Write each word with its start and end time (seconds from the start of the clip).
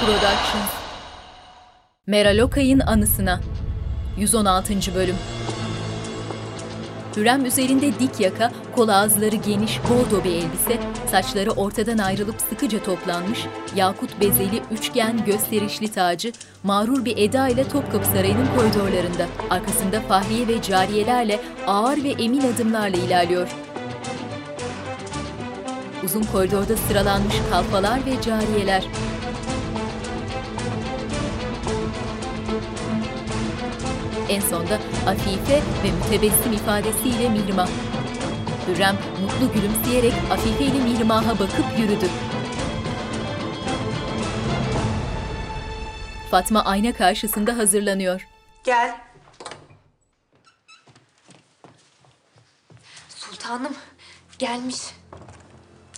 Productions 0.00 0.70
Meral 2.06 2.38
Okay'ın 2.38 2.80
anısına 2.80 3.40
116. 4.18 4.74
bölüm 4.94 5.16
Hürrem 7.16 7.46
üzerinde 7.46 7.98
dik 7.98 8.20
yaka, 8.20 8.52
kol 8.76 8.88
ağızları 8.88 9.36
geniş 9.36 9.80
bordo 9.82 10.24
bir 10.24 10.32
elbise, 10.32 10.80
saçları 11.10 11.50
ortadan 11.50 11.98
ayrılıp 11.98 12.34
sıkıca 12.48 12.82
toplanmış, 12.82 13.46
yakut 13.76 14.20
bezeli 14.20 14.62
üçgen 14.70 15.24
gösterişli 15.24 15.92
tacı, 15.92 16.32
mağrur 16.62 17.04
bir 17.04 17.16
eda 17.16 17.48
ile 17.48 17.68
Topkapı 17.68 18.06
Sarayı'nın 18.06 18.46
koridorlarında, 18.56 19.26
arkasında 19.50 20.00
fahriye 20.00 20.48
ve 20.48 20.62
cariyelerle 20.62 21.40
ağır 21.66 22.04
ve 22.04 22.10
emin 22.10 22.54
adımlarla 22.54 22.96
ilerliyor. 22.96 23.48
Uzun 26.04 26.22
koridorda 26.22 26.76
sıralanmış 26.76 27.34
kalfalar 27.50 27.98
ve 28.06 28.22
cariyeler. 28.22 28.84
En 34.28 34.40
sonda 34.40 34.78
Afife 35.06 35.62
ve 35.84 35.90
mütebessim 35.90 36.52
ifadesiyle 36.52 37.28
Mihrimah. 37.28 37.68
Hürrem 38.68 38.96
mutlu 39.22 39.52
gülümseyerek 39.54 40.12
Afife 40.30 40.64
ile 40.64 40.84
Mihrimah'a 40.84 41.38
bakıp 41.38 41.78
yürüdü. 41.78 42.06
Fatma 46.30 46.64
ayna 46.64 46.92
karşısında 46.92 47.56
hazırlanıyor. 47.56 48.26
Gel. 48.64 48.96
Sultanım 53.08 53.76
gelmiş. 54.38 54.76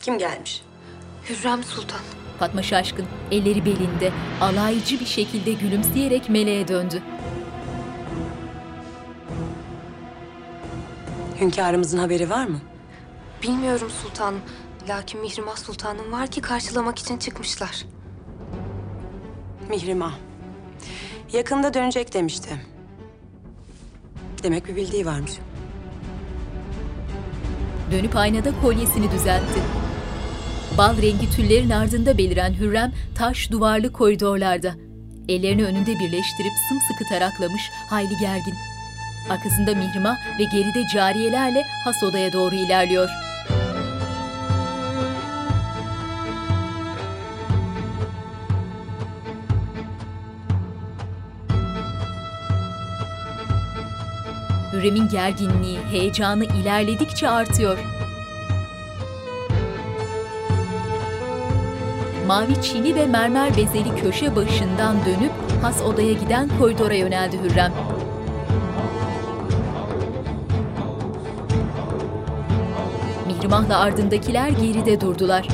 Kim 0.03 0.19
gelmiş? 0.19 0.63
Hürrem 1.29 1.65
Sultan. 1.65 2.01
Fatma 2.39 2.63
şaşkın, 2.63 3.07
elleri 3.31 3.65
belinde, 3.65 4.13
alaycı 4.41 5.01
bir 5.01 5.07
şekilde 5.07 5.53
gülümseyerek 5.53 6.29
meleğe 6.29 6.69
döndü. 6.69 7.03
Hünkârımızın 11.41 11.99
haberi 11.99 12.31
var 12.31 12.47
mı? 12.47 12.61
Bilmiyorum 13.43 13.91
sultanım. 14.03 14.41
Lakin 14.89 15.21
Mihrimah 15.21 15.57
Sultanım 15.57 16.13
var 16.13 16.27
ki 16.27 16.41
karşılamak 16.41 16.99
için 16.99 17.17
çıkmışlar. 17.17 17.87
Mihrimah. 19.69 20.15
Yakında 21.33 21.75
dönecek 21.75 22.15
demişti. 22.15 22.51
Demek 24.43 24.69
bir 24.69 24.77
bildiği 24.77 25.07
varmış. 25.07 25.33
Dönüp 27.93 28.17
aynada 28.17 28.61
kolyesini 28.63 29.11
düzeltti. 29.11 29.61
Bal 30.79 31.03
rengi 31.03 31.31
tüllerin 31.31 31.71
ardında 31.71 32.19
beliren 32.19 32.55
Hürrem 32.55 32.93
taş 33.15 33.51
duvarlı 33.51 33.93
koridorlarda. 33.93 34.75
Ellerini 35.29 35.65
önünde 35.65 35.91
birleştirip 35.91 36.53
sımsıkı 36.69 37.09
taraklamış, 37.09 37.63
hayli 37.91 38.17
gergin. 38.21 38.70
Arkasında 39.29 39.75
Mihrimah 39.75 40.17
ve 40.39 40.45
geride 40.45 40.87
cariyelerle 40.95 41.63
has 41.85 42.03
odaya 42.03 42.33
doğru 42.33 42.55
ilerliyor. 42.55 43.09
Hürrem'in 54.73 55.09
gerginliği, 55.09 55.79
heyecanı 55.91 56.45
ilerledikçe 56.45 57.29
artıyor. 57.29 57.79
Mavi 62.27 62.63
çini 62.63 62.95
ve 62.95 63.07
mermer 63.07 63.57
bezeli 63.57 63.97
köşe 64.03 64.37
başından 64.37 64.97
dönüp 65.07 65.33
has 65.63 65.83
odaya 65.83 66.13
giden 66.13 66.49
koridora 66.59 66.95
yöneldi 66.95 67.39
Hürrem. 67.43 67.73
Mihrimah'la 73.41 73.79
ardındakiler 73.79 74.49
geride 74.49 75.01
durdular. 75.01 75.49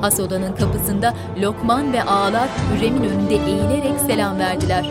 Has 0.00 0.20
odanın 0.20 0.56
kapısında 0.56 1.14
Lokman 1.40 1.92
ve 1.92 2.02
ağalar 2.02 2.48
Hürrem'in 2.48 3.04
önünde 3.04 3.34
eğilerek 3.34 4.00
selam 4.06 4.38
verdiler. 4.38 4.90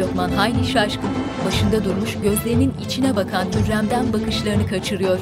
Lokman 0.00 0.30
hayli 0.30 0.66
şaşkın, 0.66 1.10
başında 1.46 1.84
durmuş 1.84 2.18
gözlerinin 2.22 2.74
içine 2.84 3.16
bakan 3.16 3.44
Hürrem'den 3.44 4.12
bakışlarını 4.12 4.66
kaçırıyor. 4.66 5.18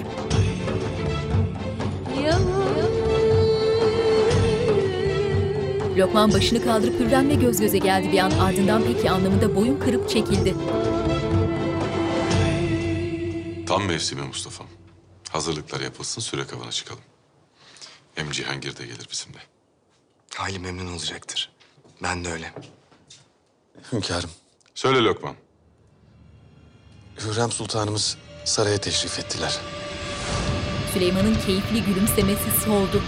Lokman 5.96 6.32
başını 6.32 6.64
kaldırıp 6.64 7.00
Hürrem'le 7.00 7.40
göz 7.40 7.60
göze 7.60 7.78
geldi 7.78 8.12
bir 8.12 8.18
an 8.18 8.30
ardından 8.30 8.82
peki 8.86 9.10
anlamında 9.10 9.56
boyun 9.56 9.80
kırıp 9.80 10.10
çekildi. 10.10 10.54
Tam 13.66 13.84
mevsimi 13.86 14.22
Mustafa'm. 14.22 14.66
Hazırlıklar 15.30 15.80
yapılsın, 15.80 16.20
süre 16.20 16.46
kavana 16.46 16.70
çıkalım. 16.70 17.02
Hem 18.14 18.30
Cihangir 18.30 18.76
de 18.76 18.86
gelir 18.86 19.08
bizimle. 19.12 19.38
Hayli 20.34 20.58
memnun 20.58 20.92
olacaktır. 20.92 21.52
Ben 22.02 22.24
de 22.24 22.32
öyle. 22.32 22.52
Hünkârım, 23.92 24.30
Söyle 24.74 24.98
Lokman. 24.98 25.34
Hürrem 27.20 27.52
Sultanımız 27.52 28.16
saraya 28.44 28.78
teşrif 28.78 29.18
ettiler. 29.18 29.58
Süleyman'ın 30.92 31.34
keyifli 31.46 31.84
gülümsemesi 31.84 32.60
soldu. 32.64 33.02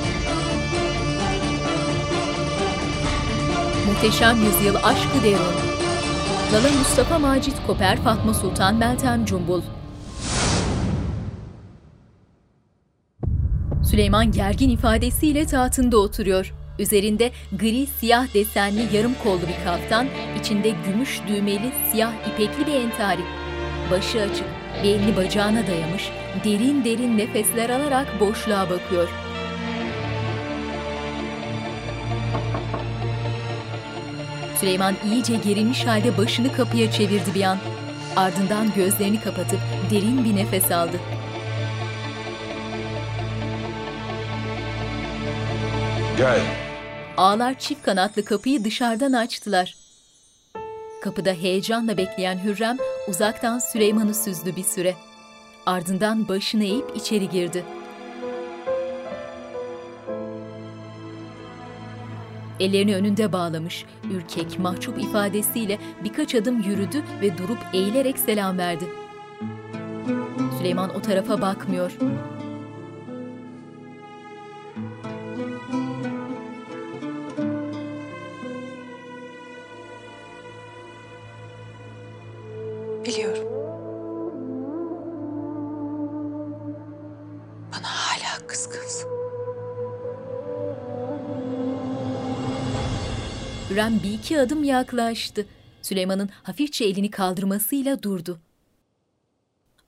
Muhteşem 3.86 4.36
Yüzyıl 4.44 4.74
Aşkı 4.74 5.24
Derun 5.24 5.73
Lala 6.54 6.72
Mustafa 6.78 7.18
Macit 7.18 7.54
Koper 7.66 7.96
Fatma 7.96 8.34
Sultan 8.34 8.74
Meltem 8.74 9.24
Cumbul 9.24 9.62
Süleyman 13.90 14.32
gergin 14.32 14.70
ifadesiyle 14.70 15.46
tahtında 15.46 15.98
oturuyor. 15.98 16.54
Üzerinde 16.78 17.30
gri 17.58 17.86
siyah 17.86 18.34
desenli 18.34 18.96
yarım 18.96 19.14
kollu 19.24 19.40
bir 19.40 19.64
kaftan, 19.64 20.06
içinde 20.40 20.72
gümüş 20.86 21.20
düğmeli 21.28 21.72
siyah 21.90 22.12
ipekli 22.32 22.66
bir 22.66 22.74
entari. 22.74 23.22
Başı 23.90 24.20
açık, 24.20 24.46
bir 24.82 24.88
elini 24.88 25.16
bacağına 25.16 25.66
dayamış, 25.66 26.10
derin 26.44 26.84
derin 26.84 27.18
nefesler 27.18 27.70
alarak 27.70 28.20
boşluğa 28.20 28.70
bakıyor. 28.70 29.08
Süleyman 34.64 34.94
iyice 35.12 35.36
gerilmiş 35.36 35.86
halde 35.86 36.18
başını 36.18 36.52
kapıya 36.52 36.90
çevirdi 36.90 37.34
bir 37.34 37.42
an. 37.42 37.58
Ardından 38.16 38.74
gözlerini 38.76 39.20
kapatıp 39.20 39.58
derin 39.90 40.24
bir 40.24 40.36
nefes 40.36 40.72
aldı. 40.72 41.00
Gel. 46.18 46.40
Ağlar 47.16 47.58
çift 47.58 47.82
kanatlı 47.82 48.24
kapıyı 48.24 48.64
dışarıdan 48.64 49.12
açtılar. 49.12 49.76
Kapıda 51.02 51.32
heyecanla 51.32 51.96
bekleyen 51.96 52.44
Hürrem 52.44 52.76
uzaktan 53.08 53.58
Süleyman'ı 53.58 54.14
süzdü 54.14 54.56
bir 54.56 54.64
süre. 54.64 54.94
Ardından 55.66 56.28
başını 56.28 56.64
eğip 56.64 56.96
içeri 56.96 57.28
girdi. 57.28 57.64
Ellerini 62.60 62.96
önünde 62.96 63.32
bağlamış, 63.32 63.84
ürkek, 64.12 64.58
mahcup 64.58 65.02
ifadesiyle 65.02 65.78
birkaç 66.04 66.34
adım 66.34 66.62
yürüdü 66.62 67.02
ve 67.22 67.38
durup 67.38 67.58
eğilerek 67.72 68.18
selam 68.18 68.58
verdi. 68.58 68.84
Süleyman 70.58 70.94
o 70.96 71.00
tarafa 71.02 71.40
bakmıyor. 71.40 71.92
Hürrem 93.74 94.02
bir 94.02 94.12
iki 94.12 94.40
adım 94.40 94.64
yaklaştı. 94.64 95.46
Süleyman'ın 95.82 96.30
hafifçe 96.42 96.84
elini 96.84 97.10
kaldırmasıyla 97.10 98.02
durdu. 98.02 98.40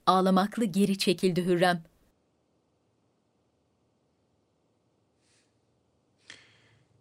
Ağlamaklı 0.05 0.65
geri 0.65 0.97
çekildi 0.97 1.45
Hürrem. 1.45 1.83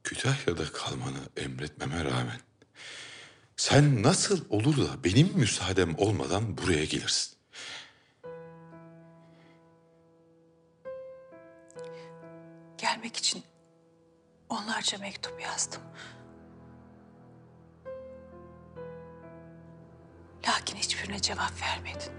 Kütahya'da 0.05 0.65
kalmanı 0.73 1.19
emretmeme 1.37 2.05
rağmen 2.05 2.41
sen 3.57 4.03
nasıl 4.03 4.45
olur 4.51 4.77
da 4.77 5.05
benim 5.05 5.31
müsaadem 5.35 5.95
olmadan 5.99 6.59
buraya 6.59 6.85
gelirsin? 6.85 7.37
Gelmek 12.79 13.17
için 13.17 13.43
onlarca 14.49 14.99
mektup 14.99 15.41
yazdım. 15.41 15.83
Lakin 20.49 20.77
hiçbirine 20.77 21.21
cevap 21.21 21.53
vermedin. 21.63 22.13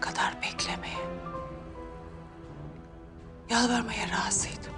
Kadar 0.00 0.42
beklemeye, 0.42 0.98
yalvarmaya 3.50 4.08
razıydım. 4.08 4.72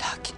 Lakin 0.00 0.36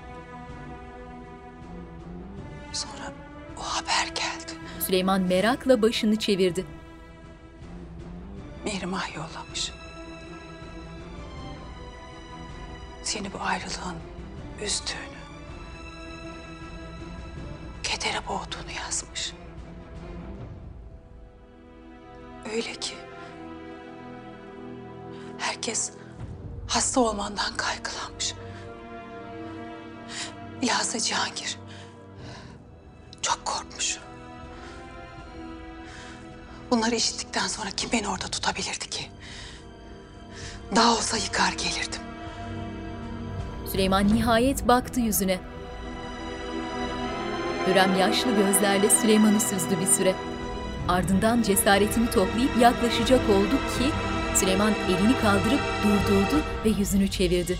sonra 2.73 3.13
o 3.57 3.61
haber 3.63 4.07
geldi. 4.09 4.53
Süleyman 4.81 5.21
merakla 5.21 5.83
başını 5.83 6.17
çevirdi. 6.17 6.67
İşittikten 37.01 37.47
sonra 37.47 37.71
kim 37.71 37.93
beni 37.93 38.09
orada 38.09 38.29
tutabilirdi 38.29 38.91
ki? 38.91 39.11
Daha 40.77 40.93
olsa 40.93 41.17
yıkar 41.17 41.53
gelirdim. 41.53 42.03
Süleyman 43.73 44.15
nihayet 44.15 44.69
baktı 44.69 45.01
yüzüne. 45.01 45.41
Hürrem 47.67 47.99
yaşlı 47.99 48.37
gözlerle 48.37 48.91
Süleyman'ı 48.91 49.41
süzdü 49.41 49.81
bir 49.81 49.87
süre. 49.87 50.15
Ardından 50.89 51.43
cesaretini 51.43 52.11
toplayıp 52.11 52.57
yaklaşacak 52.61 53.31
oldu 53.31 53.51
ki 53.51 53.91
Süleyman 54.37 54.75
elini 54.75 55.21
kaldırıp 55.21 55.61
durdurdu 55.85 56.43
ve 56.65 56.69
yüzünü 56.69 57.11
çevirdi. 57.11 57.59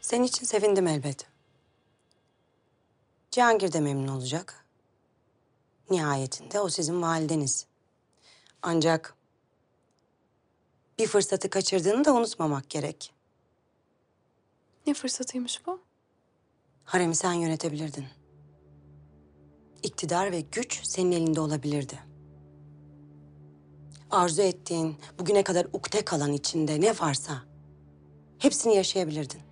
Senin 0.00 0.24
için 0.24 0.46
sevindim 0.46 0.86
elbet. 0.86 1.26
Cihangir 3.30 3.72
de 3.72 3.80
memnun 3.80 4.08
olacak. 4.08 4.63
Nihayetinde 5.90 6.60
o 6.60 6.68
sizin 6.68 7.02
valideniz. 7.02 7.66
Ancak 8.62 9.16
bir 10.98 11.06
fırsatı 11.06 11.50
kaçırdığını 11.50 12.04
da 12.04 12.14
unutmamak 12.14 12.70
gerek. 12.70 13.14
Ne 14.86 14.94
fırsatıymış 14.94 15.66
bu? 15.66 15.80
Haremi 16.84 17.16
sen 17.16 17.32
yönetebilirdin. 17.32 18.06
İktidar 19.82 20.32
ve 20.32 20.40
güç 20.40 20.86
senin 20.86 21.12
elinde 21.12 21.40
olabilirdi. 21.40 21.98
Arzu 24.10 24.42
ettiğin, 24.42 24.96
bugüne 25.18 25.44
kadar 25.44 25.66
ukde 25.72 26.04
kalan 26.04 26.32
içinde 26.32 26.80
ne 26.80 26.98
varsa 27.00 27.42
hepsini 28.38 28.76
yaşayabilirdin. 28.76 29.43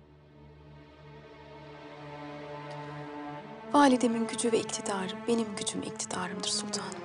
Validemin 3.73 4.27
gücü 4.27 4.51
ve 4.51 4.59
iktidarı 4.59 5.11
benim 5.27 5.47
gücüm 5.57 5.81
iktidarımdır 5.81 6.47
sultanım. 6.47 6.99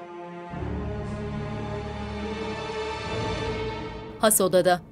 Has 4.20 4.40
odada. 4.40 4.82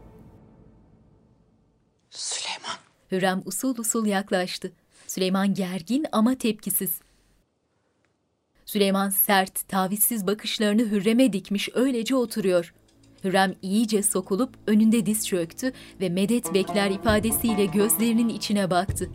Süleyman. 2.11 2.77
Hürrem 3.13 3.43
usul 3.45 3.79
usul 3.79 4.07
yaklaştı. 4.07 4.73
Süleyman 5.07 5.55
gergin 5.55 6.07
ama 6.13 6.35
tepkisiz. 6.35 7.01
Süleyman 8.65 9.11
sert, 9.11 9.69
tavizsiz 9.69 10.27
bakışlarını 10.27 10.83
Hürrem'e 10.83 11.33
dikmiş 11.33 11.69
öylece 11.75 12.17
oturuyor. 12.17 12.75
Hürrem 13.25 13.55
iyice 13.63 14.03
sokulup 14.03 14.55
önünde 14.67 15.07
diz 15.07 15.27
çöktü 15.27 15.73
ve 16.01 16.09
medet 16.09 16.55
bekler 16.55 16.91
ifadesiyle 16.91 17.67
gözlerinin 17.67 18.29
içine 18.29 18.71
baktı. 18.71 19.11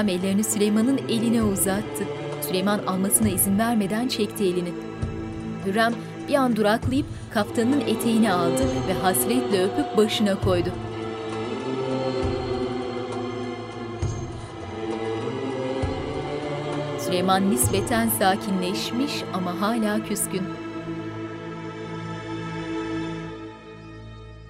Hürrem 0.00 0.08
ellerini 0.08 0.44
Süleyman'ın 0.44 0.98
eline 1.08 1.42
uzattı. 1.42 2.04
Süleyman 2.48 2.78
almasına 2.78 3.28
izin 3.28 3.58
vermeden 3.58 4.08
çekti 4.08 4.44
elini. 4.44 4.72
Hürrem 5.66 5.94
bir 6.28 6.34
an 6.34 6.56
duraklayıp 6.56 7.06
kaftanın 7.34 7.80
eteğini 7.80 8.32
aldı 8.32 8.62
ve 8.88 8.92
hasretle 8.92 9.64
öpüp 9.64 9.96
başına 9.96 10.40
koydu. 10.40 10.68
Süleyman 16.98 17.50
nispeten 17.50 18.08
sakinleşmiş 18.08 19.12
ama 19.32 19.60
hala 19.60 20.04
küskün. 20.04 20.42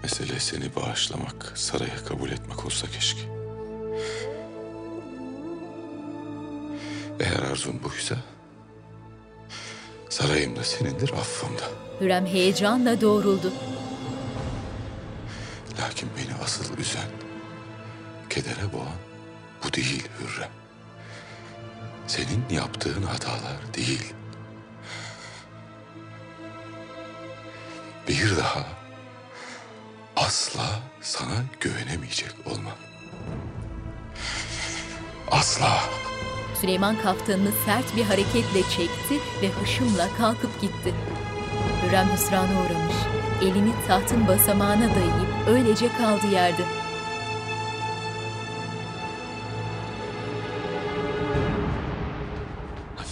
Mesele 0.03 0.41
seni 0.41 0.77
bağışlamak, 0.77 1.53
saraya 1.55 1.97
kabul 2.09 2.31
etmek 2.31 2.67
olsa 2.67 2.87
keşke. 2.87 3.40
Eğer 7.21 7.51
arzun 7.51 7.83
buysa, 7.83 8.17
sarayım 10.09 10.57
da 10.57 10.65
senindir, 10.65 11.13
affım 11.13 11.59
da. 11.59 11.65
Hürrem 12.01 12.27
heyecanla 12.27 13.01
doğruldu. 13.01 13.53
Lakin 15.81 16.09
beni 16.17 16.35
asıl 16.45 16.79
üzen, 16.79 17.09
kedere 18.31 18.73
boğan 18.73 18.99
bu 19.65 19.73
değil 19.73 20.09
Hürrem. 20.21 20.51
Senin 22.07 22.45
yaptığın 22.51 23.03
hatalar 23.03 23.75
değil. 23.75 24.15
Bir 28.09 28.37
daha 28.37 28.67
asla 30.17 30.81
sana 31.01 31.45
güvenemeyecek 31.61 32.35
olmam. 32.47 32.77
Asla. 35.31 35.81
Süleyman 36.61 36.99
kaftanını 37.03 37.51
sert 37.67 37.97
bir 37.97 38.03
hareketle 38.03 38.63
çekti 38.63 39.15
ve 39.43 39.49
hışımla 39.49 40.09
kalkıp 40.19 40.61
gitti. 40.61 40.95
Hürrem 41.87 42.09
hüsrana 42.13 42.61
uğramış. 42.61 42.97
Elini 43.43 43.73
tahtın 43.87 44.29
basamağına 44.29 44.95
dayayıp 44.95 45.49
öylece 45.49 45.89
kaldı 45.93 46.27
yerde. 46.27 46.63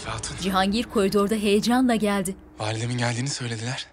Hatun, 0.04 0.36
Cihangir 0.42 0.84
koridorda 0.84 1.34
heyecanla 1.34 1.94
geldi. 1.94 2.36
validemin 2.58 2.98
geldiğini 2.98 3.28
söylediler. 3.28 3.86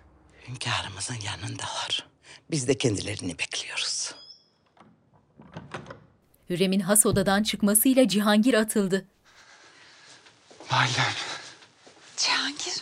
Hünkârımızın 0.47 1.15
yanındalar. 1.25 2.07
Biz 2.51 2.67
de 2.67 2.77
kendilerini 2.77 3.39
bekliyoruz. 3.39 4.15
Hürrem'in 6.49 6.79
has 6.79 7.05
odadan 7.05 7.43
çıkmasıyla 7.43 8.07
Cihangir 8.07 8.53
atıldı. 8.53 9.05
Validem, 10.71 11.13
Cihangir. 12.17 12.81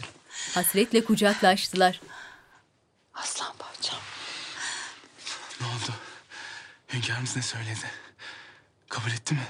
Hasretle 0.55 1.03
kucaklaştılar. 1.05 2.01
Aslan 3.13 3.53
parçam. 3.59 3.99
ne 5.61 5.67
oldu? 5.67 5.93
Hünkârımız 6.93 7.35
ne 7.35 7.41
söyledi? 7.41 7.91
Kabul 8.89 9.11
etti 9.11 9.33
mi? 9.33 9.47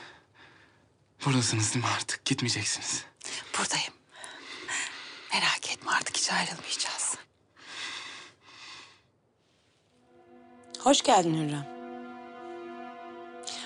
Buradasınız 1.25 1.73
değil 1.73 1.85
mi 1.85 1.91
artık? 1.97 2.25
Gitmeyeceksiniz. 2.25 3.03
Buradayım. 3.59 3.93
Merak 5.33 5.71
etme 5.71 5.91
artık 5.91 6.17
hiç 6.17 6.31
ayrılmayacağız. 6.31 7.15
Hoş 10.79 11.01
geldin 11.01 11.47
Hürrem. 11.47 11.73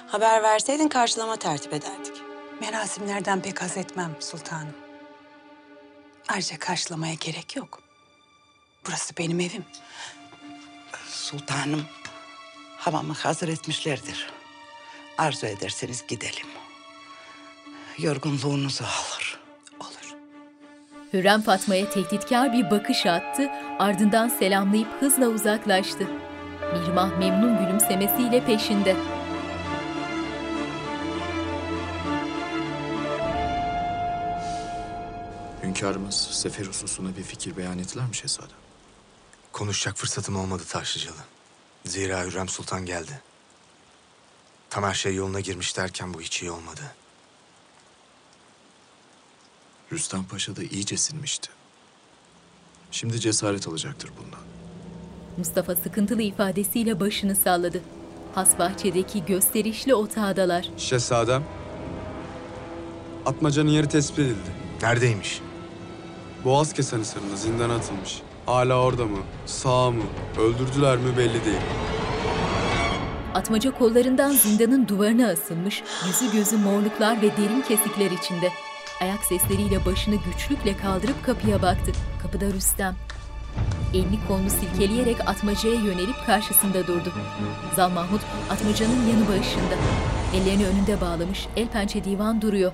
Haber 0.08 0.44
verseydin 0.44 0.88
karşılama 0.90 1.36
tertip 1.36 1.74
ederdik. 1.74 2.17
Merasimlerden 2.62 3.42
pek 3.42 3.62
haz 3.62 3.78
etmem 3.78 4.16
sultanım. 4.20 4.76
Ayrıca 6.28 6.60
karşılamaya 6.60 7.14
gerek 7.14 7.56
yok. 7.56 7.80
Burası 8.88 9.18
benim 9.18 9.40
evim. 9.40 9.66
Sultanım 11.08 11.86
hamamı 12.78 13.14
hazır 13.14 13.48
etmişlerdir. 13.48 14.30
Arzu 15.18 15.46
ederseniz 15.46 16.08
gidelim. 16.08 16.48
Yorgunluğunuzu 17.98 18.84
alır. 18.84 19.40
Olur. 19.80 20.16
Hürrem 21.14 21.42
Fatma'ya 21.42 21.90
tehditkar 21.90 22.54
bir 22.54 22.72
bakış 22.72 23.06
attı, 23.06 23.50
ardından 23.80 24.30
selamlayıp 24.30 25.02
hızla 25.02 25.28
uzaklaştı. 25.28 26.08
Mihrimah 26.74 27.18
memnun 27.18 27.58
gülümsemesiyle 27.58 28.46
peşinde. 28.46 28.96
Hünkârımız 35.78 36.16
sefer 36.16 36.66
hususunda 36.66 37.18
bir 37.18 37.24
fikir 37.24 37.58
beyan 37.58 37.80
ettiler 37.80 38.06
mi 38.06 38.16
şehzadem? 38.16 38.58
Konuşacak 39.52 39.98
fırsatım 39.98 40.36
olmadı 40.36 40.64
Taşlıcalı. 40.70 41.18
Zira 41.86 42.24
Hürrem 42.24 42.50
Sultan 42.50 42.86
geldi. 42.86 43.22
Tam 44.70 44.84
her 44.84 44.94
şey 44.94 45.16
yoluna 45.16 45.40
girmiş 45.40 45.78
derken 45.78 46.14
bu 46.14 46.22
hiç 46.22 46.42
iyi 46.42 46.52
olmadı. 46.52 46.82
Rüstem 49.92 50.24
Paşa 50.24 50.56
da 50.56 50.64
iyice 50.64 50.98
sinmişti. 50.98 51.50
Şimdi 52.92 53.20
cesaret 53.20 53.68
alacaktır 53.68 54.12
bundan. 54.18 54.42
Mustafa 55.38 55.76
sıkıntılı 55.76 56.22
ifadesiyle 56.22 57.00
başını 57.00 57.36
salladı. 57.36 57.82
Has 58.36 58.60
bahçedeki 58.60 59.26
gösterişli 59.26 59.96
otağdalar. 59.96 60.70
Şehzadem, 60.78 61.44
Atmaca'nın 63.26 63.70
yeri 63.70 63.90
tespit 63.90 64.20
edildi. 64.20 64.52
Neredeymiş? 64.82 65.42
Boğaz 66.46 66.74
kesen 66.74 67.00
hisarında 67.00 67.36
zindana 67.36 67.76
atılmış. 67.76 68.22
Hala 68.46 68.82
orada 68.82 69.06
mı, 69.06 69.18
sağ 69.46 69.92
mı, 69.92 70.04
öldürdüler 70.40 70.98
mi 70.98 71.18
belli 71.18 71.46
değil. 71.46 71.62
Atmaca 73.34 73.72
kollarından 73.78 74.32
zindanın 74.32 74.88
duvarına 74.88 75.28
asılmış, 75.28 75.84
yüzü 76.08 76.32
gözü 76.38 76.58
morluklar 76.58 77.22
ve 77.22 77.38
derin 77.38 77.62
kesikler 77.62 78.12
içinde. 78.12 78.52
Ayak 79.02 79.24
sesleriyle 79.24 79.86
başını 79.86 80.16
güçlükle 80.16 80.78
kaldırıp 80.78 81.26
kapıya 81.26 81.62
baktı. 81.62 81.92
Kapıda 82.22 82.46
Rüstem. 82.46 82.96
Elini 83.94 84.20
kolunu 84.28 84.50
silkeleyerek 84.50 85.30
Atmaca'ya 85.30 85.76
yönelip 85.76 86.26
karşısında 86.26 86.88
durdu. 86.88 87.14
Zal 87.76 87.90
Mahmut 87.90 88.22
Atmaca'nın 88.52 89.08
yanı 89.08 89.28
başında. 89.28 89.76
Ellerini 90.36 90.66
önünde 90.66 91.02
bağlamış, 91.02 91.48
el 91.56 91.68
pençe 91.68 92.04
divan 92.04 92.42
duruyor. 92.42 92.72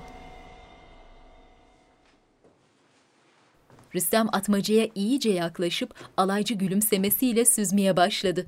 Rüstem 3.96 4.28
atmacaya 4.32 4.90
iyice 4.96 5.30
yaklaşıp 5.30 5.96
alaycı 6.18 6.54
gülümsemesiyle 6.54 7.46
süzmeye 7.46 7.98
başladı. 7.98 8.46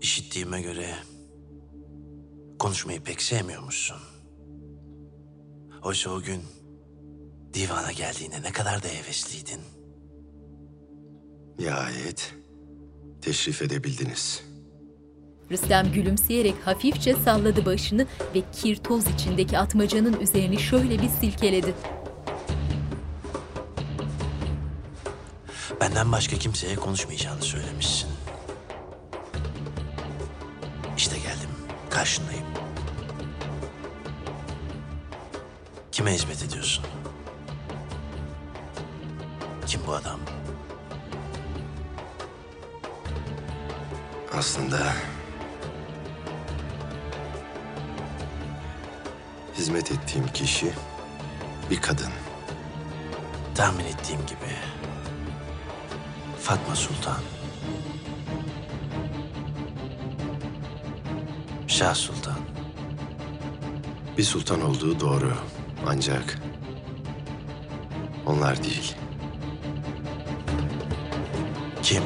İşittiğime 0.00 0.62
göre 0.62 0.94
konuşmayı 2.58 3.00
pek 3.00 3.22
sevmiyormuşsun. 3.22 3.96
Oysa 5.82 6.10
o 6.10 6.20
gün 6.20 6.42
divana 7.54 7.92
geldiğinde 7.92 8.42
ne 8.42 8.52
kadar 8.52 8.82
da 8.82 8.88
hevesliydin. 8.88 9.60
Nihayet 11.58 12.34
teşrif 13.22 13.62
edebildiniz.'' 13.62 14.47
Rüstem 15.50 15.92
gülümseyerek 15.92 16.54
hafifçe 16.64 17.14
salladı 17.14 17.66
başını 17.66 18.06
ve 18.34 18.42
kir 18.52 18.76
toz 18.76 19.06
içindeki 19.06 19.58
atmacanın 19.58 20.20
üzerini 20.20 20.60
şöyle 20.60 21.02
bir 21.02 21.08
silkeledi. 21.08 21.74
Benden 25.80 26.12
başka 26.12 26.36
kimseye 26.36 26.76
konuşmayacağını 26.76 27.42
söylemişsin. 27.42 28.10
İşte 30.96 31.16
geldim, 31.16 31.50
karşındayım. 31.90 32.44
Kime 35.92 36.12
hizmet 36.12 36.42
ediyorsun? 36.42 36.84
Kim 39.66 39.80
bu 39.86 39.92
adam? 39.92 40.20
Aslında 44.32 44.92
hizmet 49.58 49.92
ettiğim 49.92 50.26
kişi 50.26 50.72
bir 51.70 51.80
kadın. 51.80 52.10
Tahmin 53.54 53.84
ettiğim 53.84 54.20
gibi 54.26 54.52
Fatma 56.40 56.74
Sultan. 56.74 57.20
Şah 61.66 61.94
Sultan. 61.94 62.38
Bir 64.18 64.22
sultan 64.22 64.62
olduğu 64.62 65.00
doğru. 65.00 65.32
Ancak 65.86 66.38
onlar 68.26 68.64
değil. 68.64 68.94
Kim? 71.82 72.02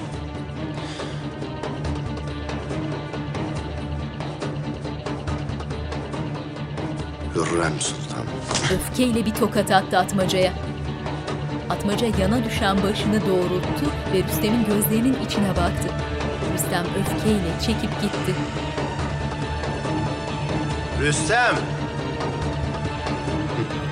Hürrem 7.46 7.80
Sultan. 7.80 8.25
Öfkeyle 8.75 9.26
bir 9.26 9.34
tokat 9.34 9.70
attı 9.70 9.99
Atmaca'ya. 9.99 10.52
Atmaca 11.70 12.06
yana 12.20 12.44
düşen 12.44 12.82
başını 12.82 13.20
doğrulttu 13.26 13.87
ve 14.12 14.25
Rüstem'in 14.25 14.64
gözlerinin 14.64 15.16
içine 15.26 15.49
baktı. 15.49 15.88
Rüstem 16.54 16.84
öfkeyle 17.00 17.61
çekip 17.61 18.02
gitti. 18.02 18.34
Rüstem! 21.00 21.56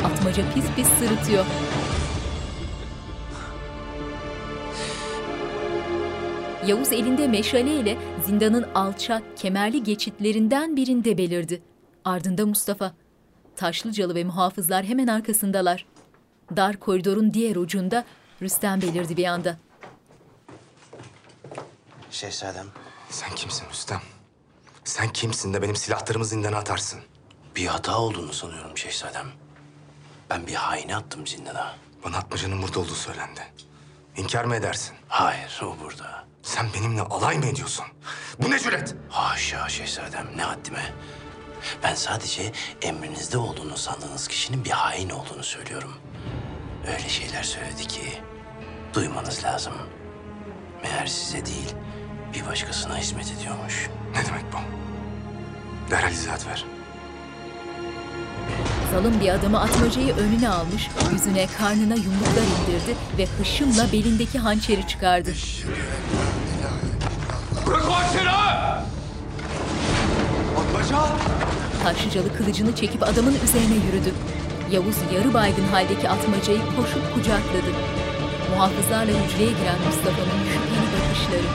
Atmaca 0.04 0.42
pis 0.54 0.64
pis 0.76 0.88
sırıtıyor. 0.88 1.44
Yavuz 6.66 6.92
elinde 6.92 7.28
meşaleyle 7.28 7.96
zindanın 8.26 8.66
alçak, 8.74 9.22
kemerli 9.36 9.82
geçitlerinden 9.82 10.76
birinde 10.76 11.18
belirdi. 11.18 11.62
Ardında 12.04 12.46
Mustafa. 12.46 12.92
Taşlıcalı 13.56 14.14
ve 14.14 14.24
muhafızlar 14.24 14.84
hemen 14.84 15.06
arkasındalar. 15.06 15.86
Dar 16.56 16.76
koridorun 16.80 17.34
diğer 17.34 17.56
ucunda 17.56 18.04
Rüstem 18.42 18.82
belirdi 18.82 19.16
bir 19.16 19.24
anda. 19.24 19.56
Şehzadem. 22.10 22.66
Sen 23.10 23.34
kimsin 23.34 23.68
Rüstem? 23.70 24.00
Sen 24.84 25.08
kimsin 25.08 25.54
de 25.54 25.62
benim 25.62 25.76
silahlarımı 25.76 26.24
zindana 26.24 26.56
atarsın? 26.56 27.00
Bir 27.56 27.66
hata 27.66 27.98
olduğunu 27.98 28.32
sanıyorum 28.32 28.78
şehzadem. 28.78 29.26
Ben 30.30 30.46
bir 30.46 30.54
haini 30.54 30.96
attım 30.96 31.26
zindana. 31.26 31.74
Bana 32.04 32.16
atmacanın 32.16 32.62
burada 32.62 32.80
olduğu 32.80 32.94
söylendi. 32.94 33.40
İnkar 34.16 34.44
mı 34.44 34.56
edersin? 34.56 34.96
Hayır, 35.08 35.60
o 35.62 35.76
burada. 35.84 36.24
Sen 36.42 36.66
benimle 36.74 37.00
alay 37.00 37.38
mı 37.38 37.46
ediyorsun? 37.46 37.84
Bu 38.42 38.50
ne 38.50 38.58
cüret? 38.58 38.94
Haşa 39.08 39.68
şehzadem, 39.68 40.26
ne 40.36 40.42
haddime. 40.42 40.92
Ben 41.82 41.94
sadece 41.94 42.52
emrinizde 42.82 43.38
olduğunu 43.38 43.76
sandığınız 43.76 44.28
kişinin 44.28 44.64
bir 44.64 44.70
hain 44.70 45.10
olduğunu 45.10 45.42
söylüyorum. 45.42 45.94
Öyle 46.86 47.08
şeyler 47.08 47.42
söyledi 47.42 47.86
ki 47.86 48.02
duymanız 48.94 49.44
lazım. 49.44 49.72
Meğer 50.82 51.06
size 51.06 51.46
değil, 51.46 51.74
bir 52.34 52.46
başkasına 52.46 52.96
hizmet 52.98 53.32
ediyormuş. 53.32 53.90
Ne 54.14 54.26
demek 54.26 54.44
bu? 54.52 54.56
Derhal 55.90 56.12
izahat 56.12 56.46
ver. 56.46 56.64
Zalim 58.92 59.20
bir 59.20 59.28
adamı 59.28 59.60
atmacayı 59.60 60.14
önüne 60.16 60.48
almış, 60.48 60.88
yüzüne 61.12 61.46
karnına 61.58 61.94
yumruklar 61.94 62.42
indirdi 62.42 62.96
ve 63.18 63.26
hışımla 63.26 63.92
belindeki 63.92 64.38
hançeri 64.38 64.86
çıkardı. 64.88 65.32
Bırak 67.66 67.88
o 67.88 67.92
hançeri! 67.92 68.30
Atmaca! 70.94 71.18
Taşlıcalı 71.82 72.36
kılıcını 72.36 72.74
çekip 72.74 73.02
adamın 73.02 73.34
üzerine 73.44 73.74
yürüdü. 73.74 74.14
Yavuz 74.70 74.96
yarı 75.14 75.34
baygın 75.34 75.62
haldeki 75.64 76.08
atmacayı 76.08 76.60
koşup 76.76 77.14
kucakladı. 77.14 77.70
Muhafızlarla 78.50 79.12
hücreye 79.12 79.50
giren 79.50 79.78
Mustafa'nın 79.86 80.44
şüpheli 80.44 80.86
bakışları. 80.92 81.46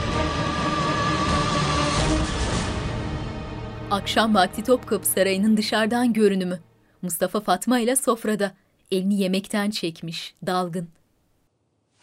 Akşam 3.90 4.34
vakti 4.34 4.64
Topkapı 4.64 5.06
Sarayı'nın 5.06 5.56
dışarıdan 5.56 6.12
görünümü. 6.12 6.60
Mustafa 7.02 7.40
Fatma 7.40 7.78
ile 7.78 7.96
sofrada. 7.96 8.52
Elini 8.90 9.20
yemekten 9.20 9.70
çekmiş, 9.70 10.34
dalgın. 10.46 10.88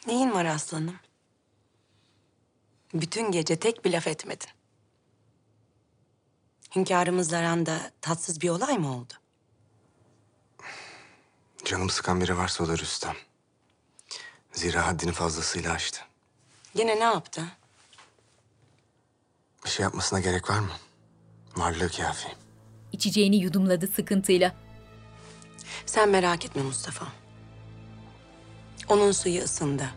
Neyin 0.07 0.31
var 0.31 0.45
aslanım? 0.45 0.95
Bütün 2.93 3.31
gece 3.31 3.55
tek 3.55 3.85
bir 3.85 3.91
laf 3.91 4.07
etmedin. 4.07 4.47
Hünkârımızla 6.75 7.37
aranda 7.37 7.91
tatsız 8.01 8.41
bir 8.41 8.49
olay 8.49 8.77
mı 8.77 8.97
oldu? 8.97 9.13
Canım 11.65 11.89
sıkan 11.89 12.21
biri 12.21 12.37
varsa 12.37 12.63
o 12.63 12.67
da 12.67 12.77
Rüstem. 12.77 13.15
Zira 14.51 14.87
haddini 14.87 15.11
fazlasıyla 15.11 15.73
aştı. 15.73 15.99
Yine 16.73 16.95
ne 16.99 17.03
yaptı? 17.03 17.43
Bir 19.65 19.69
şey 19.69 19.83
yapmasına 19.83 20.19
gerek 20.19 20.49
var 20.49 20.59
mı? 20.59 20.71
Varlığı 21.55 21.89
kafi. 21.89 22.27
İçeceğini 22.91 23.35
yudumladı 23.35 23.87
sıkıntıyla. 23.87 24.55
Sen 25.85 26.09
merak 26.09 26.45
etme 26.45 26.61
Mustafa. 26.61 27.07
Onun 28.89 29.11
suyu 29.11 29.43
ısındı. 29.43 29.89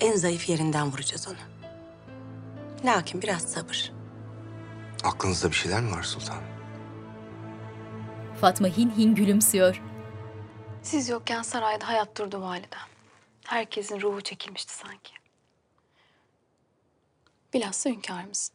En 0.00 0.16
zayıf 0.16 0.48
yerinden 0.48 0.92
vuracağız 0.92 1.28
onu. 1.28 1.36
Lakin 2.84 3.22
biraz 3.22 3.42
sabır. 3.42 3.95
Aklınızda 5.06 5.50
bir 5.50 5.54
şeyler 5.56 5.80
mi 5.80 5.90
var 5.90 6.02
sultan? 6.02 6.42
Fatma 8.40 8.68
hin 8.68 8.90
hin 8.90 9.14
gülümsüyor. 9.14 9.82
Siz 10.82 11.08
yokken 11.08 11.42
sarayda 11.42 11.88
hayat 11.88 12.18
durdu 12.18 12.40
validem. 12.40 12.80
Herkesin 13.44 14.00
ruhu 14.00 14.20
çekilmişti 14.20 14.74
sanki. 14.74 15.12
Bilhassa 17.54 17.90
hünkârımız. 17.90 18.52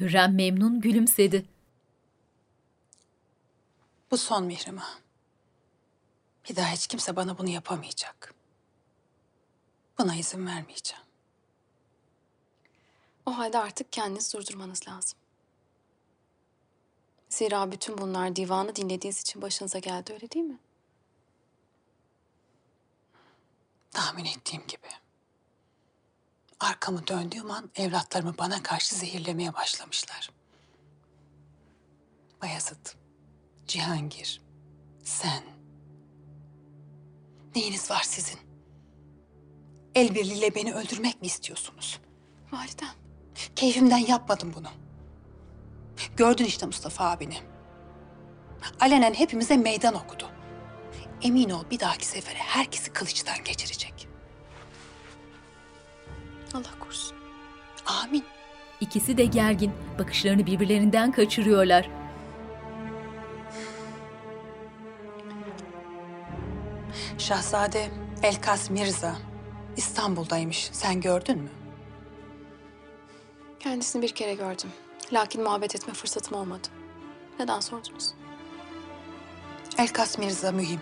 Hürrem 0.00 0.34
memnun 0.34 0.80
gülümsedi. 0.80 1.46
Bu 4.10 4.16
son 4.16 4.44
Mihrimah. 4.44 4.98
Bir 6.48 6.56
daha 6.56 6.68
hiç 6.72 6.86
kimse 6.86 7.16
bana 7.16 7.38
bunu 7.38 7.48
yapamayacak. 7.48 8.34
Buna 9.98 10.14
izin 10.16 10.46
vermeyeceğim. 10.46 11.04
O 13.26 13.38
halde 13.38 13.58
artık 13.58 13.92
kendinizi 13.92 14.38
durdurmanız 14.38 14.88
lazım. 14.88 15.18
Zira 17.32 17.72
bütün 17.72 17.98
bunlar 17.98 18.36
divanı 18.36 18.76
dinlediğiniz 18.76 19.20
için 19.20 19.42
başınıza 19.42 19.78
geldi 19.78 20.12
öyle 20.12 20.30
değil 20.30 20.44
mi? 20.44 20.58
Tahmin 23.90 24.24
ettiğim 24.24 24.66
gibi. 24.66 24.88
Arkamı 26.60 27.06
döndüğüm 27.06 27.50
an 27.50 27.70
evlatlarımı 27.76 28.38
bana 28.38 28.62
karşı 28.62 28.94
zehirlemeye 28.94 29.54
başlamışlar. 29.54 30.30
Bayezid, 32.42 32.86
Cihangir, 33.66 34.42
sen. 35.04 35.42
Neyiniz 37.54 37.90
var 37.90 38.02
sizin? 38.06 38.40
El 39.94 40.14
birliğiyle 40.14 40.54
beni 40.54 40.74
öldürmek 40.74 41.20
mi 41.20 41.26
istiyorsunuz? 41.26 42.00
Validem. 42.52 42.94
Keyfimden 43.56 44.06
yapmadım 44.06 44.52
bunu. 44.56 44.81
Gördün 46.16 46.44
işte 46.44 46.66
Mustafa 46.66 47.10
abini. 47.10 47.36
Alenen 48.80 49.14
hepimize 49.14 49.56
meydan 49.56 49.94
okudu. 49.94 50.24
Emin 51.22 51.50
ol 51.50 51.64
bir 51.70 51.80
dahaki 51.80 52.06
sefere 52.06 52.38
herkesi 52.38 52.92
kılıçtan 52.92 53.44
geçirecek. 53.44 54.08
Allah 56.54 56.78
korusun. 56.80 57.16
Amin. 57.86 58.24
İkisi 58.80 59.16
de 59.16 59.24
gergin. 59.24 59.72
Bakışlarını 59.98 60.46
birbirlerinden 60.46 61.12
kaçırıyorlar. 61.12 61.90
Şahzade 67.18 67.88
Elkas 68.22 68.70
Mirza 68.70 69.16
İstanbul'daymış. 69.76 70.70
Sen 70.72 71.00
gördün 71.00 71.38
mü? 71.38 71.50
Kendisini 73.60 74.02
bir 74.02 74.14
kere 74.14 74.34
gördüm. 74.34 74.70
Lakin 75.12 75.42
muhabbet 75.42 75.74
etme 75.74 75.94
fırsatım 75.94 76.38
olmadı. 76.38 76.68
Neden 77.38 77.60
sordunuz? 77.60 78.14
Elkas 79.78 80.18
Mirza 80.18 80.52
mühim. 80.52 80.80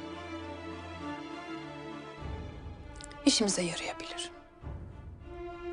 İşimize 3.26 3.62
yarayabilir. 3.62 4.30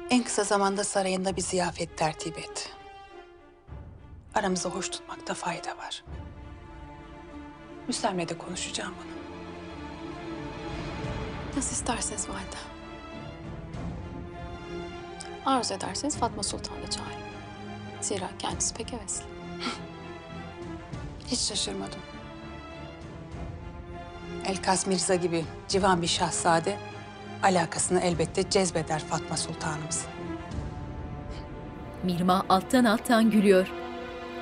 En 0.09 0.23
kısa 0.23 0.43
zamanda 0.43 0.83
sarayında 0.83 1.35
bir 1.35 1.41
ziyafet 1.41 1.97
tertip 1.97 2.39
et. 2.39 2.75
Aramızı 4.35 4.69
hoş 4.69 4.89
tutmakta 4.89 5.33
fayda 5.33 5.77
var. 5.77 6.03
Müsemle 7.87 8.29
de 8.29 8.37
konuşacağım 8.37 8.93
bunu. 9.03 9.17
Nasıl 11.57 11.71
isterseniz 11.71 12.29
valide. 12.29 12.57
Arzu 15.45 15.73
ederseniz 15.73 16.17
Fatma 16.17 16.43
Sultan'ı 16.43 16.89
çağırın. 16.89 17.26
Zira 18.01 18.29
kendisi 18.39 18.73
pek 18.73 18.93
hevesli. 18.93 19.25
Hiç 21.27 21.39
şaşırmadım. 21.39 21.99
Elkas 24.45 24.87
Mirza 24.87 25.15
gibi 25.15 25.45
civan 25.67 26.01
bir 26.01 26.07
şahzade 26.07 26.77
alakasını 27.43 27.99
elbette 27.99 28.49
cezbeder 28.49 28.99
Fatma 28.99 29.37
Sultanımızın. 29.37 30.09
Mirma 32.03 32.45
alttan 32.49 32.85
alttan 32.85 33.31
gülüyor. 33.31 33.71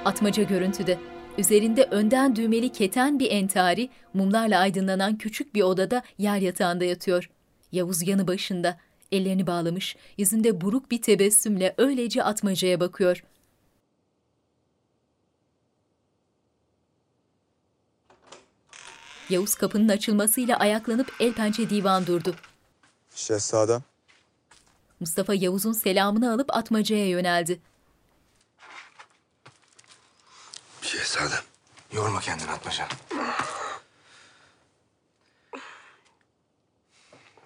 Atmaca 0.05 0.43
görüntüde. 0.43 0.99
Üzerinde 1.37 1.83
önden 1.83 2.35
düğmeli 2.35 2.71
keten 2.71 3.19
bir 3.19 3.31
entari, 3.31 3.89
mumlarla 4.13 4.59
aydınlanan 4.59 5.17
küçük 5.17 5.55
bir 5.55 5.61
odada 5.61 6.01
yer 6.17 6.37
yatağında 6.37 6.85
yatıyor. 6.85 7.29
Yavuz 7.71 8.07
yanı 8.07 8.27
başında, 8.27 8.77
ellerini 9.11 9.47
bağlamış, 9.47 9.95
yüzünde 10.17 10.61
buruk 10.61 10.91
bir 10.91 11.01
tebessümle 11.01 11.75
öylece 11.77 12.23
atmacaya 12.23 12.79
bakıyor. 12.79 13.23
Yavuz 19.29 19.55
kapının 19.55 19.89
açılmasıyla 19.89 20.57
ayaklanıp 20.57 21.13
el 21.19 21.33
pençe 21.33 21.69
divan 21.69 22.07
durdu. 22.07 22.35
Şehzadem. 23.15 23.83
Mustafa 24.99 25.33
Yavuz'un 25.33 25.73
selamını 25.73 26.33
alıp 26.33 26.55
atmacaya 26.55 27.07
yöneldi. 27.09 27.59
Şehzadem. 30.81 31.43
Yorma 31.91 32.19
kendini 32.19 32.51
Atmaca. 32.51 32.88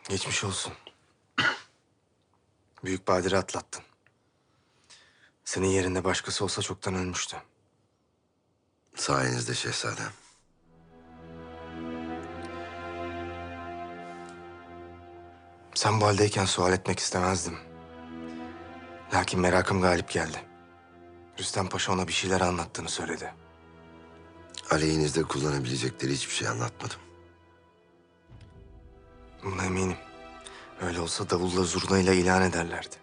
Geçmiş 0.10 0.44
olsun. 0.44 0.74
Büyük 2.84 3.08
badire 3.08 3.38
atlattın. 3.38 3.84
Senin 5.46 5.68
yerinde 5.68 6.04
başkası 6.04 6.44
olsa 6.44 6.62
çoktan 6.62 6.96
ölmüştü. 6.96 7.38
Sayenizde 8.96 9.54
şehzadem. 9.54 10.12
Sen 15.80 16.02
bu 16.02 16.06
haldeyken 16.06 16.46
sual 16.46 16.74
etmek 16.74 17.00
istemezdim. 17.00 17.58
Lakin 19.13 19.39
merakım 19.39 19.82
galip 19.82 20.10
geldi. 20.10 20.38
Rüstem 21.39 21.70
Paşa 21.70 21.94
ona 21.94 22.08
bir 22.08 22.13
şeyler 22.13 22.42
anlattığını 22.42 22.89
söyledi. 22.89 23.34
Aleyhinizde 24.72 25.24
kullanabilecekleri 25.24 26.13
hiçbir 26.13 26.34
şey 26.34 26.48
anlatmadım. 26.48 27.00
Buna 29.44 29.65
eminim. 29.65 29.98
Öyle 30.82 31.00
olsa 31.00 31.30
davulla 31.30 31.63
zurnayla 31.63 32.13
ilan 32.13 32.42
ederlerdi. 32.42 32.96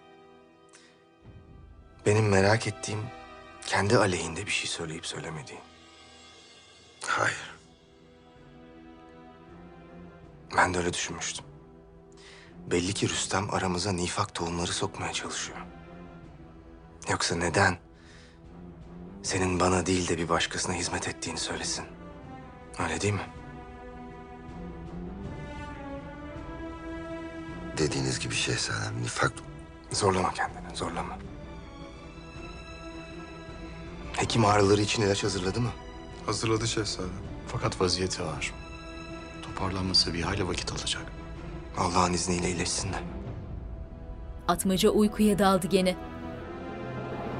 Benim 2.07 2.29
merak 2.29 2.67
ettiğim 2.67 3.01
kendi 3.67 3.99
aleyhinde 3.99 4.47
bir 4.47 4.53
şey 4.53 4.67
söyleyip 4.67 5.07
söylemediği. 5.07 5.61
Hayır. 7.07 7.55
Ben 10.57 10.75
de 10.75 10.79
öyle 10.79 10.93
düşünmüştüm. 10.93 11.46
Belli 12.71 12.93
ki 12.95 13.09
Rüstem 13.09 13.55
aramıza 13.55 13.93
nifak 13.93 14.35
tohumları 14.35 14.73
sokmaya 14.73 15.13
çalışıyor. 15.13 15.59
Yoksa 17.11 17.37
neden 17.37 17.79
senin 19.23 19.61
bana 19.61 19.87
değil 19.87 20.09
de 20.09 20.19
bir 20.19 20.29
başkasına 20.29 20.75
hizmet 20.75 21.09
ettiğini 21.09 21.39
söylesin? 21.39 21.85
Öyle 22.79 23.01
değil 23.01 23.15
mi? 23.15 23.31
Dediğiniz 27.79 28.19
gibi 28.19 28.35
şehzadem 28.35 29.03
nifak... 29.03 29.33
Zorlama 29.91 30.33
kendini, 30.33 30.77
zorlama. 30.77 31.19
Hekim 34.13 34.45
ağrıları 34.45 34.81
için 34.81 35.03
ilaç 35.03 35.25
hazırladı 35.25 35.61
mı? 35.61 35.71
Hazırladı 36.27 36.67
şehzadem. 36.69 37.11
Fakat 37.49 37.81
vaziyeti 37.81 38.23
ağır. 38.23 38.55
Toparlanması 39.43 40.15
bir 40.15 40.23
hayli 40.23 40.49
vakit 40.49 40.73
alacak. 40.73 41.16
Allah'ın 41.79 42.12
izniyle 42.12 42.47
iyileşsin 42.47 42.93
de. 42.93 42.97
Atmaca 44.49 44.91
uykuya 44.91 45.39
daldı 45.39 45.67
gene. 45.67 45.97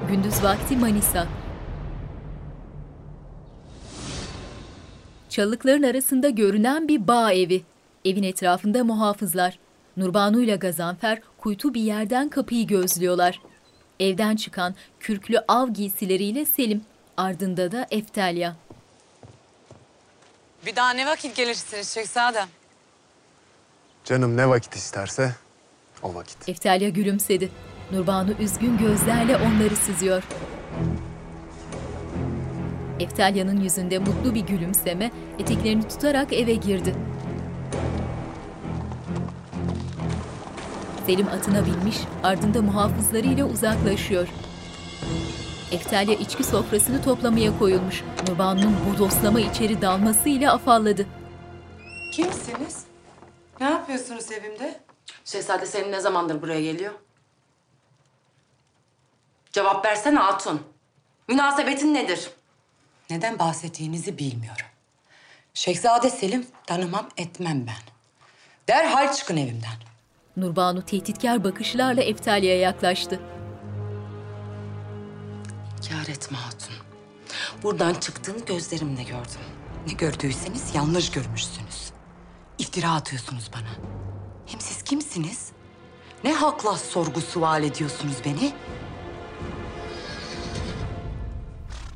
Gündüz 0.09 0.43
vakti 0.43 0.77
Manisa. 0.77 1.27
Çalılıkların 5.29 5.83
arasında 5.83 6.29
görünen 6.29 6.89
bir 6.89 7.09
bağ 7.09 7.33
evi. 7.33 7.63
Evin 8.05 8.23
etrafında 8.23 8.85
muhafızlar. 8.85 9.59
Nurbanu 9.97 10.43
ile 10.43 10.57
Gazanfer 10.57 11.21
kuytu 11.39 11.75
bir 11.75 11.81
yerden 11.83 12.29
kapıyı 12.29 12.67
gözlüyorlar. 12.67 13.41
Evden 14.01 14.37
çıkan 14.37 14.75
kürklü 15.01 15.39
av 15.49 15.69
giysileriyle 15.69 16.45
Selim. 16.45 16.85
Ardında 17.17 17.73
da 17.73 17.87
Eftelya. 17.91 18.57
Bir 20.67 20.77
daha 20.77 20.91
ne 20.91 21.07
vakit 21.07 21.37
gelirsiniz 21.37 21.95
şehzadem? 21.95 22.49
Canım 24.07 24.37
ne 24.37 24.49
vakit 24.49 24.75
isterse 24.75 25.33
o 26.03 26.15
vakit. 26.15 26.49
Eftelya 26.49 26.89
gülümsedi. 26.89 27.51
Nurbanu 27.93 28.31
üzgün 28.41 28.79
gözlerle 28.79 29.37
onları 29.37 29.77
süzüyor. 29.77 30.23
Eftelya'nın 33.01 33.61
yüzünde 33.61 33.99
mutlu 33.99 34.35
bir 34.35 34.41
gülümseme 34.41 35.11
eteklerini 35.39 35.89
tutarak 35.89 36.33
eve 36.33 36.55
girdi. 36.55 36.95
Selim 41.07 41.29
atına 41.29 41.67
binmiş, 41.67 41.99
ardında 42.23 42.63
muhafızlarıyla 42.63 43.45
uzaklaşıyor. 43.45 44.29
Eftelya 45.73 46.15
içki 46.15 46.45
sofrasını 46.45 47.03
toplamaya 47.03 47.59
koyulmuş. 47.59 48.03
Nurbanu'nun 48.29 48.75
bodoslama 48.91 49.41
içeri 49.41 49.83
dalmasıyla 49.83 50.53
afalladı. 50.53 51.07
Kimsiniz? 52.13 52.96
Ne 53.61 53.67
yapıyorsunuz 53.67 54.33
evimde? 54.33 54.81
Şehzade 55.25 55.67
senin 55.67 55.93
ne 55.93 56.01
zamandır 56.01 56.43
buraya 56.43 56.61
geliyor? 56.61 56.93
Cevap 59.53 59.85
versene 59.85 60.19
Hatun. 60.19 60.63
Münasebetin 61.29 61.95
nedir? 61.95 62.31
Neden 63.11 63.39
bahsettiğinizi 63.39 64.19
bilmiyorum. 64.19 64.67
Şehzade 65.55 66.11
Selim 66.11 66.47
tanımam 66.67 67.09
etmem 67.17 67.67
ben. 67.67 67.93
Derhal 68.69 69.13
çıkın 69.13 69.37
evimden. 69.37 69.77
Nurbanu 70.37 70.83
tehditkar 70.83 71.45
bakışlarla 71.45 72.03
Eftalya'ya 72.03 72.61
yaklaştı. 72.61 73.21
Kâr 75.89 76.09
etme 76.09 76.39
Hatun. 76.39 76.75
Buradan 77.63 77.95
çıktığını 77.95 78.45
gözlerimle 78.45 79.03
gördüm. 79.03 79.41
Ne 79.87 79.93
gördüyseniz 79.93 80.75
yanlış 80.75 81.11
görmüşsünüz. 81.11 81.86
İftira 82.59 82.91
atıyorsunuz 82.93 83.51
bana. 83.55 83.87
Hem 84.47 84.61
siz 84.61 84.83
kimsiniz? 84.83 85.49
Ne 86.25 86.33
hakla 86.33 86.77
sorgu 86.77 87.21
sual 87.21 87.63
ediyorsunuz 87.65 88.17
beni? 88.25 88.53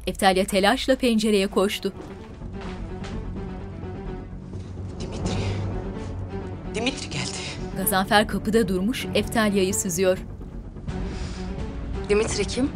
Eftalya 0.07 0.45
telaşla 0.45 0.97
pencereye 0.97 1.47
koştu. 1.47 1.93
Dimitri 6.75 7.11
geldi. 7.11 7.31
Gazanfer 7.77 8.29
kapıda 8.29 8.69
durmuş 8.69 9.07
Eftalya'yı 9.15 9.75
süzüyor. 9.75 10.19
Dimitri 12.09 12.45
kim? 12.45 12.71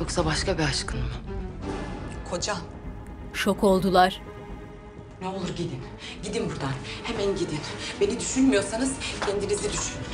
Yoksa 0.00 0.24
başka 0.24 0.58
bir 0.58 0.62
aşkın 0.62 1.00
mı? 1.00 1.06
Kocam. 2.30 2.58
Şok 3.32 3.64
oldular. 3.64 4.20
Ne 5.20 5.28
olur 5.28 5.48
gidin. 5.48 5.80
Gidin 6.22 6.50
buradan. 6.50 6.72
Hemen 7.04 7.36
gidin. 7.36 7.58
Beni 8.00 8.20
düşünmüyorsanız 8.20 8.92
kendinizi 9.26 9.72
düşünün. 9.72 10.06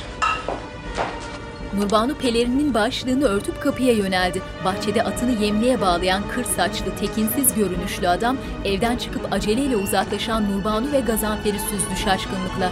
Nurbanu 1.77 2.15
pelerinin 2.17 2.73
başlığını 2.73 3.25
örtüp 3.25 3.61
kapıya 3.61 3.93
yöneldi. 3.93 4.41
Bahçede 4.65 5.03
atını 5.03 5.43
yemliğe 5.43 5.81
bağlayan 5.81 6.23
kır 6.35 6.43
saçlı, 6.43 6.95
tekinsiz 6.99 7.53
görünüşlü 7.55 8.07
adam 8.07 8.37
evden 8.65 8.97
çıkıp 8.97 9.33
aceleyle 9.33 9.75
uzaklaşan 9.77 10.51
Nurbanu 10.51 10.91
ve 10.91 10.99
Gazanfer'i 10.99 11.59
süzdü 11.59 11.95
şaşkınlıkla. 12.03 12.71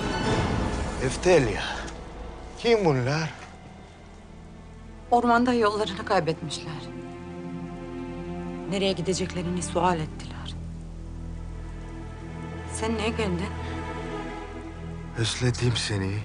Eftelya. 1.06 1.62
Kim 2.60 2.86
bunlar? 2.86 3.30
Ormanda 5.12 5.54
yollarını 5.54 6.06
kaybetmişler. 6.06 6.74
Nereye 8.70 8.92
gideceklerini 8.92 9.64
sual 9.64 10.00
ettiler. 10.00 10.31
Sen 12.82 12.98
niye 12.98 13.10
geldin? 13.10 13.48
Özledim 15.18 15.74
seni. 15.76 16.18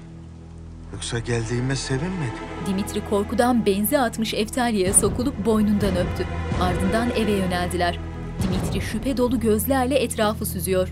Yoksa 0.92 1.18
geldiğime 1.18 1.76
sevinmedin. 1.76 2.66
Dimitri 2.66 3.08
korkudan 3.10 3.66
benzi 3.66 3.98
atmış 3.98 4.34
Eftalya'ya 4.34 4.94
sokulup 4.94 5.46
boynundan 5.46 5.96
öptü. 5.96 6.26
Ardından 6.60 7.10
eve 7.10 7.30
yöneldiler. 7.30 7.98
Dimitri 8.42 8.80
şüphe 8.80 9.16
dolu 9.16 9.40
gözlerle 9.40 9.98
etrafı 9.98 10.46
süzüyor. 10.46 10.88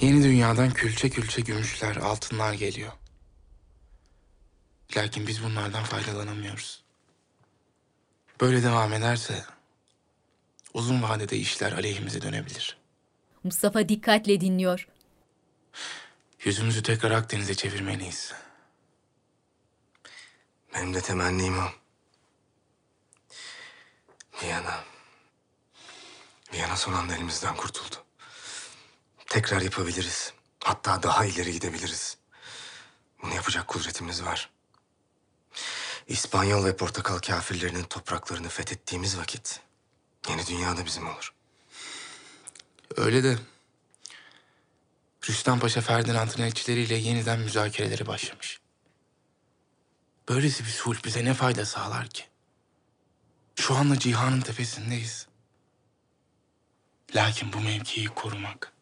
Yeni 0.00 0.24
dünyadan 0.24 0.70
külçe 0.70 1.10
külçe 1.10 1.42
gümüşler, 1.42 1.96
altınlar 1.96 2.52
geliyor. 2.52 2.92
Lakin 4.96 5.26
biz 5.26 5.44
bunlardan 5.44 5.84
faydalanamıyoruz. 5.84 6.82
Böyle 8.40 8.62
devam 8.62 8.92
ederse 8.92 9.44
uzun 10.78 11.02
vadede 11.02 11.36
işler 11.36 11.72
aleyhimize 11.72 12.22
dönebilir. 12.22 12.76
Mustafa 13.44 13.88
dikkatle 13.88 14.40
dinliyor. 14.40 14.88
Yüzümüzü 16.44 16.82
tekrar 16.82 17.10
Akdeniz'e 17.10 17.54
çevirmeliyiz. 17.54 18.32
Benim 20.74 20.94
de 20.94 21.00
temennim 21.00 21.58
o. 21.58 21.68
Viyana. 24.42 24.84
Viyana 26.52 26.76
son 26.76 26.92
anda 26.92 27.16
elimizden 27.16 27.56
kurtuldu. 27.56 27.96
Tekrar 29.26 29.60
yapabiliriz. 29.60 30.32
Hatta 30.64 31.02
daha 31.02 31.24
ileri 31.24 31.52
gidebiliriz. 31.52 32.16
Bunu 33.22 33.34
yapacak 33.34 33.68
kudretimiz 33.68 34.24
var. 34.24 34.50
İspanyol 36.06 36.64
ve 36.64 36.76
Portakal 36.76 37.18
kafirlerinin 37.18 37.84
topraklarını 37.84 38.48
fethettiğimiz 38.48 39.18
vakit 39.18 39.67
yeni 40.28 40.46
dünya 40.46 40.76
da 40.76 40.86
bizim 40.86 41.06
olur. 41.08 41.32
Öyle 42.96 43.22
de 43.24 43.38
Rüstem 45.28 45.58
Paşa 45.58 45.80
Ferdinand'ın 45.80 46.42
elçileriyle 46.42 46.94
yeniden 46.94 47.40
müzakereleri 47.40 48.06
başlamış. 48.06 48.60
Böylesi 50.28 50.64
bir 50.64 50.70
sulh 50.70 51.04
bize 51.04 51.24
ne 51.24 51.34
fayda 51.34 51.66
sağlar 51.66 52.08
ki? 52.08 52.24
Şu 53.54 53.74
anda 53.74 53.98
cihanın 53.98 54.40
tepesindeyiz. 54.40 55.26
Lakin 57.14 57.52
bu 57.52 57.60
mevkiyi 57.60 58.06
korumak 58.06 58.72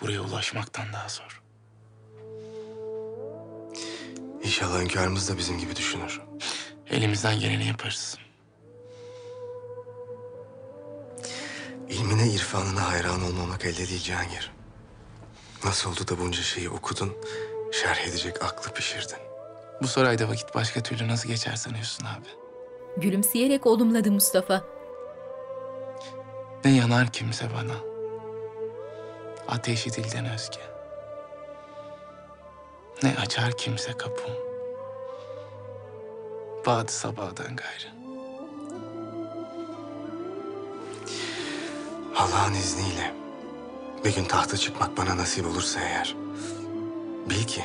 buraya 0.00 0.20
ulaşmaktan 0.20 0.92
daha 0.92 1.08
zor. 1.08 1.42
İnşallah 4.42 4.80
hünkârımız 4.80 5.28
da 5.28 5.38
bizim 5.38 5.58
gibi 5.58 5.76
düşünür. 5.76 6.20
Elimizden 6.90 7.40
geleni 7.40 7.66
yaparız. 7.66 8.18
İlmine, 11.88 12.26
irfanına 12.28 12.88
hayran 12.92 13.22
olmamak 13.22 13.64
elde 13.64 13.88
değil 13.88 14.02
Cihangir. 14.02 14.52
Nasıl 15.64 15.90
oldu 15.90 16.08
da 16.08 16.18
bunca 16.18 16.42
şeyi 16.42 16.70
okudun, 16.70 17.12
şerh 17.72 18.08
edecek 18.08 18.44
aklı 18.44 18.72
pişirdin. 18.72 19.18
Bu 19.82 19.86
sarayda 19.86 20.28
vakit 20.28 20.54
başka 20.54 20.82
türlü 20.82 21.08
nasıl 21.08 21.28
geçer 21.28 21.56
sanıyorsun 21.56 22.04
abi? 22.04 22.28
Gülümseyerek 22.96 23.66
olumladı 23.66 24.12
Mustafa. 24.12 24.64
Ne 26.64 26.76
yanar 26.76 27.12
kimse 27.12 27.44
bana. 27.54 27.74
Ateşi 29.48 29.92
dilden 29.92 30.24
özge. 30.32 30.60
Ne 33.02 33.16
açar 33.20 33.56
kimse 33.56 33.92
kapım. 33.92 34.30
Badı 36.66 36.92
sabahdan 36.92 37.56
gayrı. 37.56 38.03
Allah'ın 42.16 42.54
izniyle 42.54 43.14
bir 44.04 44.14
gün 44.14 44.24
tahta 44.24 44.56
çıkmak 44.56 44.96
bana 44.96 45.16
nasip 45.16 45.46
olursa 45.46 45.80
eğer... 45.80 46.16
...bil 47.30 47.44
ki 47.44 47.64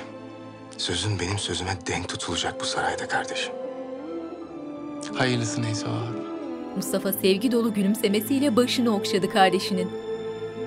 sözün 0.77 1.19
benim 1.19 1.39
sözüme 1.39 1.77
denk 1.87 2.09
tutulacak 2.09 2.61
bu 2.61 2.65
sarayda 2.65 3.07
kardeşim. 3.07 3.53
Hayırlısı 5.17 5.61
neyse 5.61 5.87
o 5.87 5.91
abi. 5.91 6.17
Mustafa 6.75 7.13
sevgi 7.13 7.51
dolu 7.51 7.73
gülümsemesiyle 7.73 8.55
başını 8.55 8.95
okşadı 8.95 9.29
kardeşinin. 9.29 9.91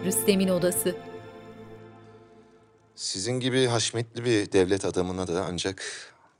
Rüstem'in 0.04 0.48
odası. 0.48 0.96
Sizin 2.96 3.40
gibi 3.40 3.66
haşmetli 3.66 4.24
bir 4.24 4.52
devlet 4.52 4.84
adamına 4.84 5.26
da 5.26 5.46
ancak 5.48 5.84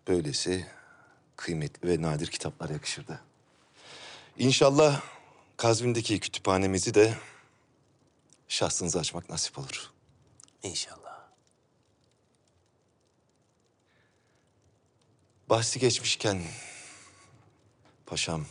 böylesi 0.08 0.66
kıymetli 1.36 1.88
ve 1.88 2.02
nadir 2.02 2.26
kitaplar 2.26 2.70
yakışırdı. 2.70 3.20
İnşallah 4.38 5.00
Kazvin'deki 5.56 6.20
kütüphanemizi 6.20 6.94
de 6.94 7.14
şahsınıza 8.52 9.00
açmak 9.00 9.30
nasip 9.30 9.58
olur. 9.58 9.90
İnşallah. 10.62 11.28
Bahsi 15.48 15.80
geçmişken 15.80 16.42
paşam 18.06 18.46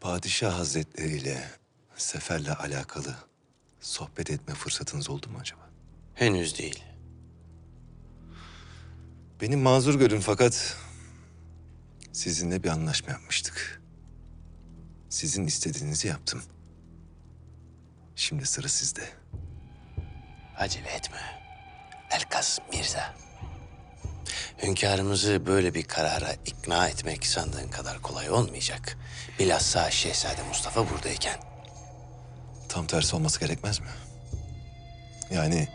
padişah 0.00 0.58
hazretleriyle 0.58 1.50
seferle 1.96 2.54
alakalı 2.54 3.16
sohbet 3.80 4.30
etme 4.30 4.54
fırsatınız 4.54 5.10
oldu 5.10 5.28
mu 5.28 5.38
acaba? 5.40 5.70
Henüz 6.14 6.58
değil. 6.58 6.84
Beni 9.40 9.56
mazur 9.56 9.94
görün 9.94 10.20
fakat 10.20 10.76
sizinle 12.12 12.62
bir 12.62 12.68
anlaşma 12.68 13.12
yapmıştık. 13.12 13.82
Sizin 15.08 15.46
istediğinizi 15.46 16.08
yaptım. 16.08 16.42
Şimdi 18.16 18.46
sıra 18.46 18.68
sizde. 18.68 19.08
Acele 20.56 20.88
etme. 20.88 21.18
Elkas 22.10 22.58
Mirza. 22.72 23.14
Hünkârımızı 24.62 25.46
böyle 25.46 25.74
bir 25.74 25.82
karara 25.82 26.32
ikna 26.32 26.88
etmek 26.88 27.26
sandığın 27.26 27.68
kadar 27.68 28.02
kolay 28.02 28.30
olmayacak. 28.30 28.98
Bilhassa 29.38 29.90
Şehzade 29.90 30.42
Mustafa 30.42 30.90
buradayken. 30.90 31.38
Tam 32.68 32.86
tersi 32.86 33.16
olması 33.16 33.40
gerekmez 33.40 33.80
mi? 33.80 33.86
Yani 35.30 35.68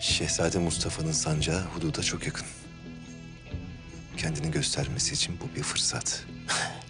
Şehzade 0.00 0.58
Mustafa'nın 0.58 1.12
sancağı 1.12 1.64
hududa 1.64 2.02
çok 2.02 2.26
yakın. 2.26 2.46
Kendini 4.16 4.50
göstermesi 4.50 5.14
için 5.14 5.40
bu 5.40 5.56
bir 5.56 5.62
fırsat. 5.62 6.24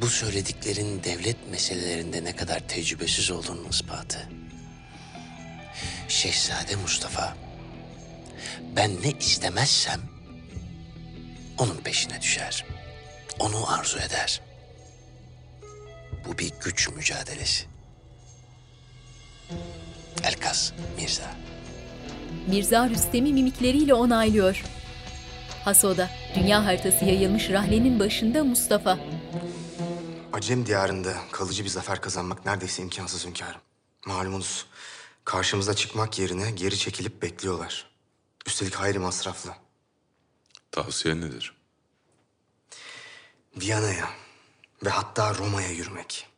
Bu 0.00 0.08
söylediklerin 0.08 1.04
devlet 1.04 1.50
meselelerinde 1.50 2.24
ne 2.24 2.36
kadar 2.36 2.68
tecrübesiz 2.68 3.30
olduğunun 3.30 3.68
ispatı. 3.68 4.28
Şehzade 6.08 6.76
Mustafa, 6.76 7.36
ben 8.76 8.90
ne 9.02 9.10
istemezsem 9.10 10.00
onun 11.58 11.76
peşine 11.76 12.20
düşer. 12.20 12.64
Onu 13.38 13.72
arzu 13.72 13.98
eder. 13.98 14.40
Bu 16.26 16.38
bir 16.38 16.52
güç 16.64 16.88
mücadelesi. 16.88 17.64
Elkas 20.24 20.72
Mirza. 20.96 21.30
Mirza 22.46 22.88
Rüstem'i 22.88 23.32
mimikleriyle 23.32 23.94
onaylıyor. 23.94 24.64
Hasoda, 25.64 26.10
dünya 26.34 26.64
haritası 26.64 27.04
yayılmış 27.04 27.50
rahlenin 27.50 27.98
başında 28.00 28.44
Mustafa. 28.44 28.98
Acem 30.32 30.66
diyarında 30.66 31.16
kalıcı 31.32 31.64
bir 31.64 31.68
zafer 31.68 32.00
kazanmak 32.00 32.46
neredeyse 32.46 32.82
imkansız 32.82 33.26
hünkârım. 33.26 33.60
Malumunuz 34.06 34.66
karşımıza 35.24 35.74
çıkmak 35.74 36.18
yerine 36.18 36.50
geri 36.50 36.78
çekilip 36.78 37.22
bekliyorlar. 37.22 37.90
Üstelik 38.46 38.74
hayli 38.74 38.98
masraflı. 38.98 39.54
Tavsiyen 40.70 41.20
nedir? 41.20 41.56
Viyana'ya 43.56 44.10
ve 44.84 44.90
hatta 44.90 45.34
Roma'ya 45.34 45.70
yürümek. 45.70 46.28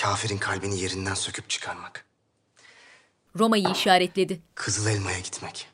Kafirin 0.00 0.38
kalbini 0.38 0.80
yerinden 0.80 1.14
söküp 1.14 1.50
çıkarmak. 1.50 2.04
Roma'yı 3.36 3.68
işaretledi. 3.72 4.40
Kızıl 4.54 4.86
Elma'ya 4.86 5.20
gitmek. 5.20 5.68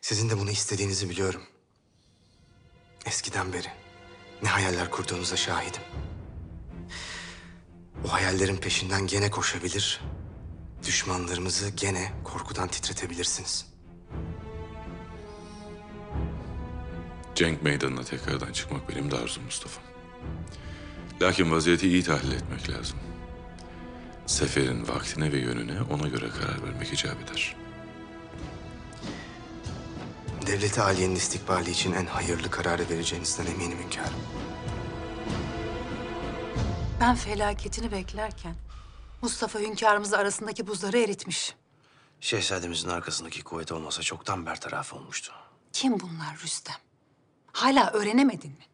Sizin 0.00 0.30
de 0.30 0.38
bunu 0.38 0.50
istediğinizi 0.50 1.10
biliyorum. 1.10 1.42
Eskiden 3.06 3.52
beri 3.52 3.85
ne 4.42 4.48
hayaller 4.48 4.90
kurduğunuza 4.90 5.36
şahidim. 5.36 5.82
O 8.04 8.12
hayallerin 8.12 8.56
peşinden 8.56 9.06
gene 9.06 9.30
koşabilir 9.30 10.00
Düşmanlarımızı 10.86 11.70
gene 11.70 12.12
korkudan 12.24 12.68
titretebilirsiniz. 12.68 13.66
Cenk 17.34 17.62
meydanına 17.62 18.04
tekrardan 18.04 18.52
çıkmak 18.52 18.88
benim 18.88 19.10
de 19.10 19.16
arzum 19.16 19.44
Mustafa. 19.44 19.80
Lakin 21.22 21.50
vaziyeti 21.50 21.88
iyi 21.88 22.02
tahlil 22.02 22.32
etmek 22.32 22.70
lazım. 22.70 22.98
Seferin 24.26 24.88
vaktine 24.88 25.32
ve 25.32 25.38
yönüne 25.38 25.82
ona 25.90 26.08
göre 26.08 26.28
karar 26.28 26.62
vermek 26.62 26.92
icap 26.92 27.16
eder. 27.22 27.56
Devleti 30.46 30.82
aliyenin 30.82 31.14
istikbali 31.14 31.70
için 31.70 31.92
en 31.92 32.06
hayırlı 32.06 32.50
kararı 32.50 32.88
vereceğinizden 32.90 33.46
eminim 33.46 33.78
hünkârım. 33.78 34.20
Ben 37.00 37.14
felaketini 37.16 37.92
beklerken 37.92 38.54
Mustafa 39.22 39.58
hünkârımızla 39.58 40.18
arasındaki 40.18 40.66
buzları 40.66 40.98
eritmiş. 40.98 41.54
Şehzademizin 42.20 42.88
arkasındaki 42.88 43.44
kuvvet 43.44 43.72
olmasa 43.72 44.02
çoktan 44.02 44.46
bertaraf 44.46 44.92
olmuştu. 44.92 45.32
Kim 45.72 46.00
bunlar 46.00 46.38
Rüstem? 46.42 46.76
Hala 47.52 47.90
öğrenemedin 47.90 48.50
mi? 48.50 48.64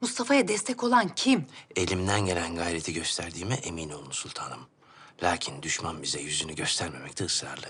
Mustafa'ya 0.00 0.48
destek 0.48 0.84
olan 0.84 1.14
kim? 1.14 1.46
Elimden 1.76 2.26
gelen 2.26 2.56
gayreti 2.56 2.92
gösterdiğime 2.92 3.54
emin 3.54 3.90
olun 3.90 4.10
sultanım. 4.10 4.60
Lakin 5.22 5.62
düşman 5.62 6.02
bize 6.02 6.20
yüzünü 6.20 6.54
göstermemekte 6.54 7.24
ısrarlı. 7.24 7.66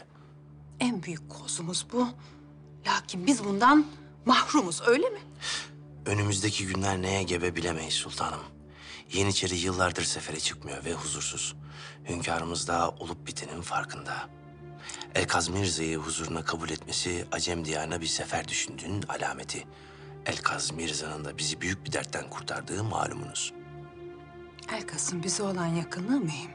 En 0.80 1.02
büyük 1.02 1.30
kozumuz 1.30 1.86
bu. 1.92 2.08
Lakin 2.86 3.26
biz 3.26 3.44
bundan 3.44 3.86
mahrumuz 4.24 4.82
öyle 4.86 5.10
mi? 5.10 5.18
Önümüzdeki 6.06 6.66
günler 6.66 7.02
neye 7.02 7.22
gebe 7.22 7.56
bilemeyiz 7.56 7.94
sultanım. 7.94 8.40
Yeniçeri 9.12 9.56
yıllardır 9.56 10.02
sefere 10.04 10.40
çıkmıyor 10.40 10.84
ve 10.84 10.92
huzursuz. 10.92 11.54
Hünkârımız 12.08 12.68
da 12.68 12.90
olup 12.90 13.26
bitenin 13.26 13.62
farkında. 13.62 14.28
Elkaz 15.14 15.48
Mirza'yı 15.48 15.96
huzuruna 15.98 16.44
kabul 16.44 16.70
etmesi 16.70 17.26
Acem 17.32 17.64
diyarına 17.64 18.00
bir 18.00 18.06
sefer 18.06 18.48
düşündüğünün 18.48 19.02
alameti. 19.08 19.66
Elkaz 20.26 20.72
Mirza'nın 20.72 21.24
da 21.24 21.38
bizi 21.38 21.60
büyük 21.60 21.86
bir 21.86 21.92
dertten 21.92 22.30
kurtardığı 22.30 22.84
malumunuz. 22.84 23.52
Elkas'ın 24.72 25.22
bize 25.22 25.42
olan 25.42 25.66
yakınlığı 25.66 26.20
mühim. 26.20 26.50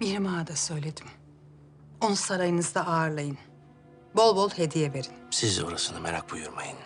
Mihrim 0.00 0.26
Ağa 0.26 0.46
da 0.46 0.56
söyledim. 0.56 1.06
Onu 2.00 2.16
sarayınızda 2.16 2.86
ağırlayın. 2.86 3.38
Bol 4.16 4.36
bol 4.36 4.50
hediye 4.50 4.92
verin. 4.94 5.12
Siz 5.30 5.64
orasını 5.64 6.00
merak 6.00 6.30
buyurmayın. 6.30 6.76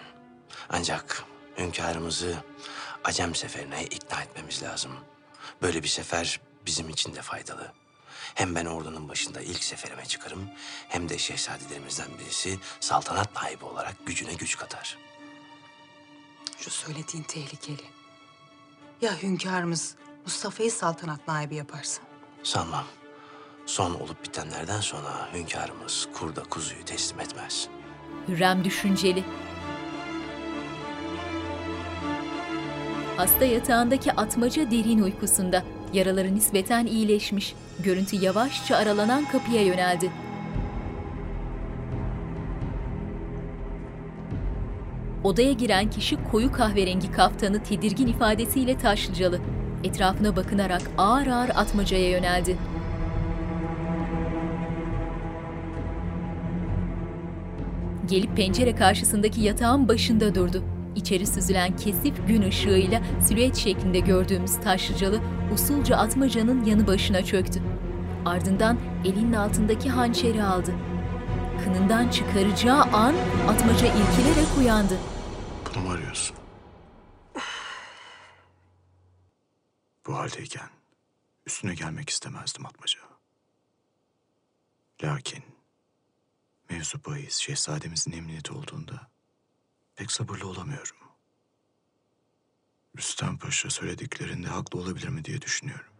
Ancak 0.70 1.24
hünkârımızı 1.58 2.36
Acem 3.04 3.34
seferine 3.34 3.84
ikna 3.84 4.22
etmemiz 4.22 4.62
lazım. 4.62 4.92
Böyle 5.62 5.82
bir 5.82 5.88
sefer 5.88 6.40
bizim 6.66 6.88
için 6.88 7.14
de 7.14 7.22
faydalı. 7.22 7.72
Hem 8.34 8.54
ben 8.54 8.66
ordunun 8.66 9.08
başında 9.08 9.40
ilk 9.40 9.64
seferime 9.64 10.04
çıkarım... 10.06 10.50
...hem 10.88 11.08
de 11.08 11.18
şehzadelerimizden 11.18 12.08
birisi 12.18 12.58
saltanat 12.80 13.34
naibi 13.34 13.64
olarak 13.64 14.06
gücüne 14.06 14.34
güç 14.34 14.56
katar. 14.56 14.98
Şu 16.58 16.70
söylediğin 16.70 17.22
tehlikeli. 17.22 17.82
Ya 19.00 19.22
hünkârımız 19.22 19.94
Mustafa'yı 20.24 20.72
saltanat 20.72 21.28
naibi 21.28 21.54
yaparsa? 21.54 22.02
Sanmam. 22.42 22.84
Son 23.66 23.94
olup 23.94 24.24
bitenlerden 24.24 24.80
sonra 24.80 25.32
hünkârımız 25.34 26.08
kurda 26.12 26.42
kuzuyu 26.42 26.84
teslim 26.84 27.20
etmez. 27.20 27.68
Hürrem 28.28 28.64
düşünceli. 28.64 29.24
Hasta 33.16 33.44
yatağındaki 33.44 34.12
atmaca 34.12 34.70
derin 34.70 35.02
uykusunda. 35.02 35.62
Yaraları 35.92 36.34
nispeten 36.34 36.86
iyileşmiş. 36.86 37.54
Görüntü 37.78 38.16
yavaşça 38.16 38.76
aralanan 38.76 39.24
kapıya 39.24 39.62
yöneldi. 39.62 40.10
Odaya 45.24 45.52
giren 45.52 45.90
kişi 45.90 46.18
koyu 46.30 46.52
kahverengi 46.52 47.12
kaftanı 47.12 47.62
tedirgin 47.62 48.06
ifadesiyle 48.06 48.78
taşlıcalı. 48.78 49.40
Etrafına 49.84 50.36
bakınarak 50.36 50.82
ağır 50.98 51.26
ağır 51.26 51.48
atmacaya 51.48 52.10
yöneldi. 52.10 52.56
Gelip 58.06 58.36
pencere 58.36 58.74
karşısındaki 58.76 59.40
yatağın 59.40 59.88
başında 59.88 60.34
durdu. 60.34 60.64
İçeri 60.96 61.26
süzülen 61.26 61.76
kesif 61.76 62.28
gün 62.28 62.42
ışığıyla 62.42 63.02
silüet 63.20 63.56
şeklinde 63.56 63.98
gördüğümüz 64.00 64.60
taşlıcalı 64.60 65.20
usulca 65.54 65.96
atmacanın 65.96 66.64
yanı 66.64 66.86
başına 66.86 67.24
çöktü. 67.24 67.62
Ardından 68.24 68.78
elinin 69.04 69.32
altındaki 69.32 69.90
hançeri 69.90 70.42
aldı. 70.42 70.74
Kınından 71.64 72.08
çıkaracağı 72.08 72.82
an 72.82 73.14
atmaca 73.48 73.86
irkilerek 73.86 74.58
uyandı. 74.58 74.98
Bunu 75.74 75.84
mu 75.84 75.90
arıyorsun? 75.90 76.36
Bu 80.06 80.14
haldeyken 80.18 80.68
üstüne 81.46 81.74
gelmek 81.74 82.10
istemezdim 82.10 82.66
Atmaca. 82.66 83.00
Lakin 85.04 85.44
mevzu 86.72 87.04
bahis 87.04 87.36
şehzademizin 87.36 88.12
emniyeti 88.12 88.52
olduğunda 88.52 89.10
pek 89.96 90.12
sabırlı 90.12 90.48
olamıyorum. 90.48 90.96
Rüstem 92.98 93.38
Paşa 93.38 93.70
söylediklerinde 93.70 94.48
haklı 94.48 94.80
olabilir 94.80 95.08
mi 95.08 95.24
diye 95.24 95.42
düşünüyorum. 95.42 95.92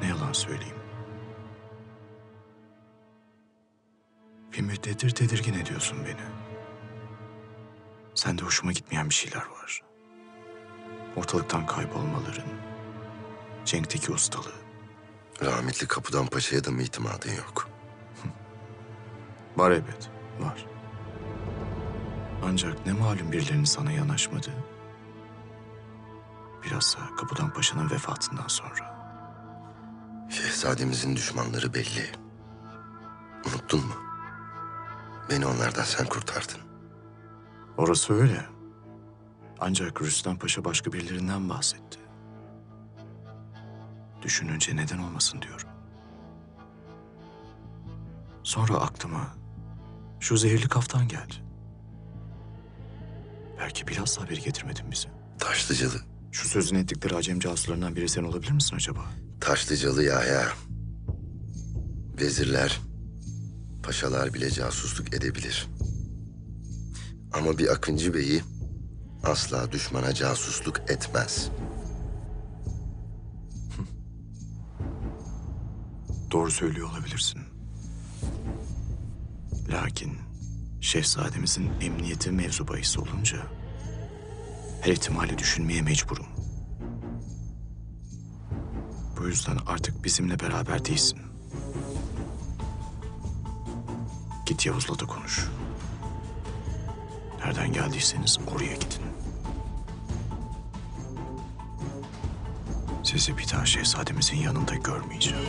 Ne 0.00 0.08
yalan 0.08 0.32
söyleyeyim. 0.32 0.76
Bir 4.52 4.60
müddettir 4.60 5.10
tedirgin 5.10 5.54
ediyorsun 5.54 5.98
beni. 6.04 6.26
Sende 8.14 8.42
hoşuma 8.42 8.72
gitmeyen 8.72 9.10
bir 9.10 9.14
şeyler 9.14 9.46
var. 9.46 9.82
Ortalıktan 11.16 11.66
kaybolmaların, 11.66 12.48
Cenk'teki 13.64 14.12
ustalığı. 14.12 14.62
Rahmetli 15.42 15.86
Kapıdan 15.86 16.26
Paşa'ya 16.26 16.64
da 16.64 16.70
mı 16.70 16.82
itimadın 16.82 17.34
yok? 17.34 17.71
Var 19.56 19.70
elbet, 19.70 20.10
var. 20.40 20.66
Ancak 22.44 22.86
ne 22.86 22.92
malum 22.92 23.32
birilerinin 23.32 23.64
sana 23.64 23.92
yanaşmadı. 23.92 24.50
Bilhassa 26.62 27.00
Kapıdan 27.16 27.52
Paşa'nın 27.52 27.90
vefatından 27.90 28.48
sonra. 28.48 29.02
Şehzademizin 30.30 31.16
düşmanları 31.16 31.74
belli. 31.74 32.10
Unuttun 33.46 33.80
mu? 33.80 33.94
Beni 35.30 35.46
onlardan 35.46 35.82
sen 35.82 36.06
kurtardın. 36.06 36.60
Orası 37.76 38.14
öyle. 38.14 38.46
Ancak 39.60 40.02
Rüstem 40.02 40.36
Paşa 40.36 40.64
başka 40.64 40.92
birilerinden 40.92 41.48
bahsetti. 41.48 41.98
Düşününce 44.22 44.76
neden 44.76 44.98
olmasın 44.98 45.42
diyorum. 45.42 45.68
Sonra 48.42 48.74
aklıma 48.74 49.41
şu 50.22 50.36
zehirli 50.36 50.68
kaftan 50.68 51.08
geldi. 51.08 51.34
Belki 53.58 53.86
biraz 53.88 54.18
haberi 54.18 54.40
getirmedin 54.40 54.90
bize. 54.90 55.08
Taşlıcalı. 55.38 56.00
Şu 56.32 56.48
sözünü 56.48 56.78
ettikleri 56.78 57.16
Acem 57.16 57.40
casuslarından 57.40 57.96
biri 57.96 58.08
sen 58.08 58.22
olabilir 58.22 58.52
misin 58.52 58.76
acaba? 58.76 59.04
Taşlıcalı 59.40 60.04
Yahya. 60.04 60.48
Vezirler, 62.20 62.80
paşalar 63.82 64.34
bile 64.34 64.50
casusluk 64.50 65.14
edebilir. 65.14 65.68
Ama 67.32 67.58
bir 67.58 67.68
Akıncı 67.68 68.14
Bey'i 68.14 68.42
asla 69.24 69.72
düşmana 69.72 70.14
casusluk 70.14 70.90
etmez. 70.90 71.48
Doğru 76.30 76.50
söylüyor 76.50 76.90
olabilirsin. 76.90 77.51
Lakin 79.68 80.18
şehzademizin 80.80 81.70
emniyeti 81.80 82.30
mevzu 82.30 82.68
bahis 82.68 82.98
olunca 82.98 83.38
her 84.80 84.92
ihtimali 84.92 85.38
düşünmeye 85.38 85.82
mecburum. 85.82 86.26
Bu 89.18 89.26
yüzden 89.26 89.58
artık 89.66 90.04
bizimle 90.04 90.40
beraber 90.40 90.84
değilsin. 90.84 91.18
Git 94.46 94.66
Yavuz'la 94.66 94.98
da 94.98 95.06
konuş. 95.06 95.48
Nereden 97.38 97.72
geldiyseniz 97.72 98.38
oraya 98.54 98.74
gidin. 98.74 99.02
Sizi 103.04 103.38
bir 103.38 103.50
daha 103.52 103.66
şehzademizin 103.66 104.36
yanında 104.36 104.74
görmeyeceğim. 104.74 105.44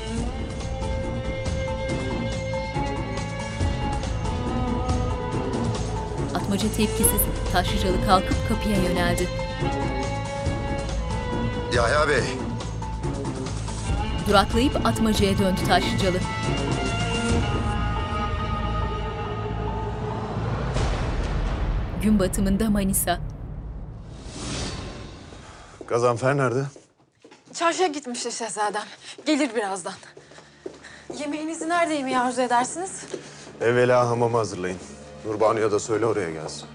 Atmaca 6.54 6.76
tepkisiz, 6.78 7.22
taşlıcalı 7.52 8.06
kalkıp 8.06 8.36
kapıya 8.50 8.78
yöneldi. 8.78 9.30
Yahya 11.76 12.08
Bey, 12.08 12.24
Duraklayıp 14.28 14.86
atmacaya 14.86 15.38
döndü 15.38 15.60
Taşlıcalı. 15.68 16.18
Gün 22.02 22.20
batımında 22.20 22.70
Manisa. 22.70 23.20
Gazanfer 25.88 26.38
nerede? 26.38 26.64
Çarşıya 27.54 27.88
gitmişti 27.88 28.32
şehzadem. 28.32 28.84
Gelir 29.26 29.56
birazdan. 29.56 29.94
Yemeğinizi 31.20 31.70
nerede 31.70 31.94
yemeği 31.94 32.20
arzu 32.20 32.42
edersiniz? 32.42 33.06
Evvela 33.62 34.10
hamamı 34.10 34.38
hazırlayın. 34.38 34.78
Nurbanu'ya 35.26 35.72
da 35.72 35.80
söyle 35.80 36.06
oraya 36.06 36.32
gelsin. 36.32 36.66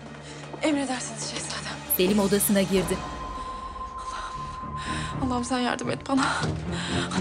Emredersiniz 0.63 1.31
şehzadem. 1.31 1.79
Selim 1.97 2.19
odasına 2.19 2.63
girdi. 2.63 2.99
Allah'ım 5.25 5.45
sen 5.45 5.59
yardım 5.59 5.91
et 5.91 6.09
bana. 6.09 6.27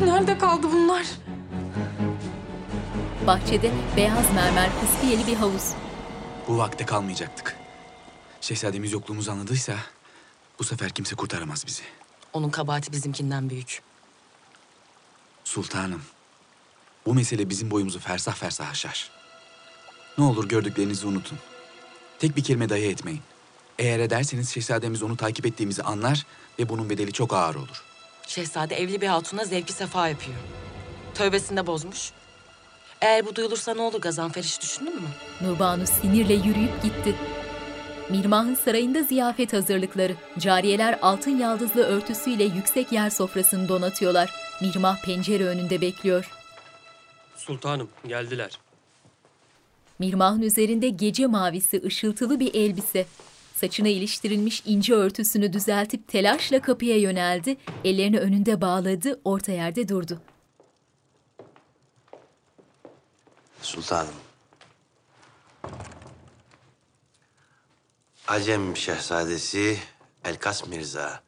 Nerede 0.01 0.37
kaldı 0.37 0.67
bunlar? 0.71 1.05
Bahçede 3.27 3.71
beyaz 3.95 4.33
mermer 4.35 4.69
kıskiyeli 4.81 5.27
bir 5.27 5.35
havuz. 5.35 5.71
Bu 6.47 6.57
vakte 6.57 6.85
kalmayacaktık. 6.85 7.55
Şehzademiz 8.41 8.91
yokluğumuzu 8.91 9.31
anladıysa 9.31 9.75
bu 10.59 10.63
sefer 10.63 10.89
kimse 10.89 11.15
kurtaramaz 11.15 11.65
bizi. 11.67 11.83
Onun 12.33 12.49
kabahati 12.49 12.91
bizimkinden 12.91 13.49
büyük. 13.49 13.81
Sultanım, 15.43 16.01
bu 17.05 17.13
mesele 17.13 17.49
bizim 17.49 17.71
boyumuzu 17.71 17.99
fersah 17.99 18.35
fersah 18.35 18.69
aşar. 18.71 19.11
Ne 20.17 20.23
olur 20.23 20.49
gördüklerinizi 20.49 21.07
unutun. 21.07 21.37
Tek 22.19 22.35
bir 22.37 22.43
kelime 22.43 22.69
dahi 22.69 22.87
etmeyin. 22.87 23.21
Eğer 23.79 23.99
ederseniz 23.99 24.49
şehzademiz 24.53 25.03
onu 25.03 25.17
takip 25.17 25.45
ettiğimizi 25.45 25.83
anlar 25.83 26.25
ve 26.59 26.69
bunun 26.69 26.89
bedeli 26.89 27.13
çok 27.13 27.33
ağır 27.33 27.55
olur. 27.55 27.83
Şehzade 28.27 28.75
evli 28.75 29.01
bir 29.01 29.07
hatuna 29.07 29.45
zevki 29.45 29.73
sefa 29.73 30.07
yapıyor. 30.07 30.37
Tövbesini 31.13 31.57
de 31.57 31.67
bozmuş. 31.67 32.11
Eğer 33.01 33.25
bu 33.25 33.35
duyulursa 33.35 33.73
ne 33.73 33.81
olur 33.81 34.01
Gazanfer 34.01 34.43
hiç 34.43 34.61
düşündün 34.61 34.95
mü? 34.95 35.07
Nurbanu 35.41 35.87
sinirle 35.87 36.33
yürüyüp 36.33 36.83
gitti. 36.83 37.15
Mirmah'ın 38.09 38.55
sarayında 38.55 39.03
ziyafet 39.03 39.53
hazırlıkları. 39.53 40.15
Cariyeler 40.39 40.99
altın 41.01 41.37
yaldızlı 41.37 41.83
örtüsüyle 41.83 42.43
yüksek 42.43 42.91
yer 42.91 43.09
sofrasını 43.09 43.67
donatıyorlar. 43.69 44.33
Mirmah 44.61 45.01
pencere 45.03 45.45
önünde 45.45 45.81
bekliyor. 45.81 46.31
Sultanım 47.35 47.89
geldiler. 48.07 48.59
Mirmah'ın 49.99 50.41
üzerinde 50.41 50.89
gece 50.89 51.27
mavisi 51.27 51.81
ışıltılı 51.85 52.39
bir 52.39 52.53
elbise. 52.53 53.05
Saçına 53.55 53.87
iliştirilmiş 53.87 54.63
ince 54.65 54.93
örtüsünü 54.93 55.53
düzeltip 55.53 56.07
telaşla 56.07 56.61
kapıya 56.61 56.97
yöneldi. 56.97 57.57
Ellerini 57.83 58.19
önünde 58.19 58.61
bağladı, 58.61 59.19
orta 59.25 59.51
yerde 59.51 59.87
durdu. 59.87 60.21
Sultanım. 63.61 64.13
Acem 68.27 68.77
Şehzadesi 68.77 69.77
Elkas 70.25 70.67
Mirza, 70.67 71.23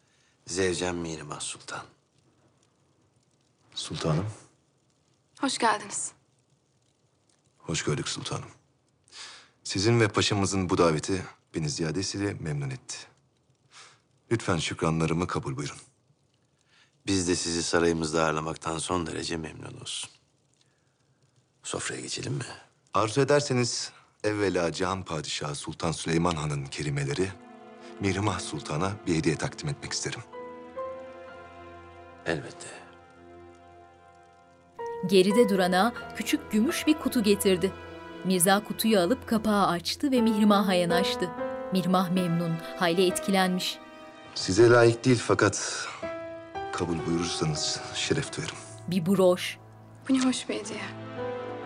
Zevcem 0.48 0.98
Mihrimah 0.98 1.40
Sultan. 1.40 1.82
Sultanım, 3.76 4.26
Hoş 5.42 5.58
geldiniz. 5.58 6.12
hoş 7.58 7.84
gördük 7.84 8.08
sultanım. 8.10 8.50
Sizin 9.70 10.00
ve 10.00 10.08
paşamızın 10.08 10.70
bu 10.70 10.78
daveti 10.78 11.24
beni 11.56 11.70
ziyadesiyle 11.70 12.36
memnun 12.40 12.70
etti. 12.70 12.98
Lütfen 14.32 14.58
şükranlarımı 14.58 15.28
kabul 15.28 15.58
buyurun. 15.58 15.78
Biz 17.08 17.28
de 17.28 17.36
sizi 17.36 17.64
sarayımızda 17.64 18.24
ağırlamaktan 18.24 18.78
son 18.78 19.08
derece 19.08 19.38
memnunuz. 19.38 20.10
Sofraya 21.64 22.02
geçelim 22.02 22.34
mi? 22.34 22.46
Arzu 22.94 23.22
ederseniz 23.22 23.92
evvela 24.24 24.72
Cihan 24.72 25.04
Padişahı 25.04 25.56
Sultan 25.56 25.92
Süleyman 25.92 26.36
Han'ın 26.36 26.66
kerimeleri 26.66 27.32
Mihrimah 28.00 28.40
Sultan'a 28.40 28.92
bir 29.08 29.16
hediye 29.16 29.36
takdim 29.36 29.70
etmek 29.70 29.94
isterim. 29.94 30.22
Elbette. 32.26 32.68
Geride 35.06 35.50
durana 35.50 35.94
küçük 36.16 36.52
gümüş 36.52 36.88
bir 36.88 36.94
kutu 36.94 37.24
getirdi. 37.24 37.72
Mirza 38.26 38.64
kutuyu 38.64 39.00
alıp 39.00 39.28
kapağı 39.28 39.68
açtı 39.68 40.12
ve 40.12 40.22
Mihrimah'a 40.22 40.74
yanaştı. 40.74 41.30
Mihrimah 41.72 42.10
memnun, 42.10 42.52
hayli 42.78 43.08
etkilenmiş. 43.08 43.78
Size 44.36 44.70
layık 44.70 45.06
değil 45.06 45.22
fakat 45.28 45.86
kabul 46.74 47.06
buyurursanız 47.08 47.82
şeref 47.96 48.38
duyarım. 48.38 48.56
Bir 48.88 49.06
broş. 49.06 49.58
Bu 50.10 50.14
ne 50.14 50.26
hoş 50.26 50.50
bir 50.50 50.56
hediye. 50.56 50.80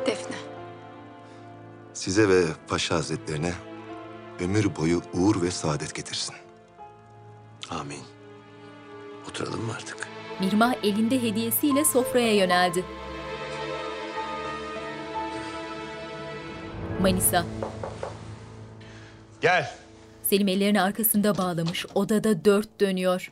Defne. 0.06 0.36
Size 1.94 2.30
ve 2.30 2.44
Paşa 2.68 2.96
Hazretlerine 2.96 3.54
ömür 4.40 4.76
boyu 4.76 5.02
uğur 5.14 5.42
ve 5.42 5.52
saadet 5.52 5.96
getirsin. 5.96 6.36
Amin. 7.70 8.02
Oturalım 9.30 9.66
mı 9.66 9.74
artık? 9.76 10.08
Mihrimah 10.40 10.74
elinde 10.84 11.22
hediyesiyle 11.22 11.86
sofraya 11.86 12.36
yöneldi. 12.36 12.86
Manisa. 17.04 17.46
Gel. 19.42 19.76
Selim 20.24 20.48
ellerini 20.48 20.82
arkasında 20.82 21.38
bağlamış. 21.38 21.86
Odada 21.96 22.46
dört 22.46 22.80
dönüyor. 22.82 23.32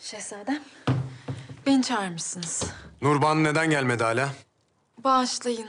Şehzadem, 0.00 0.62
beni 1.66 1.82
çağırmışsınız. 1.82 2.64
Nurbanu 3.02 3.44
neden 3.44 3.70
gelmedi 3.70 4.04
hala? 4.04 4.28
Bağışlayın. 5.04 5.66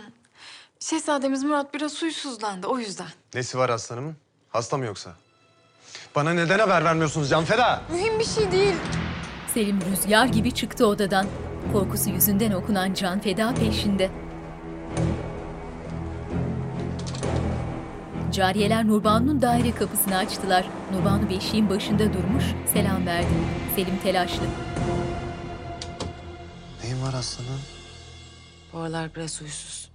Şehzademiz 0.79 1.43
Murat 1.43 1.73
biraz 1.73 2.01
huysuzlandı 2.01 2.67
o 2.67 2.79
yüzden. 2.79 3.07
Nesi 3.33 3.57
var 3.57 3.69
aslanımın? 3.69 4.15
Hasta 4.49 4.77
mı 4.77 4.85
yoksa? 4.85 5.11
Bana 6.15 6.33
neden 6.33 6.59
haber 6.59 6.83
vermiyorsunuz 6.85 7.29
Canfeda? 7.29 7.81
Mühim 7.91 8.19
bir 8.19 8.25
şey 8.25 8.51
değil. 8.51 8.75
Selim 9.53 9.79
rüzgar 9.81 10.25
gibi 10.25 10.51
çıktı 10.51 10.87
odadan. 10.87 11.27
Korkusu 11.73 12.09
yüzünden 12.09 12.51
okunan 12.51 12.93
can 12.93 13.19
feda 13.19 13.53
peşinde. 13.53 14.11
Cariyeler 18.31 18.87
Nurbanu'nun 18.87 19.41
daire 19.41 19.75
kapısını 19.75 20.17
açtılar. 20.17 20.69
Nurbanu 20.91 21.29
beşiğin 21.29 21.69
başında 21.69 22.13
durmuş, 22.13 22.43
selam 22.73 23.05
verdi. 23.05 23.27
Selim 23.75 23.99
telaşlı. 24.03 24.43
Neyin 26.83 27.01
var 27.03 27.13
aslanım? 27.13 27.61
Bu 28.73 28.77
aralar 28.79 29.15
biraz 29.15 29.41
huysuz. 29.41 29.91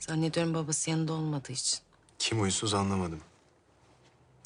Zannediyorum 0.00 0.54
babası 0.54 0.90
yanında 0.90 1.12
olmadığı 1.12 1.52
için. 1.52 1.78
Kim 2.18 2.40
huysuz 2.40 2.74
anlamadım. 2.74 3.20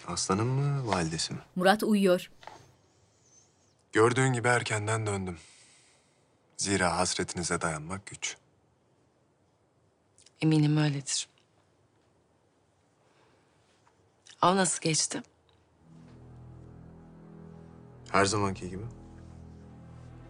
Aslanım 0.06 0.48
mı, 0.48 0.86
validesi 0.86 1.32
mi? 1.32 1.40
Murat 1.56 1.82
uyuyor. 1.82 2.30
Gördüğün 3.92 4.32
gibi 4.32 4.48
erkenden 4.48 5.06
döndüm. 5.06 5.38
Zira 6.56 6.96
hasretinize 6.96 7.60
dayanmak 7.60 8.06
güç. 8.06 8.36
Eminim 10.40 10.76
öyledir. 10.76 11.29
Av 14.42 14.56
nasıl 14.56 14.80
geçti? 14.80 15.22
Her 18.12 18.24
zamanki 18.24 18.70
gibi. 18.70 18.82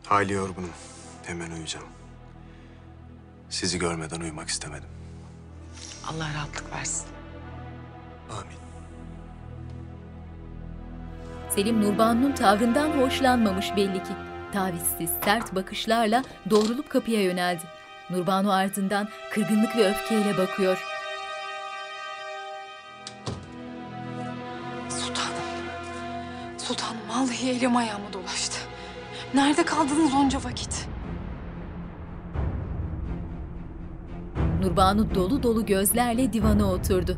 Hayli 0.07 0.33
yorgunum. 0.33 0.71
Hemen 1.27 1.51
uyuyacağım. 1.51 1.87
Sizi 3.51 3.79
görmeden 3.79 4.21
uyumak 4.21 4.49
istemedim. 4.49 4.89
Allah 6.07 6.35
rahatlık 6.35 6.73
versin. 6.73 7.07
Amin. 8.31 8.61
Selim 11.51 11.83
Nurbanu'nun 11.83 12.33
tavrından 12.33 12.91
hoşlanmamış 13.01 13.77
belli 13.77 14.03
ki. 14.03 14.13
Tavizsiz, 14.53 15.11
sert 15.25 15.55
bakışlarla 15.55 16.25
doğrulup 16.51 16.91
kapıya 16.91 17.23
yöneldi. 17.23 17.63
Nurbanu 18.11 18.53
ardından 18.53 19.09
kırgınlık 19.33 19.77
ve 19.77 19.91
öfkeyle 19.91 20.39
bakıyor. 20.39 20.85
Vallahi 27.21 27.51
elim 27.51 27.77
ayağıma 27.77 28.13
dolaştı. 28.13 28.59
Nerede 29.35 29.65
kaldınız 29.65 30.15
onca 30.15 30.45
vakit? 30.45 30.89
Nurbanu 34.63 35.15
dolu 35.15 35.43
dolu 35.43 35.67
gözlerle 35.67 36.33
divana 36.33 36.73
oturdu. 36.73 37.17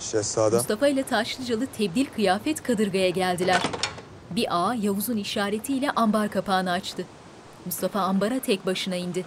Şehzade. 0.00 0.56
Mustafa 0.56 0.88
ile 0.88 1.02
Taşlıcalı 1.02 1.66
tebdil 1.66 2.06
kıyafet 2.06 2.62
kadırgaya 2.62 3.10
geldiler. 3.10 3.62
Bir 4.30 4.46
ağa 4.50 4.74
Yavuz'un 4.74 5.16
işaretiyle 5.16 5.90
ambar 5.90 6.30
kapağını 6.30 6.70
açtı. 6.70 7.04
Mustafa 7.66 8.00
ambara 8.00 8.38
tek 8.38 8.66
başına 8.66 8.96
indi. 8.96 9.24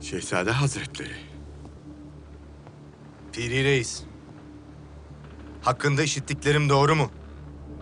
Şehzade 0.00 0.50
Hazretleri. 0.50 1.16
Piri 3.32 3.64
Reis. 3.64 4.02
Hakkında 5.62 6.02
işittiklerim 6.02 6.68
doğru 6.68 6.96
mu? 6.96 7.10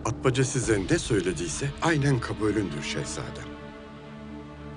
Atmaca 0.05 0.43
size 0.43 0.81
ne 0.91 0.99
söylediyse 0.99 1.71
aynen 1.81 2.19
kabulündür 2.19 2.83
şehzadem. 2.83 3.47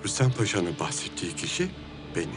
Rüstem 0.05 0.32
Paşa'nın 0.32 0.78
bahsettiği 0.80 1.36
kişi 1.36 1.70
benim. 2.16 2.28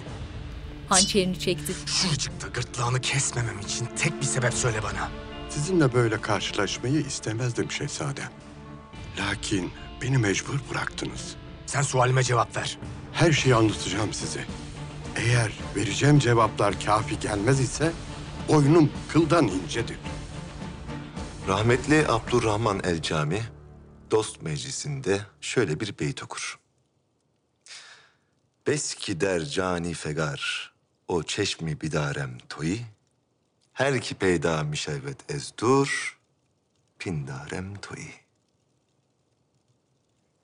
Hançerini 0.89 1.39
çekti. 1.39 1.73
Şuracıkta 1.85 2.47
gırtlağını 2.47 3.01
kesmemem 3.01 3.59
için 3.59 3.87
tek 3.97 4.21
bir 4.21 4.25
sebep 4.25 4.53
söyle 4.53 4.83
bana. 4.83 5.09
Sizinle 5.49 5.93
böyle 5.93 6.21
karşılaşmayı 6.21 6.99
istemezdim 7.01 7.71
şehzadem. 7.71 8.29
Lakin 9.19 9.71
beni 10.01 10.17
mecbur 10.17 10.59
bıraktınız. 10.71 11.35
Sen 11.65 11.81
sualime 11.81 12.23
cevap 12.23 12.57
ver. 12.57 12.77
Her 13.13 13.31
şeyi 13.31 13.55
anlatacağım 13.55 14.13
size. 14.13 14.45
Eğer 15.15 15.51
vereceğim 15.75 16.19
cevaplar 16.19 16.79
kafi 16.85 17.19
gelmez 17.19 17.59
ise 17.59 17.93
boynum 18.47 18.91
kıldan 19.09 19.47
incedir. 19.47 19.97
Rahmetli 21.47 22.07
Abdurrahman 22.07 22.81
el 22.83 23.01
Cami 23.01 23.43
dost 24.11 24.41
meclisinde 24.41 25.21
şöyle 25.41 25.79
bir 25.79 25.99
beyt 25.99 26.23
okur. 26.23 26.59
Beski 28.67 29.21
der 29.21 29.45
cani 29.45 29.93
fegar 29.93 30.73
o 31.07 31.23
çeşmi 31.23 31.81
bidarem 31.81 32.37
toyi 32.49 32.81
her 33.73 34.01
ki 34.01 34.15
peyda 34.15 34.63
mişevvet 34.63 35.31
ezdur 35.31 36.19
pindarem 36.99 37.75
toyi. 37.75 38.13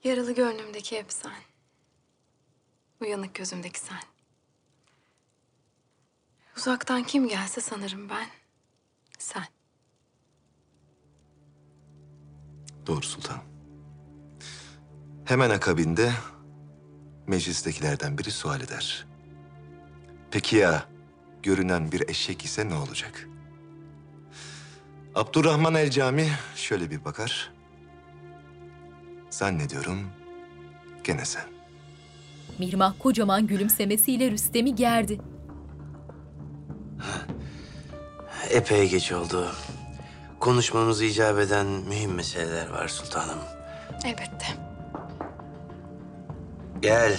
Yaralı 0.04 0.32
gönlümdeki 0.32 0.98
hep 0.98 1.14
sen. 1.14 1.42
Uyanık 3.02 3.36
gözümdeki 3.36 3.80
sen. 3.80 4.00
Uzaktan 6.60 7.04
kim 7.04 7.28
gelse 7.28 7.62
sanırım 7.62 8.10
ben. 8.10 8.28
Sen. 9.20 9.44
Doğru 12.88 13.02
sultanım. 13.02 13.42
Hemen 15.26 15.50
akabinde 15.50 16.12
meclistekilerden 17.28 18.18
biri 18.18 18.32
sual 18.32 18.62
eder. 18.62 19.08
Peki 20.32 20.56
ya 20.56 20.86
görünen 21.44 21.92
bir 21.92 22.10
eşek 22.10 22.46
ise 22.46 22.70
ne 22.70 22.76
olacak? 22.76 23.30
Abdurrahman 25.16 25.76
el 25.76 25.92
Cami 25.92 26.30
şöyle 26.56 26.92
bir 26.92 27.06
bakar. 27.06 27.54
Zannediyorum 29.30 30.10
gene 31.04 31.26
sen. 31.26 31.46
Mihrimah 32.60 32.94
kocaman 33.00 33.48
gülümsemesiyle 33.48 34.32
Rüstem'i 34.32 34.76
gerdi. 34.76 35.39
Epey 38.50 38.90
geç 38.90 39.12
oldu. 39.12 39.52
Konuşmamızı 40.40 41.06
icap 41.06 41.40
eden 41.40 41.66
mühim 41.66 42.14
meseleler 42.14 42.70
var 42.70 42.88
sultanım. 42.88 43.40
Elbette. 44.06 44.46
Gel. 46.80 47.18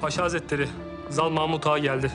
Paşa 0.00 0.22
Hazretleri, 0.22 0.68
Zal 1.10 1.30
Mahmut 1.30 1.66
Ağa 1.66 1.78
geldi. 1.78 2.12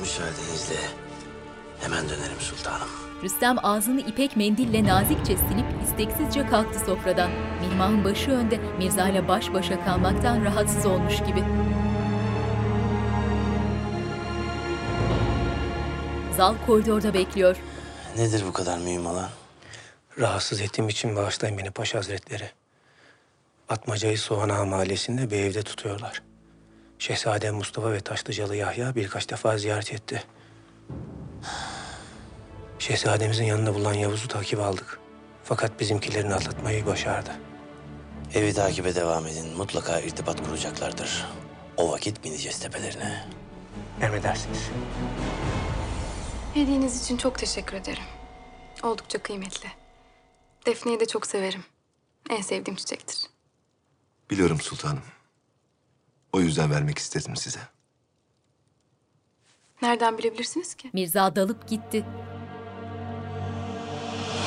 Müsaadenizle 0.00 0.76
hemen 1.80 2.04
dönerim 2.04 2.40
sultanım. 2.40 2.88
Rüstem 3.22 3.56
ağzını 3.62 4.00
ipek 4.00 4.36
mendille 4.36 4.84
nazikçe 4.84 5.36
silip 5.36 5.66
isteksizce 5.84 6.46
kalktı 6.46 6.78
sofradan. 6.86 7.30
Mihrimah'ın 7.76 8.04
başı 8.04 8.30
önde 8.30 8.58
Mirza 8.78 9.08
ile 9.08 9.28
baş 9.28 9.52
başa 9.52 9.84
kalmaktan 9.84 10.44
rahatsız 10.44 10.86
olmuş 10.86 11.18
gibi. 11.18 11.44
Zal 16.36 16.54
koridorda 16.66 17.14
bekliyor. 17.14 17.56
Nedir 18.16 18.44
bu 18.48 18.52
kadar 18.52 18.78
mühim 18.78 19.06
olan? 19.06 19.28
Rahatsız 20.18 20.60
ettiğim 20.60 20.88
için 20.88 21.16
bağışlayın 21.16 21.58
beni 21.58 21.70
Paşa 21.70 21.98
Hazretleri. 21.98 22.50
Atmaca'yı 23.68 24.18
Soğan 24.18 24.48
Ağa 24.48 24.64
mahallesinde 24.64 25.30
bir 25.30 25.36
evde 25.36 25.62
tutuyorlar. 25.62 26.22
Şehzade 26.98 27.50
Mustafa 27.50 27.92
ve 27.92 28.00
Taşlıcalı 28.00 28.56
Yahya 28.56 28.94
birkaç 28.94 29.30
defa 29.30 29.58
ziyaret 29.58 29.92
etti. 29.92 30.24
Şehzademizin 32.78 33.44
yanında 33.44 33.74
bulunan 33.74 33.94
Yavuz'u 33.94 34.28
takip 34.28 34.60
aldık. 34.60 34.98
Fakat 35.44 35.80
bizimkilerini 35.80 36.34
atlatmayı 36.34 36.86
başardı. 36.86 37.30
Evi 38.36 38.52
takibe 38.52 38.94
devam 38.94 39.26
edin. 39.26 39.56
Mutlaka 39.56 40.00
irtibat 40.00 40.46
kuracaklardır. 40.46 41.26
O 41.76 41.92
vakit 41.92 42.24
bineceğiz 42.24 42.58
tepelerine. 42.58 43.24
Emredersiniz. 44.00 44.70
Hediyeniz 46.54 47.02
için 47.04 47.16
çok 47.16 47.38
teşekkür 47.38 47.76
ederim. 47.76 48.02
Oldukça 48.82 49.18
kıymetli. 49.22 49.68
Defne'yi 50.66 51.00
de 51.00 51.06
çok 51.06 51.26
severim. 51.26 51.64
En 52.30 52.42
sevdiğim 52.42 52.76
çiçektir. 52.76 53.26
Biliyorum 54.30 54.60
sultanım. 54.60 55.02
O 56.32 56.40
yüzden 56.40 56.70
vermek 56.70 56.98
istedim 56.98 57.36
size. 57.36 57.60
Nereden 59.82 60.18
bilebilirsiniz 60.18 60.74
ki? 60.74 60.90
Mirza 60.92 61.36
dalıp 61.36 61.68
gitti. 61.68 62.04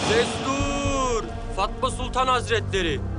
Destur! 0.09 1.23
Fatma 1.55 1.91
Sultan 1.91 2.27
Hazretleri. 2.27 3.18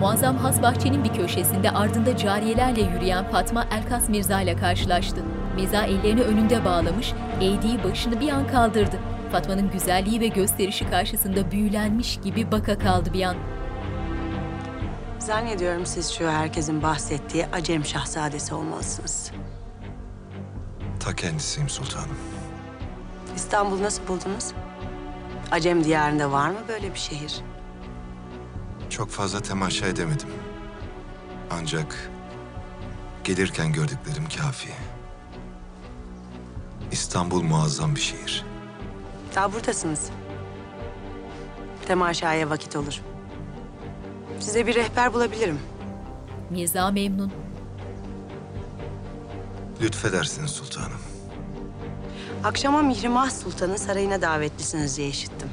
Muazzam 0.00 0.36
has 0.36 0.62
bahçenin 0.62 1.04
bir 1.04 1.14
köşesinde 1.14 1.70
ardında 1.70 2.16
cariyelerle 2.16 2.80
yürüyen 2.80 3.30
Fatma 3.30 3.66
Elkas 3.72 4.08
Mirza 4.08 4.40
ile 4.40 4.56
karşılaştı. 4.56 5.22
Mirza 5.56 5.82
ellerini 5.82 6.22
önünde 6.22 6.64
bağlamış, 6.64 7.12
eğdiği 7.40 7.84
başını 7.84 8.20
bir 8.20 8.28
an 8.28 8.46
kaldırdı. 8.46 8.98
Fatma'nın 9.32 9.70
güzelliği 9.70 10.20
ve 10.20 10.26
gösterişi 10.26 10.90
karşısında 10.90 11.50
büyülenmiş 11.50 12.20
gibi 12.24 12.52
baka 12.52 12.78
kaldı 12.78 13.12
bir 13.12 13.22
an. 13.22 13.36
Zannediyorum 15.18 15.86
siz 15.86 16.12
şu 16.12 16.30
herkesin 16.30 16.82
bahsettiği 16.82 17.46
Acem 17.52 17.84
Şahzadesi 17.84 18.54
olmalısınız. 18.54 19.30
Ta 21.00 21.14
kendisiyim 21.14 21.68
sultanım. 21.68 22.16
İstanbul'u 23.36 23.82
nasıl 23.82 24.08
buldunuz? 24.08 24.52
Acem 25.50 25.84
diyarında 25.84 26.32
var 26.32 26.50
mı 26.50 26.58
böyle 26.68 26.94
bir 26.94 26.98
şehir? 26.98 27.42
Çok 28.90 29.10
fazla 29.10 29.40
temaşa 29.40 29.86
edemedim. 29.86 30.28
Ancak 31.50 32.10
gelirken 33.24 33.72
gördüklerim 33.72 34.24
kafi. 34.36 34.68
İstanbul 36.92 37.42
muazzam 37.42 37.94
bir 37.94 38.00
şehir. 38.00 38.44
Daha 39.34 39.52
buradasınız. 39.52 40.10
Temaşaya 41.86 42.50
vakit 42.50 42.76
olur. 42.76 43.00
Size 44.40 44.66
bir 44.66 44.74
rehber 44.74 45.14
bulabilirim. 45.14 45.58
Mirza 46.50 46.90
memnun. 46.90 47.32
Lütfedersiniz 49.82 50.50
sultanım. 50.50 51.00
Akşama 52.44 52.82
Mihrimah 52.82 53.30
Sultan'ın 53.30 53.76
sarayına 53.76 54.22
davetlisiniz 54.22 54.96
diye 54.96 55.08
işittim. 55.08 55.48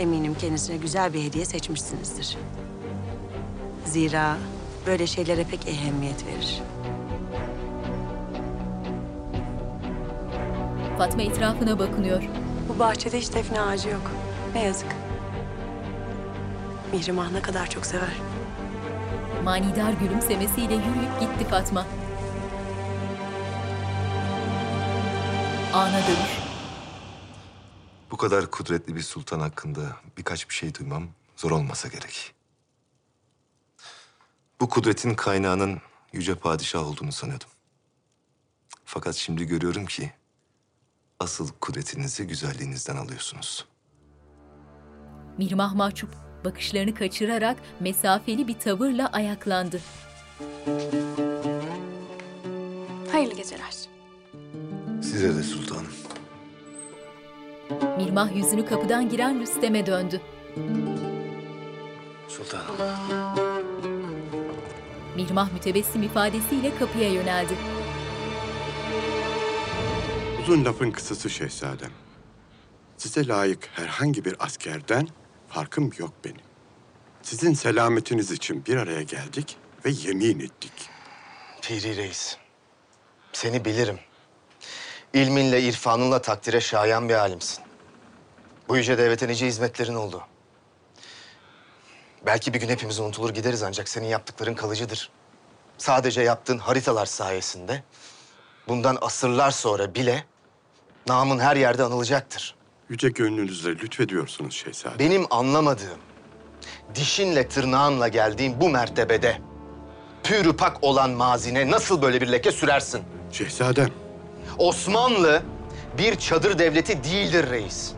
Eminim 0.00 0.34
kendisine 0.34 0.76
güzel 0.76 1.14
bir 1.14 1.24
hediye 1.24 1.44
seçmişsinizdir. 1.44 2.36
Zira 3.84 4.36
böyle 4.86 5.06
şeylere 5.06 5.44
pek 5.44 5.68
ehemmiyet 5.68 6.26
verir. 6.26 6.62
Fatma 10.98 11.22
etrafına 11.22 11.78
bakınıyor. 11.78 12.22
Bu 12.68 12.78
bahçede 12.78 13.18
hiç 13.20 13.34
defne 13.34 13.60
ağacı 13.60 13.88
yok. 13.88 14.10
Ne 14.54 14.64
yazık. 14.64 14.96
Mihrimah 16.92 17.32
ne 17.32 17.42
kadar 17.42 17.70
çok 17.70 17.86
sever. 17.86 18.16
Manidar 19.44 19.92
gülümsemesiyle 19.92 20.74
yürüyüp 20.74 21.20
gitti 21.20 21.44
Fatma. 21.50 21.86
Ana 25.74 25.92
dönüş. 25.92 26.39
Bu 28.10 28.16
kadar 28.16 28.50
kudretli 28.50 28.96
bir 28.96 29.02
sultan 29.02 29.40
hakkında 29.40 29.96
birkaç 30.18 30.48
bir 30.48 30.54
şey 30.54 30.74
duymam 30.74 31.08
zor 31.36 31.50
olmasa 31.50 31.88
gerek. 31.88 32.34
Bu 34.60 34.68
kudretin 34.68 35.14
kaynağının 35.14 35.80
yüce 36.12 36.34
padişah 36.34 36.88
olduğunu 36.88 37.12
sanıyordum. 37.12 37.48
Fakat 38.84 39.14
şimdi 39.14 39.44
görüyorum 39.44 39.86
ki 39.86 40.12
asıl 41.20 41.48
kudretinizi 41.60 42.26
güzelliğinizden 42.26 42.96
alıyorsunuz. 42.96 43.66
Mirmah 45.38 45.74
mahcup 45.74 46.14
bakışlarını 46.44 46.94
kaçırarak 46.94 47.58
mesafeli 47.80 48.48
bir 48.48 48.58
tavırla 48.58 49.06
ayaklandı. 49.06 49.80
Hayırlı 53.12 53.34
geceler. 53.34 53.74
Size 55.02 55.36
de 55.36 55.42
sultanım. 55.42 55.99
Mirmah 57.98 58.36
yüzünü 58.36 58.66
kapıdan 58.66 59.08
giren 59.08 59.40
Rüstem'e 59.40 59.86
döndü. 59.86 60.20
Sultanım. 62.28 62.76
Mihrimah 65.16 65.52
mütebessim 65.52 66.02
ifadesiyle 66.02 66.78
kapıya 66.78 67.12
yöneldi. 67.12 67.52
Uzun 70.42 70.64
lafın 70.64 70.90
kısası 70.90 71.30
şehzadem. 71.30 71.90
Size 72.96 73.26
layık 73.26 73.68
herhangi 73.72 74.24
bir 74.24 74.36
askerden 74.38 75.08
farkım 75.48 75.90
yok 75.98 76.12
benim. 76.24 76.40
Sizin 77.22 77.54
selametiniz 77.54 78.30
için 78.30 78.66
bir 78.66 78.76
araya 78.76 79.02
geldik 79.02 79.56
ve 79.84 79.90
yemin 79.90 80.40
ettik. 80.40 80.72
Piri 81.62 81.96
Reis, 81.96 82.36
seni 83.32 83.64
bilirim. 83.64 83.98
İlminle, 85.14 85.62
irfanınla 85.62 86.22
takdire 86.22 86.60
şayan 86.60 87.08
bir 87.08 87.14
alimsin. 87.14 87.64
Bu 88.68 88.76
yüce 88.76 88.98
devlete 88.98 89.28
nice 89.28 89.46
hizmetlerin 89.46 89.94
oldu. 89.94 90.22
Belki 92.26 92.54
bir 92.54 92.60
gün 92.60 92.68
hepimiz 92.68 93.00
unutulur 93.00 93.30
gideriz 93.30 93.62
ancak 93.62 93.88
senin 93.88 94.06
yaptıkların 94.06 94.54
kalıcıdır. 94.54 95.10
Sadece 95.78 96.22
yaptığın 96.22 96.58
haritalar 96.58 97.06
sayesinde 97.06 97.82
bundan 98.68 98.98
asırlar 99.00 99.50
sonra 99.50 99.94
bile 99.94 100.24
namın 101.06 101.38
her 101.38 101.56
yerde 101.56 101.82
anılacaktır. 101.84 102.54
Yüce 102.88 103.08
gönlünüzle 103.08 103.70
lütfediyorsunuz 103.70 104.54
şehzadem. 104.54 104.98
Benim 104.98 105.26
anlamadığım, 105.30 105.98
dişinle 106.94 107.48
tırnağınla 107.48 108.08
geldiğin 108.08 108.60
bu 108.60 108.68
mertebede 108.68 109.38
pürü 110.24 110.56
pak 110.56 110.84
olan 110.84 111.10
mazine 111.10 111.70
nasıl 111.70 112.02
böyle 112.02 112.20
bir 112.20 112.32
leke 112.32 112.52
sürersin? 112.52 113.02
Şehzadem. 113.32 113.90
Osmanlı 114.60 115.42
bir 115.98 116.16
çadır 116.16 116.58
devleti 116.58 117.04
değildir 117.04 117.50
reis. 117.50 117.90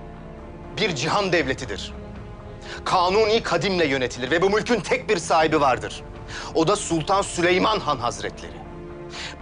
Bir 0.77 0.95
cihan 0.95 1.33
devletidir. 1.33 1.93
Kanuni 2.85 3.43
kadimle 3.43 3.87
yönetilir 3.87 4.31
ve 4.31 4.43
bu 4.43 4.51
mülkün 4.51 4.81
tek 4.81 5.09
bir 5.09 5.17
sahibi 5.17 5.61
vardır. 5.61 6.03
O 6.55 6.69
da 6.69 6.77
Sultan 6.77 7.23
Süleyman 7.23 7.81
Han 7.81 7.97
Hazretleri. 7.99 8.53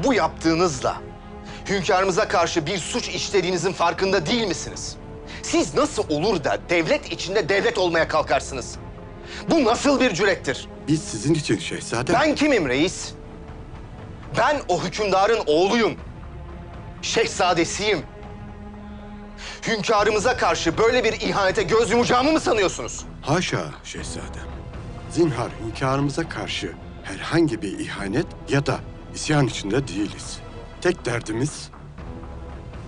Bu 0.04 0.14
yaptığınızla 0.14 0.96
hünkârımıza 1.68 2.28
karşı 2.28 2.66
bir 2.66 2.78
suç 2.78 3.08
işlediğinizin 3.08 3.72
farkında 3.72 4.26
değil 4.26 4.46
misiniz? 4.46 4.96
Siz 5.42 5.74
nasıl 5.74 6.04
olur 6.10 6.44
da 6.44 6.58
devlet 6.68 7.12
içinde 7.12 7.48
devlet 7.48 7.78
olmaya 7.78 8.08
kalkarsınız? 8.08 8.76
Bu 9.50 9.64
nasıl 9.64 10.00
bir 10.00 10.14
cürettir? 10.14 10.68
Biz 10.88 11.02
sizin 11.02 11.34
için 11.34 11.58
şehzadem. 11.58 12.16
Ben 12.20 12.34
kimim 12.34 12.68
reis? 12.68 13.10
Ben 14.38 14.60
o 14.68 14.82
hükümdarın 14.82 15.40
oğluyum. 15.46 15.94
Şehzadesiyim. 17.02 18.02
Hünkârımıza 19.68 20.36
karşı 20.36 20.78
böyle 20.78 21.04
bir 21.04 21.12
ihanete 21.12 21.62
göz 21.62 21.90
yumacağımı 21.90 22.32
mı 22.32 22.40
sanıyorsunuz? 22.40 23.04
Haşa 23.22 23.64
şehzadem. 23.84 24.46
Zinhar 25.10 25.50
hünkârımıza 25.64 26.28
karşı 26.28 26.72
herhangi 27.02 27.62
bir 27.62 27.78
ihanet 27.78 28.26
ya 28.48 28.66
da 28.66 28.78
isyan 29.14 29.46
içinde 29.46 29.88
değiliz. 29.88 30.38
Tek 30.80 31.04
derdimiz 31.04 31.70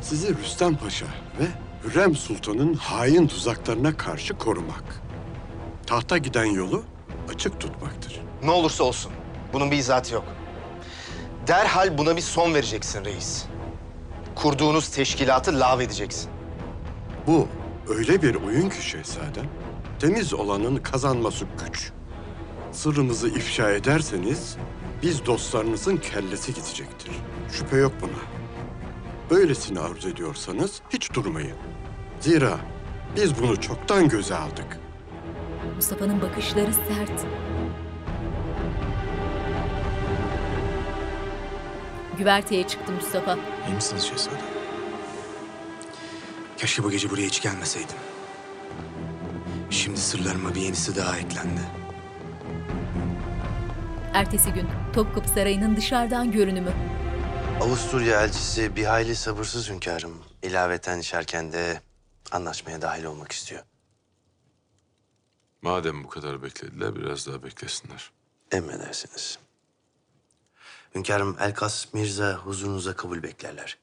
sizi 0.00 0.38
Rüstem 0.38 0.76
Paşa 0.76 1.06
ve 1.40 1.44
Hürrem 1.84 2.16
Sultan'ın 2.16 2.74
hain 2.74 3.26
tuzaklarına 3.26 3.96
karşı 3.96 4.38
korumak. 4.38 4.84
Tahta 5.86 6.18
giden 6.18 6.44
yolu 6.44 6.82
açık 7.34 7.60
tutmaktır. 7.60 8.20
Ne 8.44 8.50
olursa 8.50 8.84
olsun. 8.84 9.12
Bunun 9.52 9.70
bir 9.70 9.76
izahatı 9.76 10.14
yok. 10.14 10.24
Derhal 11.46 11.98
buna 11.98 12.16
bir 12.16 12.20
son 12.22 12.54
vereceksin 12.54 13.04
reis. 13.04 13.44
Kurduğunuz 14.34 14.88
teşkilatı 14.88 15.60
lağvedeceksin. 15.60 16.30
Bu 17.26 17.48
öyle 17.88 18.22
bir 18.22 18.34
oyun 18.34 18.68
ki 18.68 18.86
şehzadem, 18.88 19.46
temiz 19.98 20.34
olanın 20.34 20.76
kazanması 20.76 21.46
güç. 21.66 21.92
Sırrımızı 22.72 23.28
ifşa 23.28 23.70
ederseniz 23.70 24.56
biz 25.02 25.26
dostlarınızın 25.26 25.96
kellesi 25.96 26.54
gidecektir. 26.54 27.12
Şüphe 27.52 27.76
yok 27.76 27.92
buna. 28.00 28.20
Böylesini 29.30 29.80
arzu 29.80 30.08
ediyorsanız 30.08 30.80
hiç 30.90 31.12
durmayın. 31.14 31.56
Zira 32.20 32.58
biz 33.16 33.42
bunu 33.42 33.60
çoktan 33.60 34.08
göze 34.08 34.34
aldık. 34.36 34.78
Mustafa'nın 35.76 36.22
bakışları 36.22 36.72
sert. 36.74 37.26
Güverteye 42.22 42.66
çıktı 42.66 42.92
Mustafa. 42.92 43.38
İyi 43.68 43.74
misiniz 43.74 44.02
şehzadem? 44.02 44.40
Keşke 46.56 46.84
bu 46.84 46.90
gece 46.90 47.10
buraya 47.10 47.26
hiç 47.26 47.42
gelmeseydim. 47.42 47.96
Şimdi 49.70 50.00
sırlarıma 50.00 50.54
bir 50.54 50.60
yenisi 50.60 50.96
daha 50.96 51.18
eklendi. 51.18 51.60
Ertesi 54.14 54.52
gün 54.52 54.68
Topkapı 54.92 55.28
Sarayı'nın 55.28 55.76
dışarıdan 55.76 56.32
görünümü. 56.32 56.72
Avusturya 57.60 58.22
elçisi 58.24 58.76
bir 58.76 58.84
hayli 58.84 59.16
sabırsız 59.16 59.70
hünkârım. 59.70 60.22
İlaveten 60.42 60.98
içerken 60.98 61.52
de 61.52 61.80
anlaşmaya 62.32 62.82
dahil 62.82 63.04
olmak 63.04 63.32
istiyor. 63.32 63.62
Madem 65.62 66.04
bu 66.04 66.08
kadar 66.08 66.42
beklediler 66.42 66.96
biraz 66.96 67.26
daha 67.26 67.42
beklesinler. 67.42 68.10
Emredersiniz. 68.52 69.38
Hünkârım 70.94 71.36
Elkas 71.40 71.94
Mirza 71.94 72.34
huzurunuza 72.34 72.96
kabul 72.96 73.22
beklerler. 73.22 73.78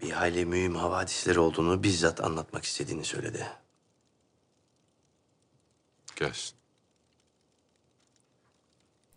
Bir 0.00 0.10
hayli 0.10 0.46
mühim 0.46 0.74
havadisleri 0.74 1.38
olduğunu 1.38 1.82
bizzat 1.82 2.20
anlatmak 2.20 2.64
istediğini 2.64 3.04
söyledi. 3.04 3.46
Gelsin. 6.16 6.56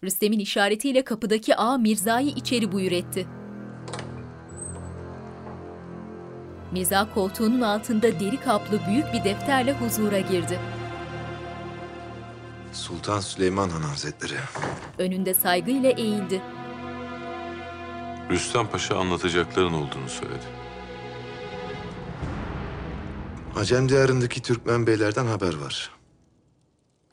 Rüstem'in 0.03 0.39
işaretiyle 0.39 1.03
kapıdaki 1.03 1.55
ağa 1.55 1.77
Mirza'yı 1.77 2.29
içeri 2.29 2.71
buyur 2.71 2.91
etti. 2.91 3.27
Mirza 6.71 7.13
koltuğunun 7.13 7.61
altında 7.61 8.19
deri 8.19 8.39
kaplı 8.39 8.81
büyük 8.87 9.13
bir 9.13 9.23
defterle 9.23 9.73
huzura 9.73 10.19
girdi. 10.19 10.59
Sultan 12.73 13.19
Süleyman 13.19 13.69
Han 13.69 13.81
Hazretleri. 13.81 14.35
Önünde 14.97 15.33
saygıyla 15.33 15.91
eğildi. 15.91 16.41
Rüstem 18.29 18.67
Paşa 18.67 18.97
anlatacakların 18.97 19.73
olduğunu 19.73 20.09
söyledi. 20.09 20.45
Acem 23.55 23.89
diyarındaki 23.89 24.41
Türkmen 24.41 24.87
beylerden 24.87 25.25
haber 25.25 25.53
var. 25.53 25.91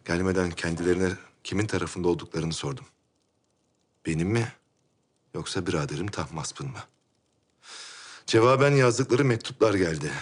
Gelmeden 0.04 0.50
kendilerine 0.50 1.08
kimin 1.44 1.66
tarafında 1.66 2.08
olduklarını 2.08 2.52
sordum. 2.52 2.84
Benim 4.06 4.28
mi 4.28 4.52
yoksa 5.34 5.66
biraderim 5.66 6.06
Tahmasp'ın 6.06 6.66
mı? 6.66 6.78
Cevaben 8.26 8.70
yazdıkları 8.70 9.24
mektuplar 9.24 9.74
geldi. 9.74 10.12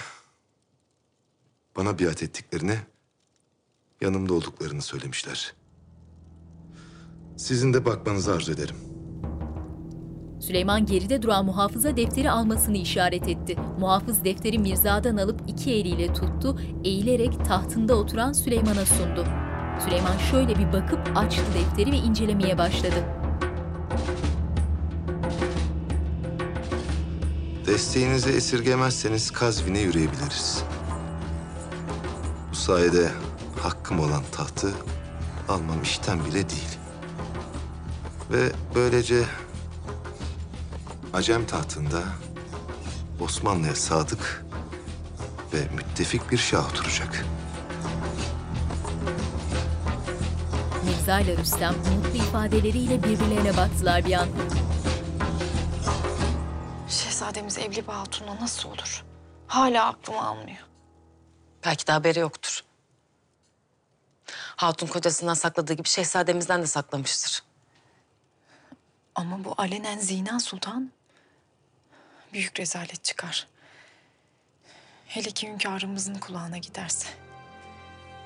Bana 1.76 1.98
biat 1.98 2.22
ettiklerini, 2.22 2.78
yanımda 4.04 4.34
olduklarını 4.34 4.82
söylemişler. 4.82 5.54
Sizin 7.36 7.74
de 7.74 7.84
bakmanızı 7.84 8.34
arzu 8.34 8.52
ederim. 8.52 8.76
Süleyman 10.40 10.86
geride 10.86 11.22
duran 11.22 11.44
muhafıza 11.44 11.96
defteri 11.96 12.30
almasını 12.30 12.76
işaret 12.76 13.28
etti. 13.28 13.56
Muhafız 13.78 14.24
defteri 14.24 14.58
Mirza'dan 14.58 15.16
alıp 15.16 15.40
iki 15.48 15.72
eliyle 15.72 16.12
tuttu, 16.12 16.60
eğilerek 16.84 17.44
tahtında 17.44 17.94
oturan 17.94 18.32
Süleyman'a 18.32 18.86
sundu. 18.86 19.26
Süleyman 19.84 20.16
şöyle 20.30 20.58
bir 20.58 20.72
bakıp 20.72 21.16
açtı 21.16 21.42
defteri 21.54 21.92
ve 21.92 21.96
incelemeye 21.96 22.58
başladı. 22.58 23.04
Desteğinizi 27.66 28.30
esirgemezseniz 28.30 29.30
Kazvin'e 29.30 29.80
yürüyebiliriz. 29.80 30.62
Bu 32.50 32.56
sayede 32.56 33.10
hakkım 33.64 34.00
olan 34.00 34.22
tahtı 34.32 34.74
almam 35.48 35.82
işten 35.82 36.24
bile 36.24 36.50
değil. 36.50 36.78
Ve 38.30 38.52
böylece 38.74 39.24
Acem 41.12 41.46
tahtında 41.46 42.02
Osmanlı'ya 43.20 43.74
sadık 43.74 44.44
ve 45.52 45.68
müttefik 45.76 46.30
bir 46.30 46.38
şah 46.38 46.70
oturacak. 46.70 47.24
Mirza 50.84 51.20
ile 51.20 51.36
Rüstem 51.36 51.74
mutlu 51.74 52.18
ifadeleriyle 52.18 53.02
birbirlerine 53.02 53.56
baktılar 53.56 54.04
bir 54.04 54.12
an. 54.12 54.28
Şehzademiz 56.88 57.58
Evlibe 57.58 57.92
Hatun'la 57.92 58.36
nasıl 58.40 58.68
olur? 58.68 59.04
Hala 59.46 59.86
aklım 59.86 60.18
almıyor. 60.18 60.66
Belki 61.64 61.86
de 61.86 61.92
haberi 61.92 62.18
yoktur. 62.18 62.64
Hatun 64.56 64.86
kocasından 64.86 65.34
sakladığı 65.34 65.72
gibi 65.72 65.88
şehzademizden 65.88 66.62
de 66.62 66.66
saklamıştır. 66.66 67.42
Ama 69.14 69.44
bu 69.44 69.54
alenen 69.58 69.98
zina 69.98 70.40
sultan. 70.40 70.90
Büyük 72.32 72.60
rezalet 72.60 73.04
çıkar. 73.04 73.46
Hele 75.06 75.30
ki 75.30 75.48
hünkârımızın 75.48 76.14
kulağına 76.14 76.58
giderse. 76.58 77.08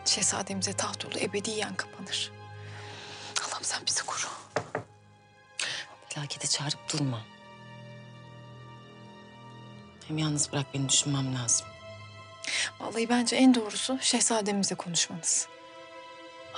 Şehzademize 0.05 0.73
taht 0.73 1.05
yolu 1.05 1.19
ebediyen 1.19 1.75
kapanır. 1.75 2.33
Allah'ım 3.43 3.65
sen 3.65 3.83
bizi 3.87 4.03
koru. 4.07 4.27
Felakete 6.09 6.49
çağırıp 6.49 6.93
durma. 6.93 7.21
Hem 10.09 10.19
yalnız 10.19 10.53
bırak 10.53 10.75
beni 10.75 10.89
düşünmem 10.89 11.35
lazım. 11.35 11.67
Vallahi 12.81 13.09
bence 13.09 13.37
en 13.37 13.55
doğrusu 13.55 13.99
şehzademizle 14.01 14.77
konuşmanız. 14.77 15.49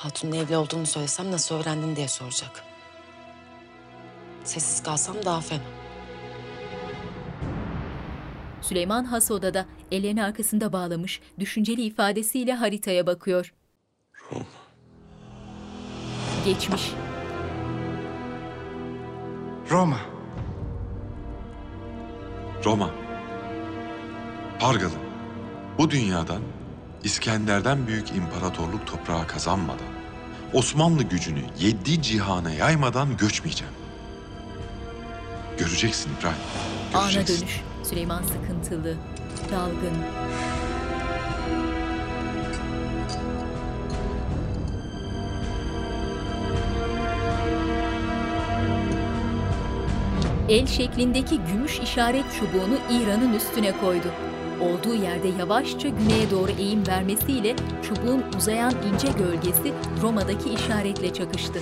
Hatun'un 0.00 0.32
evli 0.32 0.56
olduğunu 0.56 0.86
söylesem 0.86 1.32
nasıl 1.32 1.54
öğrendin 1.54 1.96
diye 1.96 2.08
soracak. 2.08 2.64
Sessiz 4.44 4.82
kalsam 4.82 5.16
daha 5.24 5.40
fena. 5.40 5.62
Süleyman 8.60 9.04
has 9.04 9.30
odada 9.30 9.66
ellerini 9.90 10.24
arkasında 10.24 10.72
bağlamış, 10.72 11.20
düşünceli 11.38 11.82
ifadesiyle 11.82 12.54
haritaya 12.54 13.06
bakıyor. 13.06 13.54
Geçmiş. 16.44 16.90
Roma. 19.70 20.00
Roma. 22.64 22.90
Pargalı. 24.60 24.92
Bu 25.78 25.90
dünyadan 25.90 26.42
İskender'den 27.04 27.86
büyük 27.86 28.10
imparatorluk 28.10 28.86
toprağı 28.86 29.26
kazanmadan, 29.26 29.86
Osmanlı 30.52 31.02
gücünü 31.02 31.42
yedi 31.60 32.02
cihana 32.02 32.50
yaymadan 32.50 33.16
göçmeyeceğim. 33.16 33.74
Göreceksin 35.58 36.10
İbrahim. 36.20 36.36
Ana 36.94 37.12
Göreceksin. 37.12 37.40
dönüş. 37.46 37.60
Süleyman 37.84 38.22
sıkıntılı, 38.22 38.96
dalgın. 39.50 39.96
El 50.48 50.66
şeklindeki 50.66 51.40
gümüş 51.52 51.78
işaret 51.80 52.24
çubuğunu 52.38 52.78
İran'ın 52.90 53.32
üstüne 53.32 53.72
koydu. 53.78 54.12
Olduğu 54.60 54.94
yerde 54.94 55.28
yavaşça 55.28 55.88
güneye 55.88 56.30
doğru 56.30 56.50
eğim 56.50 56.86
vermesiyle 56.86 57.56
çubuğun 57.82 58.24
uzayan 58.38 58.74
ince 58.92 59.08
gölgesi 59.18 59.72
Roma'daki 60.02 60.50
işaretle 60.50 61.12
çakıştı. 61.12 61.60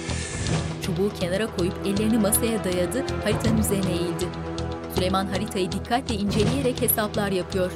Çubuğu 0.83 1.13
kenara 1.21 1.57
koyup 1.57 1.75
ellerini 1.87 2.19
masaya 2.19 2.65
dayadı, 2.65 3.05
haritanın 3.25 3.59
üzerine 3.59 3.91
eğildi. 3.93 4.29
Süleyman 4.95 5.27
haritayı 5.27 5.73
dikkatle 5.73 6.15
inceleyerek 6.15 6.83
hesaplar 6.83 7.31
yapıyor. 7.31 7.73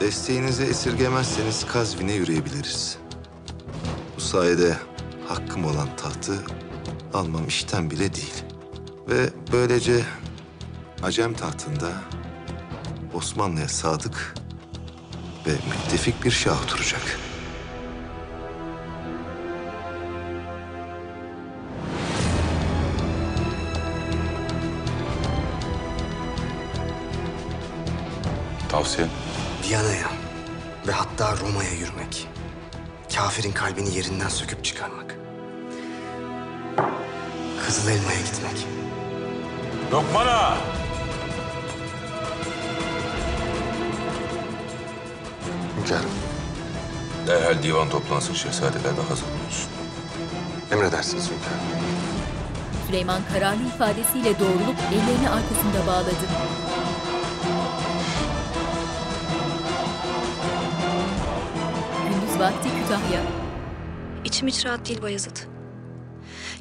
Desteğinizi 0.00 0.62
esirgemezseniz 0.62 1.66
Kazvin'e 1.66 2.12
yürüyebiliriz. 2.12 2.98
Bu 4.16 4.20
sayede 4.20 4.76
hakkım 5.28 5.64
olan 5.64 5.88
tahtı 5.96 6.32
almam 7.14 7.48
işten 7.48 7.90
bile 7.90 8.14
değil. 8.14 8.44
Ve 9.08 9.30
böylece 9.52 10.00
Acem 11.02 11.34
tahtında 11.34 11.92
Osmanlı'ya 13.14 13.68
sadık 13.68 14.34
ve 15.46 15.50
müttefik 15.50 16.24
bir 16.24 16.30
şah 16.30 16.62
oturacak. 16.62 17.20
Tavsiye. 28.68 29.06
Viyana'ya 29.64 30.10
ve 30.86 30.92
hatta 30.92 31.36
Roma'ya 31.36 31.70
yürümek. 31.70 32.28
Kafirin 33.14 33.52
kalbini 33.52 33.96
yerinden 33.96 34.28
söküp 34.28 34.64
çıkarmak. 34.64 35.14
Kızıl 37.66 37.90
Elma'ya 37.90 38.20
gitmek. 38.20 38.66
Lokmana! 39.92 40.56
Hünkârım, 45.84 46.10
Derhal 47.26 47.62
divan 47.62 47.90
toplansın 47.90 48.34
şehzadeler 48.34 48.96
de 48.96 49.00
hazır 49.08 49.24
bulunsun. 49.26 49.70
emredersiniz 50.72 51.24
hünkârım. 51.24 51.84
Süleyman 52.86 53.22
kararlı 53.32 53.62
ifadesiyle 53.68 54.38
doğrulup 54.38 54.76
ellerini 54.92 55.30
arkasında 55.30 55.86
bağladı. 55.86 56.14
Gündüz 62.08 62.38
vakti 62.40 62.68
Kütahya. 62.82 63.22
İçim 64.24 64.48
hiç 64.48 64.66
rahat 64.66 64.88
değil 64.88 65.02
Bayezid. 65.02 65.36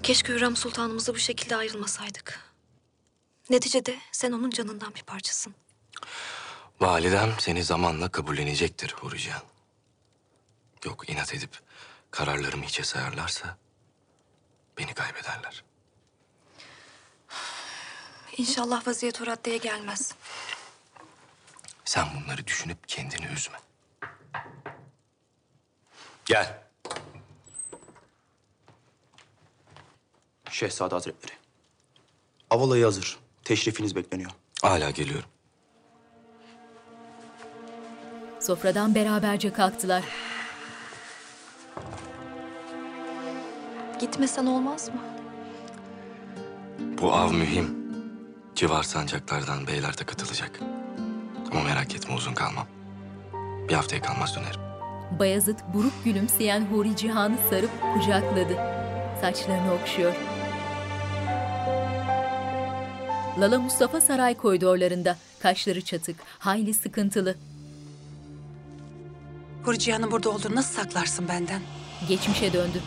Keşke 0.04 0.34
Hürrem 0.34 0.56
Sultanımızla 0.56 1.14
bu 1.14 1.20
şekilde 1.20 1.56
ayrılmasaydık. 1.56 2.40
Neticede 3.50 3.96
sen 4.12 4.32
onun 4.32 4.50
canından 4.50 4.96
bir 4.96 5.04
parçasın. 5.04 5.54
Validem 6.84 7.36
seni 7.40 7.64
zamanla 7.64 8.10
kabullenecektir 8.10 8.92
Hurican. 8.92 9.42
Yok 10.86 11.10
inat 11.10 11.34
edip 11.34 11.60
kararlarımı 12.12 12.64
hiçe 12.64 12.84
sayarlarsa 12.84 13.58
beni 14.78 14.94
kaybederler. 14.94 15.64
İnşallah 18.38 18.88
vaziyet 18.88 19.22
o 19.22 19.26
raddeye 19.26 19.58
gelmez. 19.58 20.14
Sen 21.86 22.06
bunları 22.16 22.48
düşünüp 22.48 22.88
kendini 22.88 23.26
üzme. 23.26 23.58
Gel. 26.26 26.64
Şehzade 30.50 30.96
Hazretleri. 30.96 31.34
Avalayı 32.50 32.84
hazır. 32.84 33.20
Teşrifiniz 33.44 33.96
bekleniyor. 33.96 34.32
Hala 34.62 34.90
geliyorum. 34.90 35.33
Sofradan 38.44 38.96
beraberce 38.96 39.54
kalktılar. 39.54 40.04
Gitmesen 44.00 44.46
olmaz 44.46 44.90
mı? 44.90 45.02
Bu 47.02 47.14
av 47.14 47.32
mühim. 47.34 47.78
Civar 48.56 48.84
sancaklardan 48.84 49.68
beyler 49.68 49.98
de 49.98 50.04
katılacak. 50.04 50.60
Ama 51.52 51.64
merak 51.64 51.96
etme 51.96 52.16
uzun 52.16 52.34
kalmam. 52.34 52.68
Bir 53.70 53.74
haftaya 53.74 54.02
kalmaz 54.02 54.36
dönerim. 54.36 54.62
Bayezid 55.20 55.60
buruk 55.74 55.94
gülümseyen 56.06 56.66
Huri 56.66 56.96
Cihan'ı 56.96 57.38
sarıp 57.50 57.72
kucakladı. 57.94 58.58
Saçlarını 59.22 59.74
okşuyor. 59.74 60.16
Lala 63.40 63.60
Mustafa 63.60 64.02
saray 64.02 64.38
koridorlarında. 64.38 65.18
Kaşları 65.40 65.82
çatık, 65.82 66.16
hayli 66.40 66.74
sıkıntılı. 66.74 67.36
Hurcihan'ın 69.66 70.12
burada 70.12 70.30
olduğunu 70.30 70.56
nasıl 70.56 70.74
saklarsın 70.84 71.28
benden? 71.28 71.62
Geçmişe 72.08 72.54
döndü. 72.54 72.82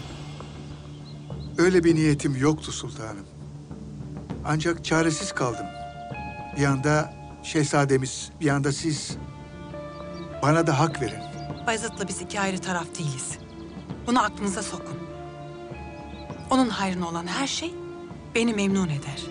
Öyle 1.59 1.85
bir 1.85 1.95
niyetim 1.95 2.37
yoktu 2.37 2.72
sultanım. 2.72 3.27
Ancak 4.45 4.85
çaresiz 4.85 5.33
kaldım. 5.33 5.66
Bir 6.57 6.61
yanda 6.61 7.14
şehzademiz, 7.43 8.31
bir 8.41 8.47
yanda 8.47 8.72
siz. 8.72 9.16
Bana 10.43 10.66
da 10.66 10.79
hak 10.79 11.03
verin. 11.03 11.20
Bayezid'le 11.66 12.09
biz 12.09 12.20
iki 12.20 12.41
ayrı 12.41 12.59
taraf 12.59 12.87
değiliz. 12.99 13.39
Bunu 14.07 14.22
aklınıza 14.24 14.62
sokun. 14.62 14.99
Onun 16.51 16.68
hayrına 16.68 17.09
olan 17.09 17.27
her 17.27 17.47
şey 17.47 17.74
beni 18.35 18.55
memnun 18.55 18.89
eder. 18.89 19.22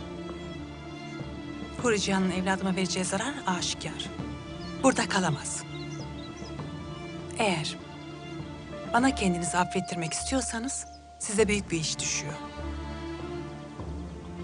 Hurcihan'ın 1.84 2.32
evladıma 2.32 2.76
vereceği 2.76 3.06
zarar 3.06 3.34
aşikar. 3.48 4.10
Burada 4.84 5.10
kalamaz. 5.10 5.64
Eğer 7.40 7.78
bana 8.94 9.16
kendinizi 9.16 9.58
affettirmek 9.58 10.14
istiyorsanız 10.14 10.86
size 11.20 11.48
büyük 11.48 11.72
bir 11.72 11.80
iş 11.80 12.00
düşüyor. 12.00 12.34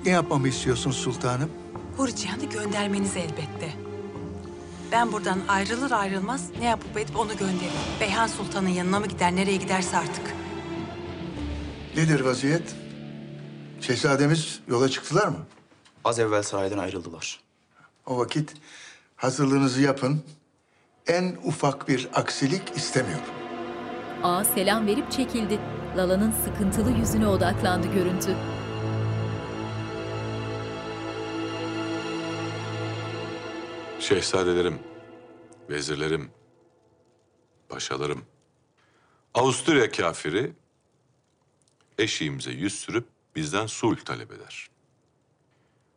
Ne 0.06 0.12
yapmamı 0.12 0.48
istiyorsun 0.48 0.92
sultanım? 0.92 1.52
Hurcihan'ı 1.98 2.46
göndermeniz 2.46 3.18
elbette. 3.18 3.74
Ben 4.92 5.12
buradan 5.12 5.40
ayrılır 5.48 5.92
ayrılmaz 5.92 6.50
ne 6.60 6.66
yapıp 6.66 6.98
edip 6.98 7.18
onu 7.20 7.38
gönderirim. 7.38 7.72
Beyhan 8.00 8.28
Sultan'ın 8.28 8.70
yanına 8.70 9.00
mı 9.00 9.08
gider, 9.08 9.36
nereye 9.36 9.58
giderse 9.58 9.98
artık. 9.98 10.36
Nedir 11.96 12.20
vaziyet? 12.20 12.76
Şehzademiz 13.82 14.60
yola 14.68 14.90
çıktılar 14.90 15.28
mı? 15.28 15.38
Az 16.06 16.20
evvel 16.20 16.44
saraydan 16.44 16.78
ayrıldılar. 16.78 17.40
O 18.06 18.18
vakit 18.18 18.54
hazırlığınızı 19.16 19.82
yapın. 19.82 20.24
En 21.08 21.38
ufak 21.44 21.88
bir 21.88 22.10
aksilik 22.14 22.62
istemiyorum. 22.76 23.26
Ağa 24.24 24.44
selam 24.44 24.88
verip 24.88 25.12
çekildi. 25.12 25.60
Lala'nın 25.98 26.32
sıkıntılı 26.32 26.92
yüzüne 26.92 27.28
odaklandı 27.28 27.88
görüntü. 27.94 28.36
Şehzadelerim, 34.00 34.80
vezirlerim, 35.70 36.32
paşalarım. 37.70 38.26
Avusturya 39.34 39.92
kafiri 39.92 40.54
eşiğimize 41.98 42.52
yüz 42.52 42.80
sürüp 42.80 43.08
bizden 43.36 43.66
sulh 43.66 44.00
talep 44.00 44.32
eder. 44.32 44.70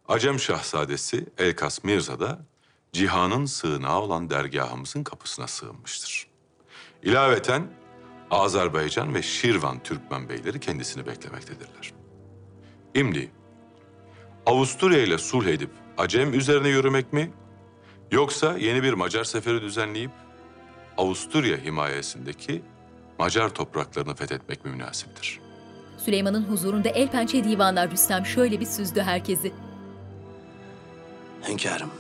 Acem 0.09 0.39
Şahzadesi 0.41 1.27
Elkas 1.39 1.85
Mirza 1.85 2.21
da 2.21 2.39
cihanın 2.95 3.45
sığınağı 3.47 4.01
olan 4.01 4.31
dergahımızın 4.31 5.05
kapısına 5.05 5.47
sığınmıştır. 5.47 6.27
İlaveten 7.03 7.67
Azerbaycan 8.31 9.15
ve 9.15 9.23
Şirvan 9.23 9.83
Türkmen 9.83 10.29
beyleri 10.29 10.61
kendisini 10.61 11.07
beklemektedirler. 11.07 11.93
Şimdi 12.97 13.31
Avusturya 14.47 14.99
ile 14.99 15.19
sulh 15.19 15.47
edip 15.47 15.71
Acem 15.99 16.35
üzerine 16.35 16.69
yürümek 16.69 17.13
mi? 17.13 17.31
Yoksa 18.13 18.59
yeni 18.59 18.83
bir 18.83 18.93
Macar 18.93 19.25
seferi 19.25 19.63
düzenleyip 19.63 20.11
Avusturya 20.99 21.57
himayesindeki 21.57 22.63
Macar 23.19 23.49
topraklarını 23.49 24.15
fethetmek 24.15 24.65
mi 24.65 24.71
münasiptir? 24.71 25.41
Süleyman'ın 25.99 26.45
huzurunda 26.45 26.89
el 26.89 27.11
pençe 27.11 27.45
divanlar 27.45 27.91
Rüstem 27.91 28.27
şöyle 28.27 28.61
bir 28.61 28.67
süzdü 28.67 29.01
herkesi. 29.01 29.53
Hünkârım, 31.49 31.91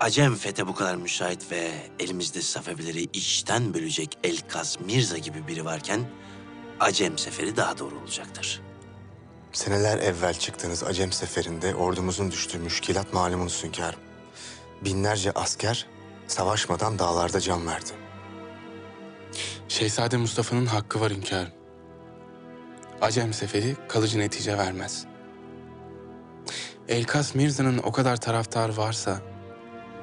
Acem 0.00 0.34
fete 0.34 0.66
bu 0.66 0.74
kadar 0.74 0.96
müsait 0.96 1.52
ve 1.52 1.70
elimizde 1.98 2.42
Safevileri 2.42 3.02
içten 3.02 3.74
bölecek 3.74 4.18
Elkas 4.24 4.80
Mirza 4.80 5.18
gibi 5.18 5.48
biri 5.48 5.64
varken 5.64 6.00
Acem 6.80 7.18
seferi 7.18 7.56
daha 7.56 7.78
doğru 7.78 7.98
olacaktır. 8.00 8.60
Seneler 9.52 9.98
evvel 9.98 10.34
çıktığınız 10.34 10.84
Acem 10.84 11.12
seferinde 11.12 11.74
ordumuzun 11.74 12.30
düştüğü 12.30 12.58
müşkilat 12.58 13.12
malumunuz 13.12 13.64
hünkârım. 13.64 14.00
Binlerce 14.84 15.32
asker 15.32 15.86
savaşmadan 16.26 16.98
dağlarda 16.98 17.40
can 17.40 17.66
verdi. 17.66 17.90
Şehzade 19.68 20.16
Mustafa'nın 20.16 20.66
hakkı 20.66 21.00
var 21.00 21.12
hünkârım. 21.12 21.52
Acem 23.00 23.32
seferi 23.32 23.76
kalıcı 23.88 24.18
netice 24.18 24.58
vermez. 24.58 25.06
Elkas 26.88 27.34
Mirza'nın 27.34 27.78
o 27.78 27.92
kadar 27.92 28.16
taraftarı 28.16 28.76
varsa 28.76 29.20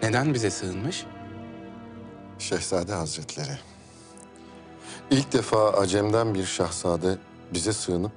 neden 0.04 0.34
bize 0.34 0.50
sığınmış? 0.50 1.06
Şehzade 2.40 2.94
Hazretleri. 2.94 3.58
İlk 5.12 5.34
defa 5.34 5.70
Acem'den 5.70 6.36
bir 6.36 6.46
şahzade 6.46 7.18
bize 7.54 7.74
sığınıp 7.74 8.12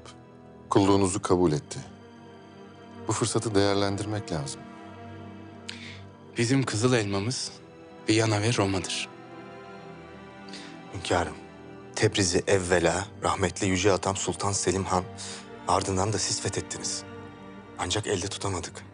kulluğunuzu 0.70 1.22
kabul 1.22 1.53
etti. 1.53 1.78
Bu 3.09 3.12
fırsatı 3.12 3.55
değerlendirmek 3.55 4.32
lazım. 4.32 4.61
Bizim 6.39 6.62
kızıl 6.62 6.93
elmamız 6.93 7.51
Viyana 8.09 8.43
ve 8.43 8.57
Roma'dır. 8.57 9.09
Hünkârım, 10.95 11.34
Tebriz'i 11.95 12.43
evvela 12.47 13.07
rahmetli 13.22 13.66
Yüce 13.66 13.93
Atam 13.93 14.16
Sultan 14.16 14.53
Selim 14.53 14.84
Han, 14.84 15.05
ardından 15.68 16.12
da 16.12 16.18
siz 16.18 16.41
fethettiniz. 16.41 17.03
Ancak 17.78 18.07
elde 18.07 18.26
tutamadık. 18.26 18.86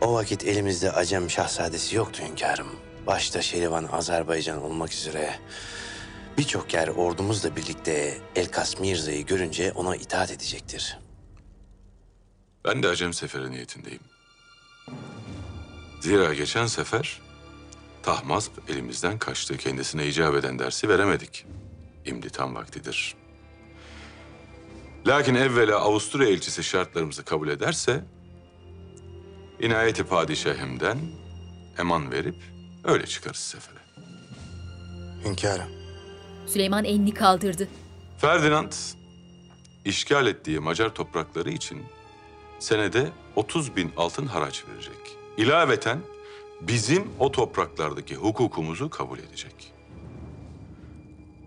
O 0.00 0.14
vakit 0.14 0.44
elimizde 0.44 0.92
Acem 0.92 1.30
şahzadesi 1.30 1.96
yoktu 1.96 2.22
hünkârım. 2.28 2.68
Başta 3.06 3.42
Şerivan, 3.42 3.88
Azerbaycan 3.92 4.62
olmak 4.62 4.92
üzere 4.92 5.38
birçok 6.38 6.74
yer 6.74 6.88
ordumuzla 6.88 7.56
birlikte 7.56 8.18
Elkas 8.36 8.80
Mirza'yı 8.80 9.26
görünce 9.26 9.72
ona 9.72 9.96
itaat 9.96 10.30
edecektir. 10.30 10.98
Ben 12.64 12.82
de 12.82 12.88
Acem 12.88 13.12
seferi 13.12 13.50
niyetindeyim. 13.50 14.02
Zira 16.00 16.34
geçen 16.34 16.66
sefer 16.66 17.20
Tahmasp 18.04 18.52
elimizden 18.68 19.18
kaçtı. 19.18 19.56
Kendisine 19.56 20.06
icap 20.06 20.34
eden 20.34 20.58
dersi 20.58 20.88
veremedik. 20.88 21.46
Şimdi 22.06 22.30
tam 22.30 22.54
vaktidir. 22.54 23.14
Lakin 25.06 25.34
evvela 25.34 25.78
Avusturya 25.78 26.28
elçisi 26.28 26.64
şartlarımızı 26.64 27.24
kabul 27.24 27.48
ederse... 27.48 28.04
...inayeti 29.60 30.04
padişahimden 30.04 30.98
eman 31.78 32.10
verip 32.10 32.36
öyle 32.84 33.06
çıkarız 33.06 33.36
sefere. 33.36 33.78
Hünkârım. 35.24 35.68
Süleyman 36.46 36.84
elini 36.84 37.14
kaldırdı. 37.14 37.68
Ferdinand 38.18 38.72
işgal 39.84 40.26
ettiği 40.26 40.60
Macar 40.60 40.94
toprakları 40.94 41.50
için 41.50 41.82
senede 42.58 43.08
30 43.36 43.76
bin 43.76 43.92
altın 43.96 44.26
haraç 44.26 44.64
verecek. 44.68 45.16
İlaveten 45.36 45.98
bizim 46.60 47.10
o 47.18 47.32
topraklardaki 47.32 48.14
hukukumuzu 48.14 48.90
kabul 48.90 49.18
edecek. 49.18 49.72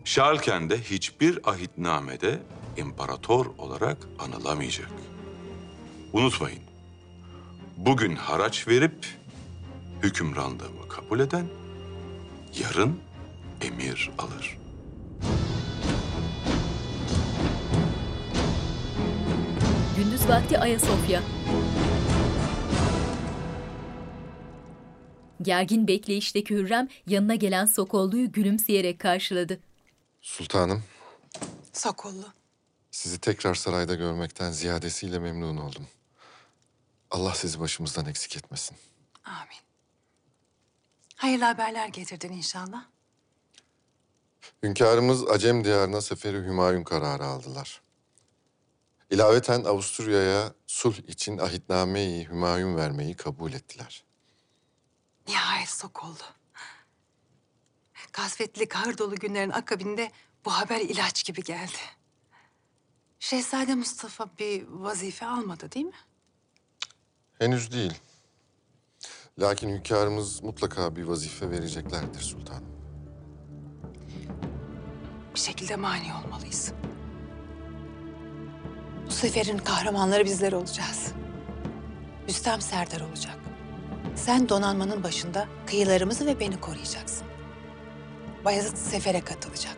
Şarlken'de 0.05 0.81
hiçbir 0.81 1.49
ahitnamede 1.49 2.39
imparator 2.77 3.45
olarak 3.57 3.97
anılamayacak. 4.19 4.91
Unutmayın, 6.13 6.61
bugün 7.77 8.15
haraç 8.15 8.67
verip 8.67 9.05
hükümranlığımı 10.03 10.87
kabul 10.89 11.19
eden 11.19 11.45
yarın 12.59 12.99
emir 13.61 14.11
alır. 14.17 14.57
Gündüz 19.97 20.29
vakti 20.29 20.59
Ayasofya. 20.59 21.23
Gergin 25.41 25.87
bekleyişteki 25.87 26.55
Hürrem 26.55 26.87
yanına 27.07 27.35
gelen 27.35 27.65
Sokollu'yu 27.65 28.31
gülümseyerek 28.31 28.99
karşıladı. 28.99 29.59
Sultanım, 30.21 30.83
Sokollu. 31.73 32.25
sizi 32.91 33.19
tekrar 33.21 33.55
sarayda 33.55 33.95
görmekten 33.95 34.51
ziyadesiyle 34.51 35.19
memnun 35.19 35.57
oldum. 35.57 35.87
Allah 37.11 37.33
sizi 37.33 37.59
başımızdan 37.59 38.05
eksik 38.05 38.37
etmesin. 38.37 38.77
Amin. 39.25 39.57
Hayırlı 41.15 41.45
haberler 41.45 41.87
getirdin 41.87 42.31
inşallah. 42.31 42.85
Hünkârımız 44.63 45.27
Acem 45.29 45.63
diyarına 45.63 46.01
seferi 46.01 46.37
Hümayun 46.37 46.83
kararı 46.83 47.25
aldılar. 47.25 47.81
İlaveten 49.09 49.63
Avusturya'ya 49.63 50.53
sulh 50.67 50.97
için 50.97 51.37
ahitname-i 51.37 52.27
Hümayun 52.29 52.75
vermeyi 52.75 53.15
kabul 53.15 53.53
ettiler. 53.53 54.03
Nihayet 55.27 55.69
Sokollu. 55.69 56.23
Kasvetli, 58.11 58.67
kahır 58.67 58.97
dolu 58.97 59.15
günlerin 59.15 59.49
akabinde 59.49 60.11
bu 60.45 60.51
haber 60.51 60.79
ilaç 60.79 61.23
gibi 61.25 61.43
geldi. 61.43 61.77
Şehzade 63.19 63.75
Mustafa 63.75 64.29
bir 64.39 64.67
vazife 64.67 65.25
almadı 65.25 65.71
değil 65.71 65.85
mi? 65.85 65.91
Henüz 67.39 67.71
değil. 67.71 67.93
Lakin 69.39 69.69
hünkârımız 69.69 70.43
mutlaka 70.43 70.95
bir 70.95 71.03
vazife 71.03 71.51
vereceklerdir 71.51 72.21
sultanım. 72.21 72.65
Bir 75.35 75.39
şekilde 75.39 75.75
mani 75.75 76.07
olmalıyız. 76.25 76.73
Bu 79.05 79.11
seferin 79.11 79.57
kahramanları 79.57 80.25
bizler 80.25 80.53
olacağız. 80.53 81.11
Rüstem 82.29 82.61
Serdar 82.61 83.01
olacak. 83.01 83.37
Sen 84.15 84.49
donanmanın 84.49 85.03
başında 85.03 85.47
kıyılarımızı 85.65 86.25
ve 86.25 86.39
beni 86.39 86.59
koruyacaksın. 86.59 87.27
Bayezid 88.45 88.77
sefere 88.77 89.21
katılacak. 89.21 89.77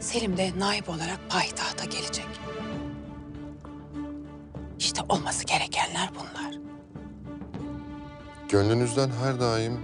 Selim 0.00 0.36
de 0.36 0.52
naip 0.58 0.88
olarak 0.88 1.18
payitahta 1.30 1.84
gelecek. 1.84 2.26
İşte 4.82 5.02
olması 5.08 5.44
gerekenler 5.44 6.10
bunlar. 6.14 6.54
Gönlünüzden 8.48 9.10
her 9.10 9.40
daim 9.40 9.80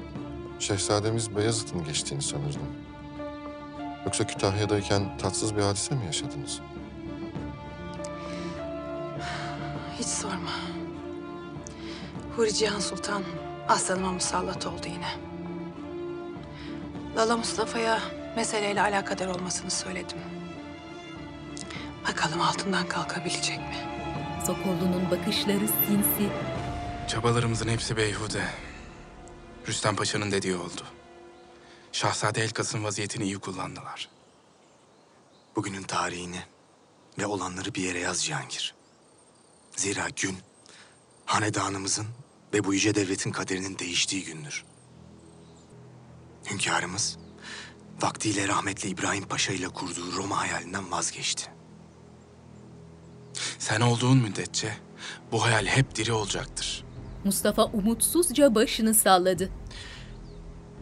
Şehzademiz 0.59 1.37
Beyazıt'ın 1.37 1.85
geçtiğini 1.85 2.23
sanırdım. 2.23 2.63
Yoksa 4.05 4.27
Kütahya'dayken 4.27 5.19
tatsız 5.19 5.57
bir 5.57 5.63
hadise 5.63 5.95
mi 5.95 6.07
yaşadınız? 6.07 6.61
Hiç 9.99 10.07
sorma. 10.07 10.51
Huri 12.37 12.55
Cihan 12.55 12.81
Sultan 12.81 13.23
aslanıma 13.69 14.13
musallat 14.13 14.67
oldu 14.67 14.87
yine. 14.87 15.11
Lala 17.17 17.37
Mustafa'ya 17.37 18.01
meseleyle 18.37 18.83
alakadar 18.83 19.27
olmasını 19.29 19.71
söyledim. 19.71 20.19
Bakalım 22.09 22.41
altından 22.41 22.87
kalkabilecek 22.89 23.59
mi? 23.59 23.98
Sokollu'nun 24.47 25.11
bakışları 25.11 25.68
sinsi. 25.68 26.30
Çabalarımızın 27.09 27.68
hepsi 27.68 27.97
beyhude. 27.97 28.45
Rüstem 29.68 29.97
Paşa'nın 29.97 30.30
dediği 30.30 30.57
oldu. 30.57 30.82
Şahzade 31.93 32.43
Elkas'ın 32.43 32.84
vaziyetini 32.84 33.24
iyi 33.24 33.39
kullandılar. 33.39 34.09
Bugünün 35.57 35.82
tarihini 35.82 36.41
ve 37.18 37.26
olanları 37.26 37.74
bir 37.74 37.82
yere 37.82 37.99
yaz 37.99 38.24
Cihangir. 38.24 38.74
Zira 39.76 40.09
gün 40.16 40.39
hanedanımızın 41.26 42.07
ve 42.55 42.64
bu 42.64 42.74
yüce 42.74 42.95
devletin 42.95 43.32
kaderinin 43.32 43.78
değiştiği 43.78 44.24
gündür. 44.24 44.64
Hünkârımız 46.51 47.18
Vaktiyle 48.03 48.49
rahmetli 48.49 48.89
İbrahim 48.89 49.24
Paşa 49.24 49.53
ile 49.53 49.68
kurduğu 49.68 50.16
Roma 50.16 50.39
hayalinden 50.41 50.91
vazgeçti. 50.91 51.58
Sen 53.59 53.80
olduğun 53.80 54.18
müddetçe 54.18 54.72
bu 55.32 55.45
hayal 55.45 55.66
hep 55.66 55.95
diri 55.95 56.12
olacaktır. 56.12 56.84
Mustafa 57.24 57.64
umutsuzca 57.64 58.55
başını 58.55 58.95
salladı. 58.95 59.51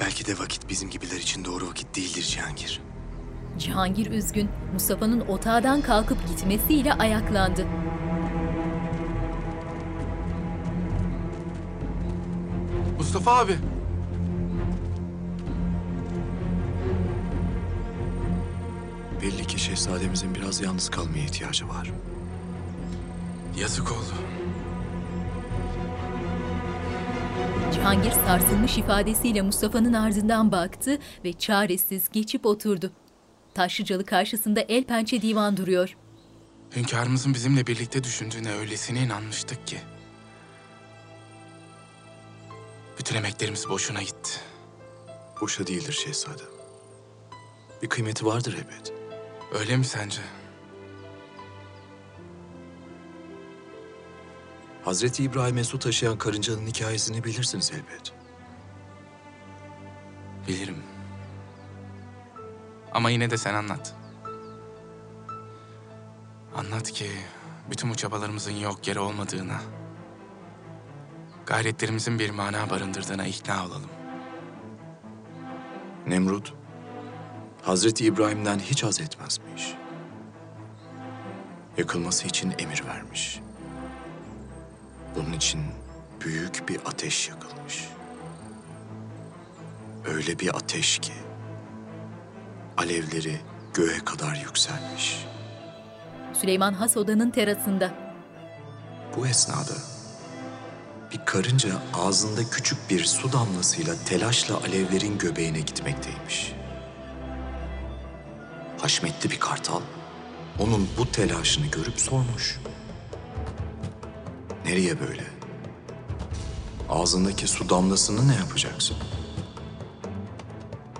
Belki 0.00 0.26
de 0.26 0.38
vakit 0.38 0.68
bizim 0.68 0.90
gibiler 0.90 1.16
için 1.16 1.44
doğru 1.44 1.68
vakit 1.68 1.96
değildir 1.96 2.22
Cihangir. 2.22 2.80
Cihangir 3.58 4.10
üzgün, 4.10 4.48
Mustafa'nın 4.72 5.20
otağdan 5.20 5.82
kalkıp 5.82 6.28
gitmesiyle 6.28 6.92
ayaklandı. 6.92 7.66
Mustafa 12.98 13.38
abi. 13.38 13.56
Belli 19.22 19.46
ki 19.46 19.58
şehzademizin 19.60 20.34
biraz 20.34 20.60
yalnız 20.60 20.88
kalmaya 20.88 21.24
ihtiyacı 21.24 21.68
var. 21.68 21.92
Yazık 23.56 23.92
oldu. 23.92 24.14
Cihangir 27.74 28.10
sarsılmış 28.10 28.78
ifadesiyle 28.78 29.42
Mustafa'nın 29.42 29.92
ardından 29.92 30.52
baktı 30.52 30.98
ve 31.24 31.32
çaresiz 31.32 32.08
geçip 32.12 32.46
oturdu. 32.46 32.92
Taşlıcalı 33.54 34.06
karşısında 34.06 34.60
el 34.60 34.84
pençe 34.84 35.22
divan 35.22 35.56
duruyor. 35.56 35.96
Hünkârımızın 36.76 37.34
bizimle 37.34 37.66
birlikte 37.66 38.04
düşündüğüne 38.04 38.52
öylesine 38.52 39.02
inanmıştık 39.02 39.66
ki. 39.66 39.78
Bütün 42.98 43.16
emeklerimiz 43.16 43.68
boşuna 43.68 44.02
gitti. 44.02 44.30
Boşa 45.40 45.66
değildir 45.66 45.92
şehzadem. 45.92 46.46
Bir 47.82 47.88
kıymeti 47.88 48.26
vardır 48.26 48.54
elbet. 48.54 48.92
Öyle 49.60 49.76
mi 49.76 49.84
sence? 49.84 50.20
Hazreti 54.86 55.22
İbrahim'e 55.22 55.64
su 55.64 55.78
taşıyan 55.78 56.18
karıncanın 56.18 56.66
hikayesini 56.66 57.24
bilirsiniz 57.24 57.72
elbet. 57.72 58.12
Bilirim. 60.48 60.82
Ama 62.92 63.10
yine 63.10 63.30
de 63.30 63.36
sen 63.36 63.54
anlat. 63.54 63.94
Anlat 66.54 66.90
ki 66.90 67.10
bütün 67.70 67.90
bu 67.90 67.94
çabalarımızın 67.94 68.52
yok 68.52 68.88
yere 68.88 69.00
olmadığına, 69.00 69.60
gayretlerimizin 71.46 72.18
bir 72.18 72.30
mana 72.30 72.70
barındırdığına 72.70 73.26
ikna 73.26 73.66
olalım. 73.66 73.90
Nemrut, 76.06 76.54
Hazreti 77.62 78.04
İbrahim'den 78.04 78.58
hiç 78.58 78.82
haz 78.82 79.00
etmezmiş. 79.00 79.74
Yakılması 81.76 82.26
için 82.26 82.54
emir 82.58 82.84
vermiş. 82.86 83.45
Bunun 85.16 85.32
için 85.32 85.60
büyük 86.24 86.68
bir 86.68 86.80
ateş 86.86 87.28
yakılmış. 87.28 87.88
Öyle 90.04 90.38
bir 90.38 90.56
ateş 90.56 90.98
ki 90.98 91.12
alevleri 92.76 93.40
göğe 93.74 93.98
kadar 93.98 94.34
yükselmiş. 94.34 95.26
Süleyman 96.32 96.72
Has 96.72 96.96
odanın 96.96 97.30
terasında. 97.30 97.94
Bu 99.16 99.26
esnada 99.26 99.74
bir 101.12 101.24
karınca 101.24 101.70
ağzında 101.94 102.50
küçük 102.50 102.78
bir 102.90 103.04
su 103.04 103.32
damlasıyla 103.32 103.94
telaşla 104.04 104.56
alevlerin 104.56 105.18
göbeğine 105.18 105.60
gitmekteymiş. 105.60 106.52
Haşmetli 108.80 109.30
bir 109.30 109.40
kartal 109.40 109.80
onun 110.58 110.88
bu 110.98 111.12
telaşını 111.12 111.66
görüp 111.66 112.00
sormuş. 112.00 112.60
Nereye 114.66 115.00
böyle? 115.00 115.24
Ağzındaki 116.88 117.46
su 117.46 117.68
damlasını 117.68 118.28
ne 118.28 118.34
yapacaksın? 118.34 118.96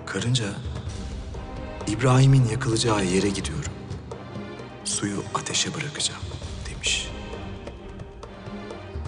Karınca, 0.05 0.45
İbrahim'in 1.87 2.45
yakılacağı 2.45 3.05
yere 3.05 3.29
gidiyorum. 3.29 3.71
Suyu 4.85 5.23
ateşe 5.35 5.73
bırakacağım 5.73 6.21
demiş. 6.69 7.07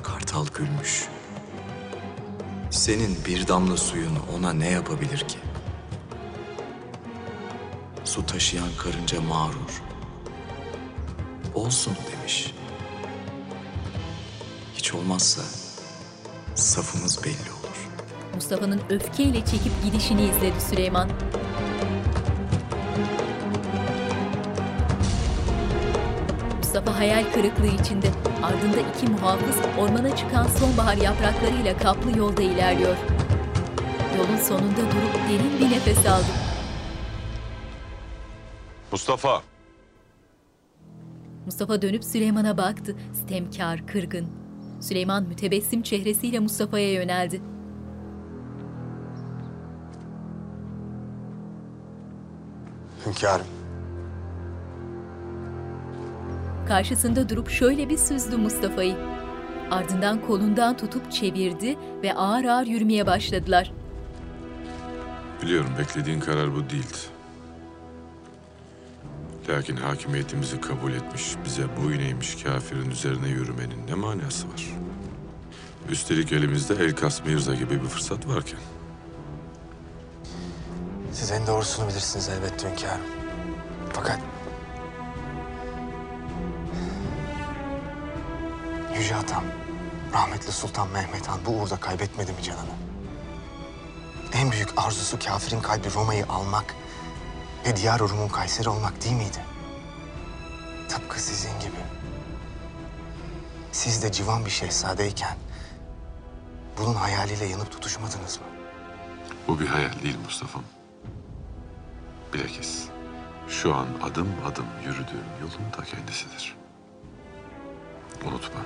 Kartal 0.03 0.45
gülmüş. 0.47 1.05
Senin 2.69 3.17
bir 3.25 3.47
damla 3.47 3.77
suyun 3.77 4.17
ona 4.37 4.53
ne 4.53 4.69
yapabilir 4.69 5.19
ki? 5.19 5.37
Su 8.05 8.25
taşıyan 8.25 8.69
karınca 8.77 9.21
mağrur. 9.21 9.83
Olsun 11.55 11.93
demiş. 12.11 12.53
Hiç 14.89 14.95
olmazsa 14.95 15.41
safımız 16.55 17.23
belli 17.23 17.51
olur. 17.59 17.89
Mustafa'nın 18.35 18.81
öfkeyle 18.89 19.45
çekip 19.45 19.83
gidişini 19.83 20.23
izledi 20.23 20.61
Süleyman. 20.69 21.09
Mustafa 26.57 26.97
hayal 26.97 27.33
kırıklığı 27.33 27.81
içinde. 27.81 28.11
Ardında 28.43 28.77
iki 28.95 29.11
muhafız 29.11 29.55
ormana 29.79 30.15
çıkan 30.15 30.47
sonbahar 30.47 30.97
yapraklarıyla 30.97 31.77
kaplı 31.77 32.17
yolda 32.17 32.41
ilerliyor. 32.41 32.97
Yolun 34.17 34.37
sonunda 34.37 34.81
durup 34.81 35.15
derin 35.29 35.59
bir 35.59 35.75
nefes 35.75 36.05
aldı. 36.05 36.31
Mustafa! 38.91 39.41
Mustafa 41.45 41.81
dönüp 41.81 42.03
Süleyman'a 42.03 42.57
baktı. 42.57 42.95
Stemkar, 43.13 43.87
kırgın. 43.87 44.48
Süleyman 44.79 45.23
mütebessim 45.23 45.81
çehresiyle 45.81 46.39
Mustafa'ya 46.39 46.93
yöneldi. 46.93 47.41
Hünkârım. 53.05 53.45
Karşısında 56.67 57.29
durup 57.29 57.49
şöyle 57.49 57.89
bir 57.89 57.97
süzdü 57.97 58.37
Mustafa'yı. 58.37 58.95
Ardından 59.71 60.21
kolundan 60.27 60.77
tutup 60.77 61.11
çevirdi 61.11 61.77
ve 62.03 62.13
ağır 62.13 62.45
ağır 62.45 62.65
yürümeye 62.67 63.07
başladılar. 63.07 63.71
Biliyorum 65.41 65.69
beklediğin 65.79 66.19
karar 66.19 66.55
bu 66.55 66.69
değildi. 66.69 66.97
Lakin 69.49 69.75
hakimiyetimizi 69.75 70.61
kabul 70.61 70.93
etmiş, 70.93 71.23
bize 71.45 71.77
boyun 71.77 71.99
eğmiş 71.99 72.43
kafirin 72.43 72.91
üzerine 72.91 73.27
yürümenin 73.27 73.87
ne 73.87 73.93
manası 73.93 74.47
var? 74.47 74.67
Üstelik 75.89 76.31
elimizde 76.31 76.73
Elkas 76.73 77.25
Mirza 77.25 77.55
gibi 77.55 77.81
bir 77.83 77.87
fırsat 77.87 78.27
varken. 78.27 78.59
Siz 81.13 81.31
en 81.31 81.47
doğrusunu 81.47 81.87
bilirsiniz 81.87 82.29
elbette 82.29 82.69
hünkârım. 82.69 83.05
Fakat... 83.93 84.19
Yüce 88.97 89.15
Atam, 89.15 89.43
rahmetli 90.13 90.51
Sultan 90.51 90.89
Mehmet 90.89 91.27
Han 91.27 91.39
bu 91.45 91.51
uğurda 91.51 91.75
kaybetmedi 91.77 92.31
mi 92.31 92.43
canını? 92.43 92.75
En 94.33 94.51
büyük 94.51 94.69
arzusu 94.77 95.19
kafirin 95.19 95.61
kalbi 95.61 95.93
Roma'yı 95.95 96.25
almak 96.25 96.75
ve 97.65 97.75
Diyar 97.75 97.99
Rum'un 97.99 98.27
Kayseri 98.27 98.69
olmak 98.69 99.03
değil 99.03 99.15
miydi? 99.15 99.45
Tıpkı 100.89 101.21
sizin 101.21 101.59
gibi. 101.59 101.79
Siz 103.71 104.03
de 104.03 104.11
civan 104.11 104.45
bir 104.45 104.49
şehzadeyken 104.49 105.37
bunun 106.77 106.93
hayaliyle 106.93 107.45
yanıp 107.45 107.71
tutuşmadınız 107.71 108.37
mı? 108.37 108.45
Bu 109.47 109.59
bir 109.59 109.67
hayal 109.67 110.01
değil 110.03 110.17
Mustafa'm. 110.25 110.63
Bilakis 112.33 112.83
şu 113.47 113.75
an 113.75 113.87
adım 114.03 114.27
adım 114.45 114.65
yürüdüğüm 114.85 115.25
yolun 115.41 115.71
ta 115.71 115.83
kendisidir. 115.83 116.55
Unutma, 118.25 118.59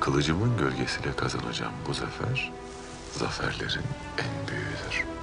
kılıcımın 0.00 0.56
gölgesiyle 0.56 1.16
kazanacağım 1.16 1.72
bu 1.88 1.94
zafer, 1.94 2.52
zaferlerin 3.18 3.84
en 4.18 4.48
büyüğüdür. 4.48 5.13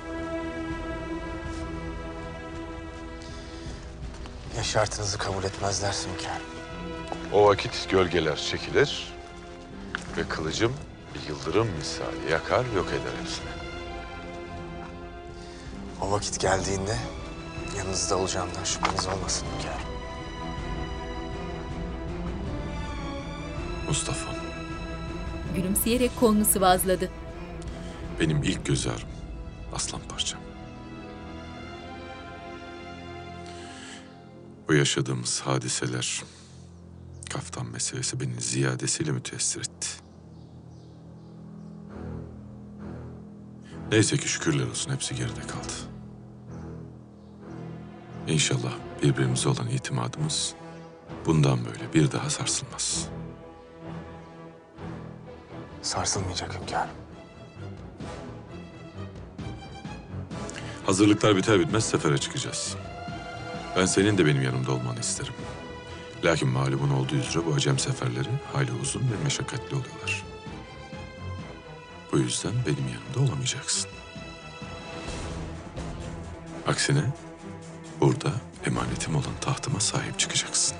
Ya 4.57 4.63
şartınızı 4.63 5.17
kabul 5.17 5.43
etmezlerse 5.43 6.09
hünkârım? 6.09 6.45
O 7.33 7.45
vakit 7.47 7.87
gölgeler 7.89 8.35
çekilir 8.37 9.13
ve 10.17 10.23
kılıcım 10.29 10.73
bir 11.15 11.29
yıldırım 11.29 11.67
misali 11.77 12.31
yakar 12.31 12.65
yok 12.75 12.87
eder 12.87 13.19
hepsini. 13.21 13.45
O 16.01 16.11
vakit 16.11 16.39
geldiğinde 16.39 16.95
yanınızda 17.77 18.17
olacağımdan 18.17 18.63
şüpheniz 18.63 19.07
olmasın 19.07 19.45
hünkârım. 19.57 19.91
Mustafa, 23.87 24.31
Gülümseyerek 25.55 26.11
kolunu 26.19 26.45
sıvazladı. 26.45 27.09
benim 28.19 28.43
ilk 28.43 28.65
göz 28.65 28.87
ağrım, 28.87 29.09
aslan 29.75 30.01
parçam. 30.09 30.40
O 34.71 34.73
yaşadığımız 34.73 35.41
hadiseler, 35.41 36.23
kaftan 37.29 37.65
meselesi 37.65 38.19
beni 38.19 38.41
ziyadesiyle 38.41 39.11
müteessir 39.11 39.59
etti. 39.59 39.87
Neyse 43.91 44.17
ki 44.17 44.27
şükürler 44.27 44.67
olsun 44.67 44.91
hepsi 44.91 45.15
geride 45.15 45.41
kaldı. 45.41 45.73
İnşallah 48.27 48.73
birbirimize 49.03 49.49
olan 49.49 49.67
itimadımız 49.67 50.53
bundan 51.25 51.65
böyle 51.65 51.93
bir 51.93 52.11
daha 52.11 52.29
sarsılmaz. 52.29 53.07
Sarsılmayacak 55.81 56.59
hünkârım. 56.61 56.95
Hazırlıklar 60.85 61.35
biter 61.35 61.59
bitmez 61.59 61.85
sefere 61.85 62.17
çıkacağız. 62.17 62.77
Ben 63.77 63.85
senin 63.85 64.17
de 64.17 64.25
benim 64.25 64.41
yanımda 64.41 64.71
olmanı 64.71 64.99
isterim. 64.99 65.33
Lakin 66.23 66.49
malumun 66.49 66.89
olduğu 66.89 67.15
üzere 67.15 67.45
bu 67.45 67.53
acem 67.53 67.79
seferleri 67.79 68.29
hayli 68.53 68.71
uzun 68.81 69.01
ve 69.01 69.23
meşakkatli 69.23 69.75
oluyorlar. 69.75 70.23
Bu 72.11 72.17
yüzden 72.17 72.53
benim 72.65 72.87
yanımda 72.87 73.31
olamayacaksın. 73.31 73.89
Aksine 76.67 77.03
burada 78.01 78.31
emanetim 78.65 79.15
olan 79.15 79.35
tahtıma 79.41 79.79
sahip 79.79 80.19
çıkacaksın. 80.19 80.77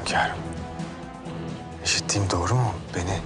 Hünkârım. 0.00 0.36
İşittiğim 1.84 2.30
doğru 2.30 2.54
mu? 2.54 2.74
Beni 2.94 3.20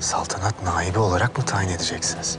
saltanat 0.00 0.62
naibi 0.62 0.98
olarak 0.98 1.38
mı 1.38 1.44
tayin 1.44 1.68
edeceksiniz? 1.68 2.38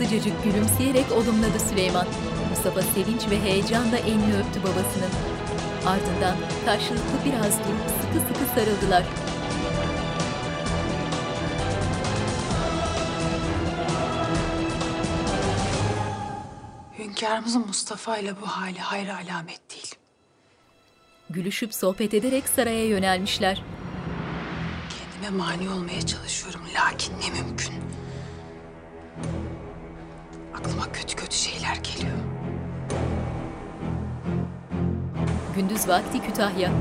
Sıcacık 0.00 0.44
gülümseyerek 0.44 1.12
olumladı 1.12 1.60
Süleyman. 1.70 2.06
Mustafa 2.50 2.82
sevinç 2.82 3.30
ve 3.30 3.40
heyecanla 3.40 3.98
elini 3.98 4.36
öptü 4.36 4.62
babasının. 4.62 5.10
Ardından 5.86 6.36
karşılıklı 6.64 7.24
biraz 7.24 7.58
durup 7.58 7.90
sıkı 8.02 8.28
sıkı 8.28 8.54
sarıldılar. 8.54 9.04
Hünkârımızın 16.98 17.66
Mustafa 17.66 18.18
ile 18.18 18.40
bu 18.42 18.46
hali 18.46 18.78
hayır 18.78 19.08
alamet 19.08 19.70
değil. 19.70 19.94
Gülüşüp 21.30 21.74
sohbet 21.74 22.14
ederek 22.14 22.48
saraya 22.48 22.86
yönelmişler. 22.86 23.62
Kendime 25.20 25.44
mani 25.44 25.70
olmaya 25.70 26.06
çalışıyorum 26.06 26.62
lakin 26.74 27.12
ne 27.20 27.42
mümkün. 27.42 27.79
Aklıma 30.60 30.92
kötü 30.92 31.16
kötü 31.16 31.36
şeyler 31.36 31.76
geliyor. 31.76 32.18
Gündüz 35.56 35.88
vakti 35.88 36.22
Kütahya. 36.22 36.72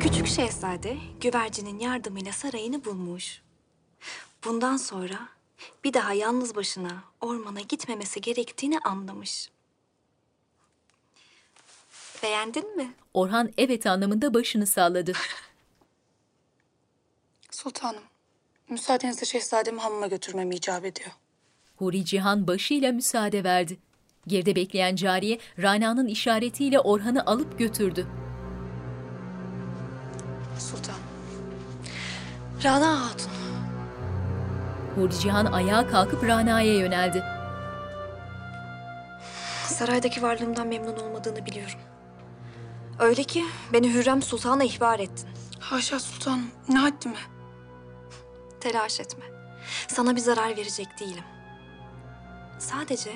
Küçük 0.00 0.26
şehzade 0.26 0.96
güvercinin 1.20 1.78
yardımıyla 1.78 2.32
sarayını 2.32 2.84
bulmuş. 2.84 3.42
Bundan 4.44 4.76
sonra 4.76 5.28
bir 5.84 5.92
daha 5.92 6.12
yalnız 6.12 6.54
başına 6.54 7.04
ormana 7.20 7.60
gitmemesi 7.60 8.20
gerektiğini 8.20 8.78
anlamış. 8.78 9.50
Beğendin 12.22 12.76
mi? 12.76 12.92
Orhan 13.14 13.52
evet 13.58 13.86
anlamında 13.86 14.34
başını 14.34 14.66
salladı. 14.66 15.12
Sultanım, 17.50 18.02
müsaadenizle 18.68 19.26
şehzademi 19.26 19.80
hamama 19.80 20.06
götürmemi 20.06 20.54
icap 20.54 20.84
ediyor. 20.84 21.10
Huri 21.84 22.04
Cihan 22.04 22.46
başıyla 22.46 22.92
müsaade 22.92 23.44
verdi. 23.44 23.78
Geride 24.26 24.56
bekleyen 24.56 24.96
cariye 24.96 25.38
Rana'nın 25.62 26.06
işaretiyle 26.06 26.80
Orhan'ı 26.80 27.26
alıp 27.26 27.58
götürdü. 27.58 28.06
Sultan. 30.58 30.94
Rana 32.64 33.00
Hatun. 33.00 33.30
Huri 34.94 35.18
Cihan 35.18 35.46
ayağa 35.46 35.86
kalkıp 35.86 36.24
Rana'ya 36.24 36.74
yöneldi. 36.74 37.24
Saraydaki 39.66 40.22
varlığımdan 40.22 40.66
memnun 40.66 40.96
olmadığını 40.96 41.46
biliyorum. 41.46 41.78
Öyle 42.98 43.24
ki 43.24 43.44
beni 43.72 43.94
Hürrem 43.94 44.22
Sultan'a 44.22 44.64
ihbar 44.64 44.98
ettin. 44.98 45.28
Haşa 45.60 46.00
sultanım, 46.00 46.50
ne 46.68 46.78
haddime. 46.78 47.18
Telaş 48.60 49.00
etme. 49.00 49.24
Sana 49.88 50.16
bir 50.16 50.20
zarar 50.20 50.56
verecek 50.56 51.00
değilim. 51.00 51.24
Sadece 52.64 53.10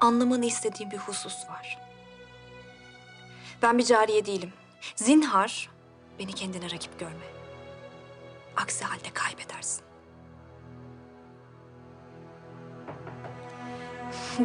anlamanı 0.00 0.44
istediğim 0.46 0.90
bir 0.90 0.98
husus 0.98 1.48
var. 1.48 1.78
Ben 3.62 3.78
bir 3.78 3.84
cariye 3.84 4.26
değilim. 4.26 4.52
Zinhar 4.96 5.70
beni 6.18 6.32
kendine 6.32 6.70
rakip 6.70 7.00
görme. 7.00 7.24
Aksi 8.56 8.84
halde 8.84 9.10
kaybedersin. 9.14 9.84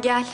Gel. 0.00 0.26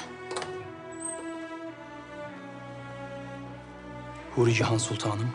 Huri 4.35 4.55
Cihan 4.55 4.79
Sultanım, 4.79 5.31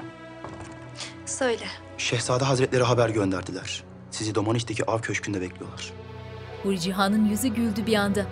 Söyle. 1.26 1.66
Şehzade 1.97 2.43
Hazretleri 2.43 2.84
haber 2.84 3.09
gönderdiler. 3.09 3.84
Sizi 4.11 4.36
Domaniç'teki 4.36 4.86
av 4.86 4.99
köşkünde 4.99 5.41
bekliyorlar. 5.41 5.93
Huri 6.64 6.80
Cihan'ın 6.80 7.26
yüzü 7.26 7.47
güldü 7.47 7.86
bir 7.86 7.95
anda. 7.95 8.26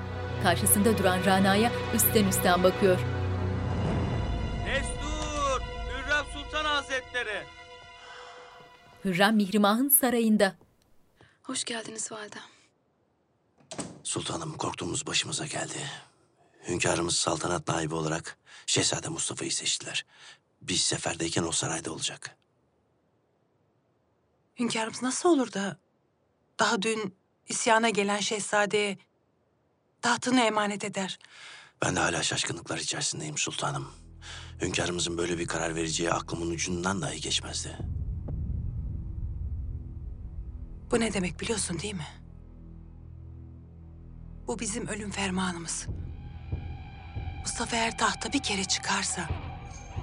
Karşısında 0.43 0.97
duran 0.97 1.25
Rana'ya 1.25 1.71
üstten 1.95 2.25
üstten 2.27 2.63
bakıyor. 2.63 2.99
Destur! 4.65 5.61
Hürrem 5.61 6.25
Sultan 6.33 6.65
Hazretleri! 6.65 7.43
Hürrem 9.05 9.35
Mihrimah'ın 9.35 9.89
sarayında. 9.89 10.55
Hoş 11.43 11.63
geldiniz 11.63 12.11
validem. 12.11 12.41
Sultanım 14.03 14.57
korktuğumuz 14.57 15.07
başımıza 15.07 15.45
geldi. 15.45 15.77
Hünkârımız 16.67 17.15
saltanat 17.15 17.67
naibi 17.67 17.95
olarak 17.95 18.37
Şehzade 18.65 19.09
Mustafa'yı 19.09 19.51
seçtiler. 19.51 20.05
Biz 20.61 20.81
seferdeyken 20.81 21.43
o 21.43 21.51
sarayda 21.51 21.93
olacak. 21.93 22.37
Hünkârımız 24.59 25.01
nasıl 25.03 25.29
olur 25.29 25.53
da 25.53 25.77
daha 26.59 26.81
dün 26.81 27.15
isyana 27.49 27.89
gelen 27.89 28.19
şehzadeye 28.19 28.97
tahtını 30.01 30.41
emanet 30.41 30.83
eder? 30.83 31.19
Ben 31.85 31.95
de 31.95 31.99
hala 31.99 32.23
şaşkınlıklar 32.23 32.77
içerisindeyim 32.77 33.37
sultanım. 33.37 33.87
Hünkârımızın 34.61 35.17
böyle 35.17 35.37
bir 35.37 35.47
karar 35.47 35.75
vereceği 35.75 36.11
aklımın 36.11 36.51
ucundan 36.51 37.01
dahi 37.01 37.21
geçmezdi. 37.21 37.77
Bu 40.91 40.99
ne 40.99 41.13
demek 41.13 41.39
biliyorsun 41.39 41.79
değil 41.79 41.93
mi? 41.93 42.07
Bu 44.47 44.59
bizim 44.59 44.87
ölüm 44.87 45.11
fermanımız. 45.11 45.87
Mustafa 47.41 47.75
eğer 47.75 47.97
tahta 47.97 48.33
bir 48.33 48.43
kere 48.43 48.63
çıkarsa 48.63 49.29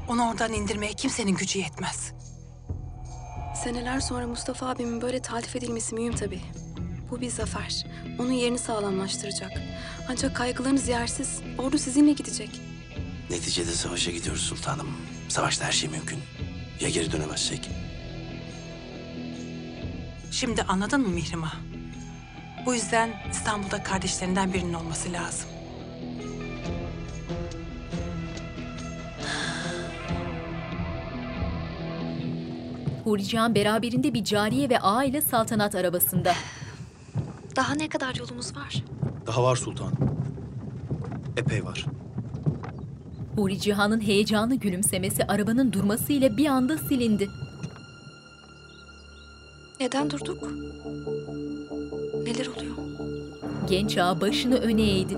onu 0.09 0.31
oradan 0.31 0.53
indirmeye 0.53 0.93
kimsenin 0.93 1.35
gücü 1.35 1.59
yetmez. 1.59 2.13
Seneler 3.65 4.01
sonra 4.01 4.27
Mustafa 4.27 4.69
abimin 4.69 5.01
böyle 5.01 5.23
taltif 5.23 5.57
edilmesi 5.57 5.95
mühim 5.95 6.13
tabii. 6.13 6.43
Bu 7.11 7.21
bir 7.21 7.31
zafer. 7.31 7.87
Onun 8.19 8.33
yerini 8.33 8.59
sağlamlaştıracak. 8.59 9.51
Ancak 10.09 10.37
kaygılarınız 10.37 10.89
yersiz. 10.89 11.41
Ordu 11.59 11.79
sizinle 11.79 12.13
gidecek. 12.13 12.61
Neticede 13.31 13.71
savaşa 13.71 14.11
gidiyoruz 14.11 14.43
sultanım. 14.43 14.89
Savaşta 15.29 15.65
her 15.65 15.73
şey 15.73 15.91
mümkün. 15.91 16.19
Ya 16.81 16.89
geri 16.89 17.13
dönemezsek? 17.13 17.71
Şimdi 20.31 20.63
anladın 20.63 21.01
mı 21.01 21.09
Mihrimah? 21.09 21.55
Bu 22.67 22.75
yüzden 22.75 23.11
İstanbul'da 23.31 23.83
kardeşlerinden 23.83 24.53
birinin 24.53 24.75
olması 24.75 25.13
lazım. 25.13 25.49
Huri 33.05 33.25
Cihan 33.25 33.55
beraberinde 33.55 34.15
bir 34.15 34.25
cariye 34.25 34.71
ve 34.71 34.79
ağa 34.81 35.05
ile 35.05 35.21
saltanat 35.21 35.75
arabasında. 35.75 36.33
Daha 37.57 37.75
ne 37.75 37.89
kadar 37.89 38.15
yolumuz 38.15 38.57
var? 38.57 38.85
Daha 39.27 39.43
var 39.43 39.57
sultanım. 39.57 39.93
Epey 41.37 41.65
var. 41.65 41.87
Huri 43.37 43.61
Cihan'ın 43.61 44.01
heyecanlı 44.01 44.55
gülümsemesi 44.55 45.25
arabanın 45.25 45.73
durmasıyla 45.73 46.37
bir 46.37 46.47
anda 46.47 46.79
silindi. 46.79 47.29
Neden 49.81 50.11
durduk? 50.11 50.43
Neler 52.25 52.47
oluyor? 52.47 52.75
Genç 53.69 53.99
ağa 53.99 54.21
başını 54.21 54.57
öne 54.57 54.83
eğdi. 54.83 55.17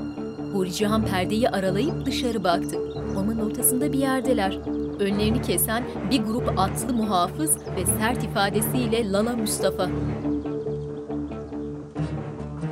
Huri 0.52 0.72
Cihan 0.72 1.06
perdeyi 1.06 1.48
aralayıp 1.48 2.06
dışarı 2.06 2.44
baktı. 2.44 2.78
Ormanın 3.16 3.38
ortasında 3.50 3.92
bir 3.92 3.98
yerdeler. 3.98 4.58
Önlerini 5.00 5.42
kesen 5.42 5.84
bir 6.10 6.20
grup 6.22 6.58
atlı 6.58 6.92
muhafız 6.94 7.56
ve 7.76 7.86
sert 7.86 8.24
ifadesiyle 8.24 9.12
Lala 9.12 9.36
Mustafa. 9.36 9.88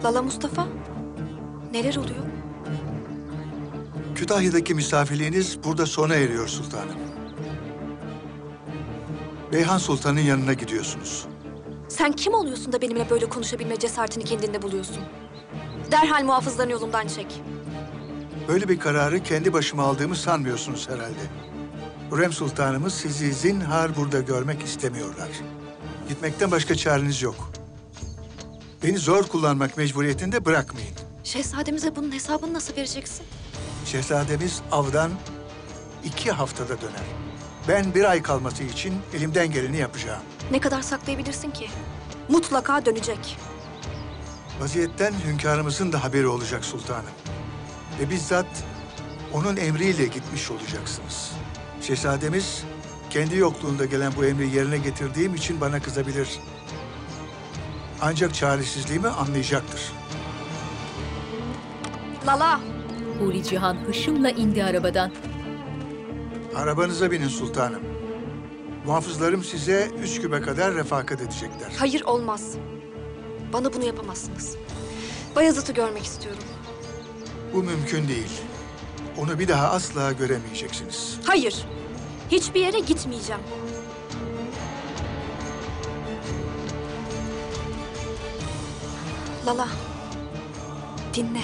Lala 0.04 0.22
Mustafa? 0.22 0.66
Neler 1.72 1.96
oluyor? 1.96 2.24
Kütahya'daki 4.14 4.74
misafirliğiniz 4.74 5.64
burada 5.64 5.86
sona 5.86 6.14
eriyor 6.14 6.48
sultanım. 6.48 6.96
Beyhan 9.52 9.78
Sultan'ın 9.78 10.20
yanına 10.20 10.52
gidiyorsunuz. 10.52 11.26
Sen 11.88 12.12
kim 12.12 12.34
oluyorsun 12.34 12.72
da 12.72 12.82
benimle 12.82 13.10
böyle 13.10 13.28
konuşabilme 13.28 13.78
cesaretini 13.78 14.24
kendinde 14.24 14.62
buluyorsun? 14.62 15.02
Derhal 15.90 16.24
muhafızların 16.24 16.70
yolumdan 16.70 17.06
çek. 17.06 17.42
Böyle 18.48 18.68
bir 18.68 18.78
kararı 18.78 19.22
kendi 19.22 19.52
başıma 19.52 19.82
aldığımı 19.82 20.16
sanmıyorsunuz 20.16 20.88
herhalde. 20.88 21.20
Hürrem 22.12 22.32
Sultanımız 22.32 22.94
sizi 22.94 23.32
zinhar 23.32 23.96
burada 23.96 24.20
görmek 24.20 24.62
istemiyorlar. 24.62 25.28
Gitmekten 26.08 26.50
başka 26.50 26.74
çareniz 26.74 27.22
yok. 27.22 27.50
Beni 28.82 28.98
zor 28.98 29.22
kullanmak 29.24 29.76
mecburiyetinde 29.76 30.44
bırakmayın. 30.44 30.94
Şehzademize 31.24 31.96
bunun 31.96 32.12
hesabını 32.12 32.54
nasıl 32.54 32.76
vereceksin? 32.76 33.26
Şehzademiz 33.86 34.60
avdan 34.72 35.10
iki 36.04 36.30
haftada 36.32 36.80
döner. 36.80 37.06
Ben 37.68 37.94
bir 37.94 38.04
ay 38.04 38.22
kalması 38.22 38.62
için 38.62 38.94
elimden 39.14 39.50
geleni 39.50 39.76
yapacağım. 39.76 40.22
Ne 40.50 40.60
kadar 40.60 40.82
saklayabilirsin 40.82 41.50
ki? 41.50 41.68
Mutlaka 42.28 42.86
dönecek. 42.86 43.36
Vaziyetten 44.60 45.14
hünkârımızın 45.26 45.92
da 45.92 46.04
haberi 46.04 46.26
olacak 46.26 46.64
sultanım. 46.64 47.10
Ve 48.00 48.10
bizzat 48.10 48.64
onun 49.32 49.56
emriyle 49.56 50.06
gitmiş 50.06 50.50
olacaksınız. 50.50 51.30
Şehzademiz 51.80 52.62
kendi 53.10 53.36
yokluğunda 53.36 53.84
gelen 53.84 54.12
bu 54.16 54.24
emri 54.24 54.56
yerine 54.56 54.78
getirdiğim 54.78 55.34
için 55.34 55.60
bana 55.60 55.82
kızabilir. 55.82 56.28
Ancak 58.00 58.34
çaresizliğimi 58.34 59.08
anlayacaktır. 59.08 59.92
Lala! 62.26 62.60
Huri 63.18 63.42
Cihan 63.44 63.74
hışımla 63.86 64.30
indi 64.30 64.64
arabadan. 64.64 65.12
Arabanıza 66.56 67.10
binin 67.10 67.28
sultanım. 67.28 67.82
Muhafızlarım 68.86 69.44
size 69.44 69.90
Üsküp'e 70.02 70.40
kadar 70.40 70.74
refakat 70.74 71.20
edecekler. 71.20 71.72
Hayır 71.78 72.02
olmaz. 72.02 72.52
Bana 73.52 73.72
bunu 73.72 73.84
yapamazsınız. 73.84 74.56
Bayezid'i 75.36 75.74
görmek 75.74 76.04
istiyorum. 76.04 76.42
Bu 77.54 77.62
mümkün 77.62 78.08
değil. 78.08 78.40
Onu 79.18 79.38
bir 79.38 79.48
daha 79.48 79.68
asla 79.70 80.12
göremeyeceksiniz. 80.12 81.16
Hayır. 81.24 81.54
Hiçbir 82.30 82.60
yere 82.60 82.80
gitmeyeceğim. 82.80 83.42
Lala. 89.48 89.68
Dinle. 91.14 91.42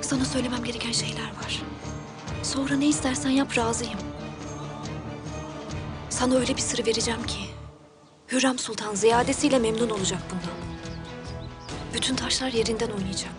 Sana 0.00 0.24
söylemem 0.24 0.64
gereken 0.64 0.92
şeyler 0.92 1.26
var. 1.26 1.62
Sonra 2.42 2.76
ne 2.76 2.86
istersen 2.86 3.30
yap 3.30 3.58
razıyım. 3.58 3.98
Sana 6.08 6.34
öyle 6.34 6.56
bir 6.56 6.60
sır 6.60 6.86
vereceğim 6.86 7.22
ki. 7.26 7.40
Hürrem 8.32 8.58
Sultan 8.58 8.94
ziyadesiyle 8.94 9.58
memnun 9.58 9.90
olacak 9.90 10.22
bundan. 10.30 10.56
Bütün 11.94 12.16
taşlar 12.16 12.52
yerinden 12.52 12.90
oynayacak. 12.90 13.32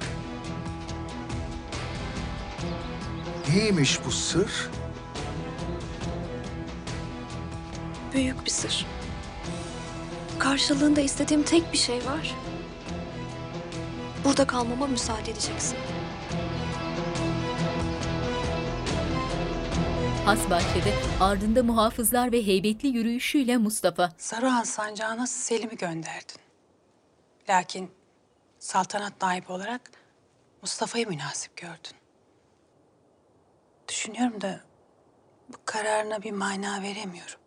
Neymiş 3.49 3.99
bu 4.05 4.11
sır? 4.11 4.69
Büyük 8.13 8.45
bir 8.45 8.51
sır. 8.51 8.85
Karşılığında 10.39 11.01
istediğim 11.01 11.43
tek 11.43 11.73
bir 11.73 11.77
şey 11.77 11.97
var. 11.97 12.35
Burada 14.31 14.47
kalmama 14.47 14.87
müsaade 14.87 15.31
edeceksin. 15.31 15.77
Has 20.25 20.49
bahçede 20.49 20.93
ardında 21.19 21.63
muhafızlar 21.63 22.31
ve 22.31 22.45
heybetli 22.45 22.87
yürüyüşüyle 22.87 23.57
Mustafa. 23.57 24.11
Saruhan 24.17 24.63
sancağına 24.63 25.27
Selim'i 25.27 25.77
gönderdin. 25.77 26.41
Lakin 27.49 27.91
saltanat 28.59 29.21
naibi 29.21 29.51
olarak 29.51 29.81
Mustafa'yı 30.61 31.07
münasip 31.07 31.57
gördün. 31.57 31.97
Düşünüyorum 33.87 34.41
da 34.41 34.61
bu 35.49 35.57
kararına 35.65 36.23
bir 36.23 36.31
mana 36.31 36.81
veremiyorum. 36.81 37.39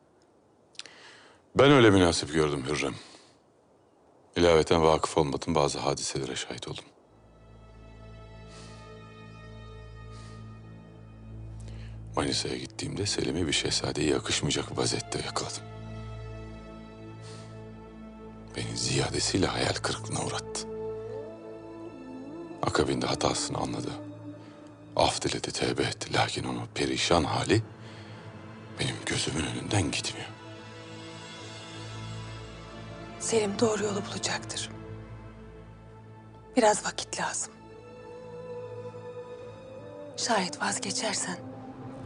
Ben 1.54 1.72
öyle 1.72 1.90
münasip 1.90 2.32
gördüm 2.32 2.64
Hürrem. 2.68 2.94
İlaveten 4.36 4.82
vakıf 4.82 5.18
olmadığım 5.18 5.54
bazı 5.54 5.78
hadiselere 5.78 6.36
şahit 6.36 6.68
oldum. 6.68 6.84
Manisa'ya 12.16 12.56
gittiğimde 12.56 13.06
Selim'i 13.06 13.46
bir 13.46 13.52
şehzadeye 13.52 14.10
yakışmayacak 14.10 14.78
vaziyette 14.78 15.18
yakaladım. 15.18 15.62
Beni 18.56 18.76
ziyadesiyle 18.76 19.46
hayal 19.46 19.74
kırıklığına 19.74 20.24
uğrattı. 20.24 20.68
Akabinde 22.62 23.06
hatasını 23.06 23.58
anladı. 23.58 23.90
Af 24.96 25.22
diledi, 25.22 25.52
tevbe 25.52 25.82
etti. 25.82 26.14
Lakin 26.14 26.44
onun 26.44 26.66
perişan 26.74 27.24
hali 27.24 27.62
benim 28.80 28.96
gözümün 29.06 29.46
önünden 29.46 29.90
gitmiyor. 29.90 30.33
Selim 33.24 33.58
doğru 33.60 33.84
yolu 33.84 34.02
bulacaktır. 34.10 34.70
Biraz 36.56 36.86
vakit 36.86 37.20
lazım. 37.20 37.52
Şayet 40.16 40.62
vazgeçersen 40.62 41.36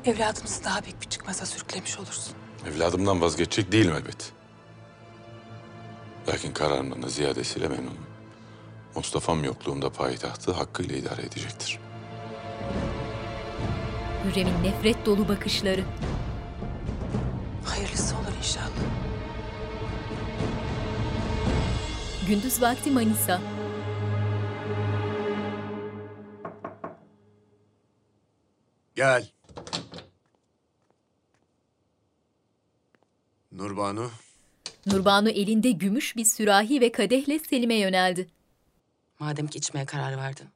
evladımızı 0.05 0.65
daha 0.65 0.83
büyük 0.83 1.01
bir 1.01 1.09
çıkmaza 1.09 1.47
sürüklemiş 1.47 1.99
olursun. 1.99 2.35
Evladımdan 2.67 3.21
vazgeçecek 3.21 3.73
değilim 3.73 3.95
elbet. 3.95 4.33
Lakin 6.29 6.53
kararımdan 6.53 7.03
da 7.03 7.09
ziyadesiyle 7.09 7.69
memnunum. 7.69 8.07
Mustafa'm 8.95 9.45
yokluğumda 9.45 9.91
payitahtı 9.91 10.53
hakkıyla 10.53 10.97
idare 10.97 11.23
edecektir. 11.23 11.79
Hürrem'in 14.25 14.65
nefret 14.65 15.07
dolu 15.07 15.29
bakışları. 15.29 15.85
Hayırlısı 17.65 18.15
olur 18.17 18.37
inşallah. 18.39 19.08
Gündüz 22.29 22.63
vakti 22.63 22.91
Manisa. 22.91 23.41
Gel. 28.95 29.29
Nurbanu, 33.53 34.11
Nurbanu 34.87 35.31
elinde 35.31 35.71
gümüş 35.71 36.17
bir 36.17 36.25
sürahi 36.25 36.81
ve 36.81 36.93
kadehle 36.93 37.39
Selim'e 37.39 37.75
yöneldi. 37.75 38.29
Madem 39.19 39.47
ki 39.47 39.59
içmeye 39.59 39.87
karar 39.87 40.17
verdin. 40.17 40.49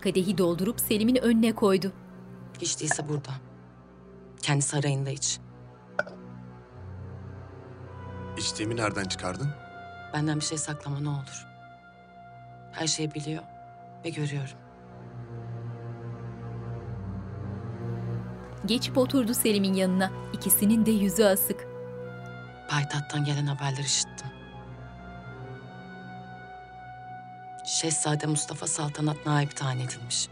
Kadehi 0.00 0.38
doldurup 0.38 0.80
Selim'in 0.80 1.16
önüne 1.16 1.52
koydu. 1.54 1.92
Hiç 2.60 2.80
değilse 2.80 3.08
burada. 3.08 3.32
Kendi 4.42 4.62
sarayında 4.62 5.10
iç. 5.10 5.38
İçtiğimi 8.38 8.76
nereden 8.76 9.04
çıkardın? 9.04 9.54
Benden 10.14 10.40
bir 10.40 10.44
şey 10.44 10.58
saklama 10.58 11.00
ne 11.00 11.08
olur. 11.08 11.46
Her 12.72 12.86
şeyi 12.86 13.14
biliyor 13.14 13.42
ve 14.04 14.10
görüyorum. 14.10 14.56
Geçip 18.66 18.98
oturdu 18.98 19.34
Selim'in 19.34 19.74
yanına. 19.74 20.10
İkisinin 20.32 20.86
de 20.86 20.90
yüzü 20.90 21.24
asık. 21.24 21.66
Payitahttan 22.68 23.24
gelen 23.24 23.46
haberleri 23.46 23.86
işittim. 23.86 24.26
Şehzade 27.64 28.26
Mustafa 28.26 28.66
saltanat 28.66 29.26
naibi 29.26 29.54
tayin 29.54 29.80
edilmiş. 29.80 30.28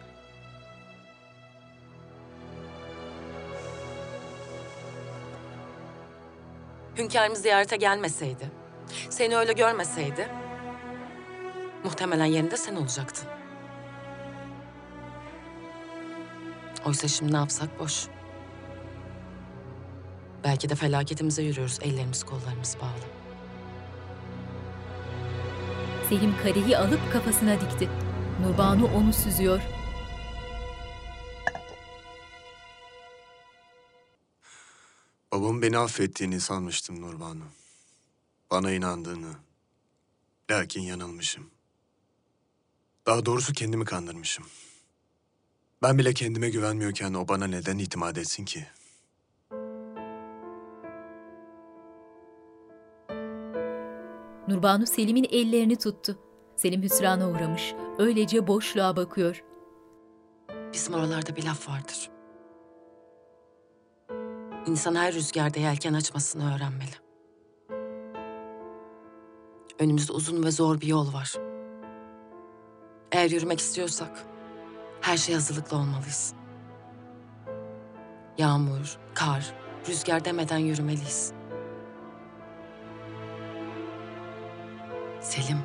Hünkârımız 7.01 7.43
ziyarete 7.43 7.77
gelmeseydi, 7.77 8.51
seni 9.11 9.37
öyle 9.37 9.53
görmeseydi, 9.53 10.29
muhtemelen 11.85 12.25
yerinde 12.25 12.57
sen 12.57 12.77
olacaktın. 12.77 13.29
Oysa 16.87 17.09
şimdi 17.09 17.33
ne 17.33 17.37
yapsak 17.37 17.79
boş. 17.79 18.07
Belki 20.45 20.69
de 20.69 20.75
felaketimize 20.75 21.43
yürüyoruz, 21.43 21.79
ellerimiz 21.83 22.25
kollarımız 22.25 22.77
bağlı. 22.83 23.05
Selim 26.09 26.35
kadehi 26.43 26.79
alıp 26.79 27.13
kafasına 27.13 27.61
dikti. 27.61 27.89
Nurbanu 28.43 28.91
onu 28.97 29.13
süzüyor. 29.13 29.61
Babamın 35.33 35.63
beni 35.63 35.79
affettiğini 35.79 36.41
sanmıştım 36.41 37.01
Nurbanu. 37.01 37.45
Bana 38.51 38.73
inandığını. 38.73 39.35
Lakin 40.51 40.83
yanılmışım. 40.83 41.51
Daha 43.07 43.27
doğrusu 43.27 43.53
kendimi 43.53 43.85
kandırmışım. 43.85 44.47
Ben 45.83 45.99
bile 45.99 46.15
kendime 46.15 46.51
güvenmiyorken 46.51 47.15
o 47.15 47.29
bana 47.29 47.47
neden 47.47 47.79
itimat 47.79 48.19
etsin 48.19 48.45
ki? 48.45 48.67
Nurbanu 54.49 54.87
Selim'in 54.87 55.27
ellerini 55.31 55.77
tuttu. 55.77 56.19
Selim 56.57 56.83
hüsrana 56.83 57.31
uğramış. 57.31 57.75
Öylece 57.99 58.47
boşluğa 58.47 58.97
bakıyor. 58.97 59.45
Bizim 60.73 60.95
oralarda 60.95 61.37
bir 61.37 61.45
laf 61.45 61.69
vardır. 61.69 62.11
İnsan 64.71 64.95
her 64.95 65.15
rüzgarda 65.15 65.61
yelken 65.61 65.95
açmasını 65.95 66.55
öğrenmeli. 66.55 66.95
Önümüzde 69.79 70.13
uzun 70.13 70.45
ve 70.45 70.51
zor 70.51 70.81
bir 70.81 70.87
yol 70.87 71.13
var. 71.13 71.35
Eğer 73.13 73.31
yürümek 73.31 73.61
istiyorsak 73.61 74.27
her 75.01 75.17
şey 75.17 75.35
hazırlıklı 75.35 75.77
olmalıyız. 75.77 76.35
Yağmur, 78.39 78.99
kar, 79.15 79.55
rüzgar 79.89 80.25
demeden 80.25 80.59
yürümeliyiz. 80.59 81.33
Selim, 85.21 85.63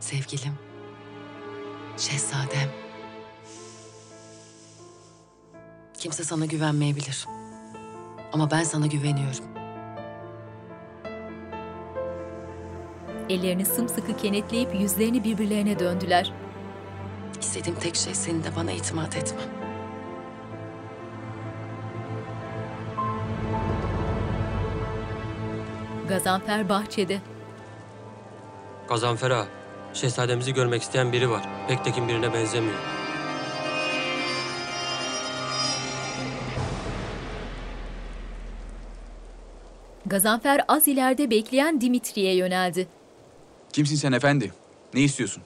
sevgilim, 0.00 0.54
şehzadem. 1.96 2.83
Kimse 6.04 6.24
sana 6.24 6.44
güvenmeyebilir. 6.44 7.26
Ama 8.32 8.50
ben 8.50 8.62
sana 8.62 8.86
güveniyorum. 8.86 9.44
Ellerini 13.28 13.64
sımsıkı 13.64 14.16
kenetleyip 14.16 14.74
yüzlerini 14.74 15.24
birbirlerine 15.24 15.78
döndüler. 15.78 16.32
İstediğim 17.40 17.78
tek 17.78 17.96
şey 17.96 18.14
senin 18.14 18.44
de 18.44 18.56
bana 18.56 18.72
itimat 18.72 19.16
etmen. 19.16 19.46
Gazanfer 26.08 26.68
bahçede. 26.68 27.20
Gazanfer 28.88 29.30
ağa, 29.30 29.46
şehzademizi 29.94 30.54
görmek 30.54 30.82
isteyen 30.82 31.12
biri 31.12 31.30
var. 31.30 31.48
Pek 31.68 31.84
tekin 31.84 32.08
birine 32.08 32.34
benzemiyor. 32.34 32.93
Gazanfer 40.14 40.64
az 40.68 40.88
ileride 40.88 41.30
bekleyen 41.30 41.80
Dimitri'ye 41.80 42.34
yöneldi. 42.34 42.88
Kimsin 43.72 43.96
sen 43.96 44.12
efendi? 44.12 44.52
Ne 44.94 45.00
istiyorsun? 45.00 45.42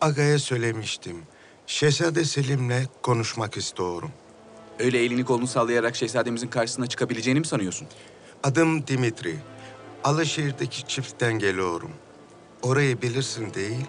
Aga'ya 0.00 0.38
söylemiştim. 0.38 1.22
Şehzade 1.66 2.24
Selim'le 2.24 2.82
konuşmak 3.02 3.56
istiyorum. 3.56 4.10
Öyle 4.78 5.04
elini 5.04 5.24
kolunu 5.24 5.46
sallayarak 5.46 5.96
şehzademizin 5.96 6.48
karşısına 6.48 6.86
çıkabileceğini 6.86 7.40
mi 7.40 7.46
sanıyorsun? 7.46 7.88
Adım 8.42 8.86
Dimitri. 8.86 9.36
Alaşehir'deki 10.04 10.86
çiftten 10.86 11.38
geliyorum. 11.38 11.90
Orayı 12.62 13.02
bilirsin 13.02 13.54
değil. 13.54 13.86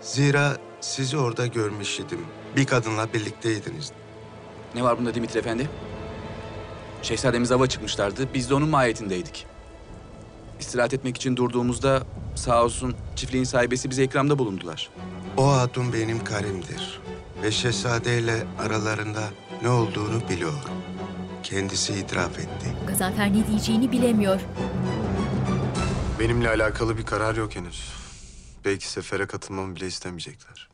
Zira 0.00 0.56
sizi 0.80 1.16
orada 1.18 1.46
görmüş 1.46 2.00
idim. 2.00 2.26
Bir 2.56 2.66
kadınla 2.66 3.12
birlikteydiniz. 3.12 3.92
Ne 4.74 4.82
var 4.82 4.98
bunda 4.98 5.14
Dimitri 5.14 5.38
efendi? 5.38 5.68
Şehzademiz 7.06 7.52
ava 7.52 7.66
çıkmışlardı. 7.66 8.34
Biz 8.34 8.50
de 8.50 8.54
onun 8.54 8.68
mahiyetindeydik. 8.68 9.46
İstirahat 10.60 10.94
etmek 10.94 11.16
için 11.16 11.36
durduğumuzda 11.36 12.02
sağ 12.34 12.64
olsun 12.64 12.96
çiftliğin 13.16 13.44
sahibesi 13.44 13.90
bize 13.90 14.04
ikramda 14.04 14.38
bulundular. 14.38 14.90
O 15.36 15.52
hatun 15.52 15.92
benim 15.92 16.24
karimdir. 16.24 17.00
Ve 17.42 17.50
şehzadeyle 17.50 18.46
aralarında 18.58 19.22
ne 19.62 19.68
olduğunu 19.68 20.28
biliyorum. 20.30 20.70
Kendisi 21.42 21.94
itiraf 21.94 22.38
etti. 22.38 22.76
Gazanfer 22.86 23.32
ne 23.32 23.46
diyeceğini 23.46 23.92
bilemiyor. 23.92 24.40
Benimle 26.20 26.48
alakalı 26.48 26.98
bir 26.98 27.06
karar 27.06 27.36
yok 27.36 27.56
henüz. 27.56 27.92
Belki 28.64 28.88
sefere 28.88 29.26
katılmamı 29.26 29.76
bile 29.76 29.86
istemeyecekler. 29.86 30.68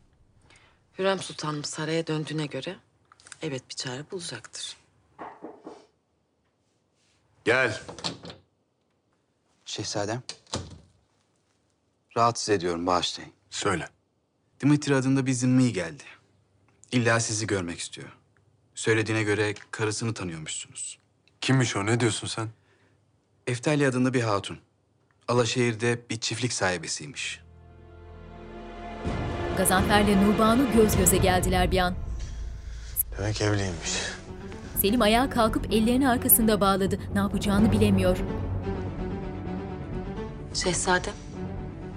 Hürrem 0.99 1.19
Sultanım 1.19 1.65
saraya 1.65 2.07
döndüğüne 2.07 2.47
göre 2.47 2.77
evet 3.43 3.63
bir 3.71 3.75
çare 3.75 4.11
bulacaktır. 4.11 4.82
Gel. 7.45 7.81
Şehzadem. 9.65 10.23
Rahatsız 12.17 12.49
ediyorum 12.49 12.87
bağışlayın. 12.87 13.33
Söyle. 13.51 13.89
Dimitri 14.61 14.95
adında 14.95 15.27
bir 15.27 15.33
zimmi 15.33 15.73
geldi. 15.73 16.03
İlla 16.93 17.21
sizi 17.21 17.47
görmek 17.47 17.79
istiyor. 17.79 18.09
Söylediğine 18.75 19.23
göre 19.23 19.55
karısını 19.71 20.15
tanıyormuşsunuz. 20.15 20.99
Kimmiş 21.41 21.77
o? 21.77 21.87
Ne 21.87 22.01
diyorsun 22.01 22.27
sen? 22.29 22.49
Eftalya 23.47 23.89
adında 23.89 24.15
bir 24.15 24.23
hatun. 24.23 24.59
Alaşehir'de 25.29 26.01
bir 26.11 26.21
çiftlik 26.21 26.53
sahibesiymiş. 26.53 27.41
Gazanfer'le 29.57 30.23
Nurbanu 30.25 30.73
göz 30.73 30.97
göze 30.97 31.17
geldiler 31.17 31.71
bir 31.71 31.79
an. 31.79 31.95
Demek 33.19 33.41
evliymiş. 33.41 33.93
Selim 34.83 35.03
ayağa 35.03 35.31
kalkıp 35.31 35.73
ellerini 35.73 36.09
arkasında 36.09 36.61
bağladı. 36.61 36.99
Ne 37.15 37.19
yapacağını 37.19 37.73
bilemiyor. 37.73 38.19
Şehzadem, 40.55 41.13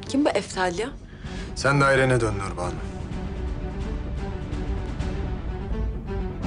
kim 0.09 0.25
bu 0.25 0.29
Eftalya? 0.29 0.89
Sen 1.55 1.81
dairene 1.81 2.21
dön 2.21 2.33
Nurbanu. 2.33 2.73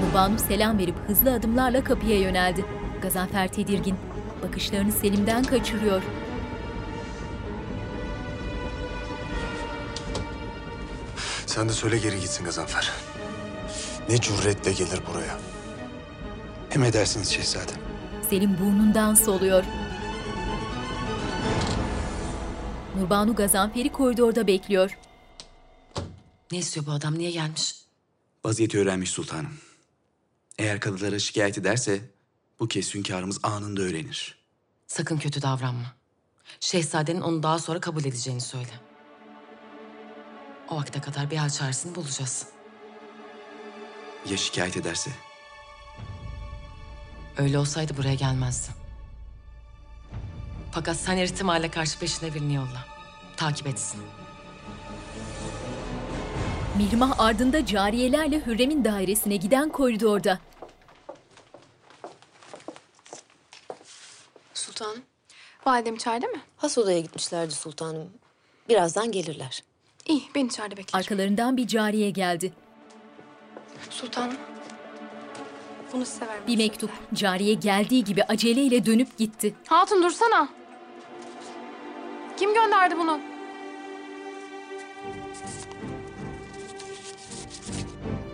Nurbanu 0.00 0.38
selam 0.38 0.78
verip 0.78 0.94
hızlı 1.06 1.32
adımlarla 1.32 1.84
kapıya 1.84 2.20
yöneldi. 2.20 2.64
Gazanfer 3.02 3.48
tedirgin. 3.48 3.96
Bakışlarını 4.42 4.92
Selim'den 4.92 5.44
kaçırıyor. 5.44 6.02
Sen 11.46 11.68
de 11.68 11.72
söyle 11.72 11.98
geri 11.98 12.20
gitsin 12.20 12.44
Gazanfer. 12.44 12.92
Ne 14.08 14.20
cüretle 14.20 14.72
gelir 14.72 15.00
buraya. 15.12 15.57
Emredersiniz 16.78 17.28
şehzadem. 17.28 17.80
Selim 18.30 18.58
burnundan 18.58 19.14
soluyor. 19.14 19.64
Nurbanu 22.96 23.34
Gazanfer'i 23.34 23.92
koridorda 23.92 24.46
bekliyor. 24.46 24.98
Ne 26.52 26.58
istiyor 26.58 26.86
bu 26.86 26.90
adam? 26.90 27.18
Niye 27.18 27.30
gelmiş? 27.30 27.74
Vaziyeti 28.44 28.78
öğrenmiş 28.78 29.10
sultanım. 29.10 29.52
Eğer 30.58 30.80
kadılara 30.80 31.18
şikayet 31.18 31.58
ederse 31.58 32.00
bu 32.60 32.68
kez 32.68 32.94
hünkârımız 32.94 33.40
anında 33.42 33.82
öğrenir. 33.82 34.38
Sakın 34.86 35.18
kötü 35.18 35.42
davranma. 35.42 35.94
Şehzadenin 36.60 37.20
onu 37.20 37.42
daha 37.42 37.58
sonra 37.58 37.80
kabul 37.80 38.04
edeceğini 38.04 38.40
söyle. 38.40 38.80
O 40.68 40.76
vakte 40.76 41.00
kadar 41.00 41.30
bir 41.30 41.36
hal 41.36 41.50
çaresini 41.50 41.94
bulacağız. 41.94 42.46
Ya 44.30 44.36
şikayet 44.36 44.76
ederse? 44.76 45.10
Öyle 47.38 47.58
olsaydı 47.58 47.96
buraya 47.96 48.14
gelmezdi. 48.14 48.72
Fakat 50.72 50.96
sen 50.96 51.16
her 51.16 51.24
ihtimale 51.24 51.70
karşı 51.70 51.98
peşine 51.98 52.34
birini 52.34 52.54
yolla. 52.54 52.84
Takip 53.36 53.66
etsin. 53.66 54.00
Mihrimah 56.76 57.20
ardında 57.20 57.66
cariyelerle 57.66 58.46
Hürrem'in 58.46 58.84
dairesine 58.84 59.36
giden 59.36 59.68
koridorda. 59.68 60.38
Sultanım. 64.54 65.02
Validem 65.66 65.94
içeride 65.94 66.26
mi? 66.26 66.40
Has 66.56 66.78
odaya 66.78 67.00
gitmişlerdi 67.00 67.54
sultanım. 67.54 68.10
Birazdan 68.68 69.12
gelirler. 69.12 69.62
İyi, 70.06 70.22
ben 70.34 70.46
içeride 70.46 70.76
beklerim. 70.76 70.98
Arkalarından 70.98 71.56
bir 71.56 71.66
cariye 71.66 72.10
geldi. 72.10 72.52
Sultanım. 73.90 74.36
Bunu 75.92 76.06
size 76.06 76.26
vermek 76.26 76.48
Bir 76.48 76.56
mektup. 76.56 76.90
Cariye 77.14 77.54
geldiği 77.54 78.04
gibi 78.04 78.24
aceleyle 78.24 78.86
dönüp 78.86 79.18
gitti. 79.18 79.54
Hatun 79.68 80.02
dursana. 80.02 80.48
Kim 82.36 82.54
gönderdi 82.54 82.98
bunu? 82.98 83.20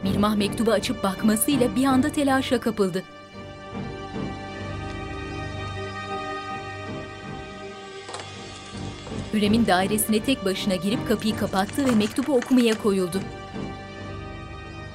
Mirmah 0.02 0.36
mektubu 0.36 0.70
açıp 0.70 1.02
bakmasıyla 1.02 1.76
bir 1.76 1.84
anda 1.84 2.08
telaşa 2.12 2.60
kapıldı. 2.60 3.02
Hürrem'in 9.34 9.66
dairesine 9.66 10.20
tek 10.20 10.44
başına 10.44 10.74
girip 10.74 11.08
kapıyı 11.08 11.36
kapattı 11.36 11.86
ve 11.86 11.90
mektubu 11.90 12.34
okumaya 12.36 12.82
koyuldu. 12.82 13.20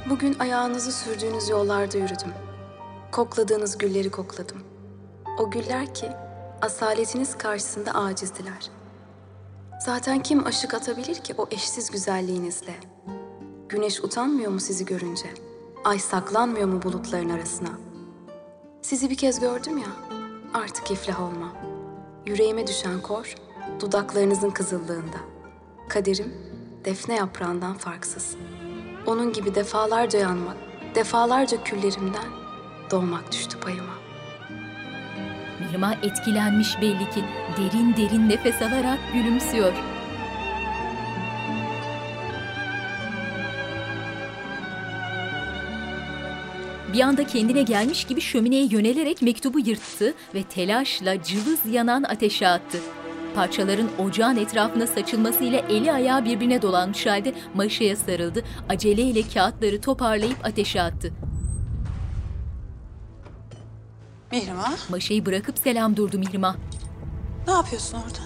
Bugün 0.09 0.35
ayağınızı 0.39 0.91
sürdüğünüz 0.91 1.49
yollarda 1.49 1.97
yürüdüm. 1.97 2.48
Kokladığınız 3.11 3.77
gülleri 3.77 4.11
kokladım. 4.11 4.57
O 5.39 5.51
güller 5.51 5.93
ki 5.93 6.09
asaletiniz 6.61 7.37
karşısında 7.37 7.91
acizdiler. 7.91 8.69
Zaten 9.85 10.23
kim 10.23 10.45
aşık 10.45 10.73
atabilir 10.73 11.15
ki 11.15 11.33
o 11.37 11.47
eşsiz 11.51 11.91
güzelliğinizle? 11.91 12.73
Güneş 13.69 13.99
utanmıyor 13.99 14.51
mu 14.51 14.59
sizi 14.59 14.85
görünce? 14.85 15.33
Ay 15.85 15.99
saklanmıyor 15.99 16.67
mu 16.67 16.83
bulutların 16.83 17.29
arasına? 17.29 17.69
Sizi 18.81 19.09
bir 19.09 19.17
kez 19.17 19.39
gördüm 19.39 19.77
ya, 19.77 20.19
artık 20.53 20.91
iflah 20.91 21.21
olmam. 21.21 21.53
Yüreğime 22.25 22.67
düşen 22.67 23.01
kor, 23.01 23.35
dudaklarınızın 23.79 24.49
kızıllığında. 24.49 25.17
Kaderim, 25.87 26.33
defne 26.85 27.15
yaprağından 27.15 27.77
farksız. 27.77 28.35
Onun 29.07 29.33
gibi 29.33 29.55
defalarca 29.55 30.19
yanmak, 30.19 30.57
defalarca 30.95 31.63
küllerimden 31.63 32.39
doğmak 32.91 33.31
düştü 33.31 33.59
payıma. 33.59 33.93
Mihrimah 35.59 36.03
etkilenmiş 36.03 36.81
belli 36.81 37.09
ki. 37.11 37.23
Derin 37.57 37.95
derin 37.97 38.29
nefes 38.29 38.61
alarak 38.61 38.99
gülümsüyor. 39.13 39.73
Bir 46.93 46.99
anda 47.01 47.27
kendine 47.27 47.61
gelmiş 47.61 48.03
gibi 48.03 48.21
şömineye 48.21 48.65
yönelerek 48.65 49.21
mektubu 49.21 49.59
yırttı 49.59 50.13
ve 50.35 50.43
telaşla 50.43 51.23
cılız 51.23 51.59
yanan 51.71 52.03
ateşe 52.03 52.47
attı. 52.47 52.77
Parçaların 53.35 53.89
ocağın 53.99 54.37
etrafına 54.37 54.87
saçılmasıyla 54.87 55.59
eli 55.59 55.91
ayağı 55.91 56.25
birbirine 56.25 56.61
dolanmış 56.61 57.05
halde 57.05 57.33
maşaya 57.55 57.95
sarıldı. 57.95 58.43
Aceleyle 58.69 59.21
kağıtları 59.33 59.81
toparlayıp 59.81 60.45
ateşe 60.45 60.81
attı. 60.81 61.13
Mihrimah, 64.31 64.89
Maşayı 64.89 65.25
bırakıp 65.25 65.57
selam 65.59 65.97
durdu 65.97 66.17
Mihrimah. 66.19 66.55
ne 67.47 67.53
yapıyorsun 67.53 67.97
orada? 67.97 68.19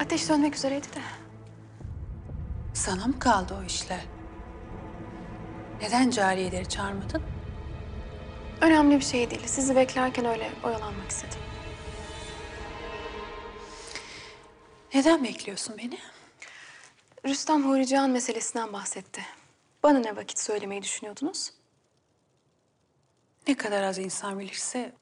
Ateş 0.00 0.22
sönmek 0.24 0.54
üzereydi 0.56 0.86
de. 0.86 1.00
Sana 2.74 3.06
mı 3.06 3.18
kaldı 3.18 3.56
o 3.62 3.64
işler? 3.66 4.00
Neden 5.82 6.10
cariyeleri 6.10 6.68
çağırmadın? 6.68 7.22
Önemli 8.60 8.96
bir 8.96 9.04
şey 9.04 9.30
değil. 9.30 9.46
Sizi 9.46 9.76
beklerken 9.76 10.24
öyle 10.24 10.50
oyalanmak 10.62 11.10
istedim. 11.10 11.38
Neden 14.94 15.24
bekliyorsun 15.24 15.76
beni? 15.78 15.98
Rüstem 17.26 17.68
Huri 17.68 17.86
Cihan 17.86 18.10
meselesinden 18.10 18.72
bahsetti. 18.72 19.22
Bana 19.82 19.98
ne 19.98 20.16
vakit 20.16 20.38
söylemeyi 20.38 20.82
düşünüyordunuz? 20.82 21.50
Ne 23.48 23.54
kadar 23.54 23.82
az 23.82 23.98
insan 23.98 24.38
bilirse 24.38 24.92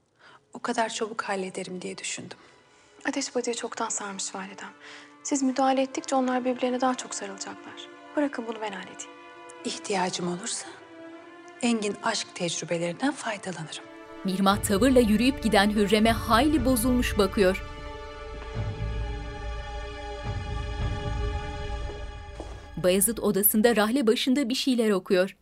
o 0.53 0.59
kadar 0.59 0.89
çabuk 0.89 1.23
hallederim 1.23 1.83
diye 1.83 1.99
düşündüm. 1.99 2.39
Ateş 3.09 3.35
bacayı 3.35 3.57
çoktan 3.57 3.89
sarmış 3.89 4.35
validem. 4.35 4.69
Siz 5.23 5.43
müdahale 5.43 5.83
ettikçe 5.83 6.17
onlar 6.17 6.45
birbirlerine 6.45 6.81
daha 6.81 6.95
çok 6.95 7.15
sarılacaklar. 7.15 7.89
Bırakın 8.17 8.45
bunu 8.49 8.61
ben 8.61 8.73
halledeyim. 8.73 9.13
İhtiyacım 9.65 10.29
olursa 10.29 10.67
engin 11.63 11.97
aşk 12.03 12.35
tecrübelerinden 12.35 13.13
faydalanırım. 13.13 13.85
Mihrimah 14.25 14.63
tavırla 14.63 15.01
yürüyüp 15.01 15.43
giden 15.43 15.71
Hürrem'e 15.71 16.13
hayli 16.13 16.65
bozulmuş 16.65 17.19
bakıyor. 17.19 17.65
Bayezid 22.77 23.19
odasında 23.19 23.77
rahle 23.77 24.07
başında 24.07 24.49
bir 24.49 24.55
şeyler 24.55 24.91
okuyor. 24.91 25.37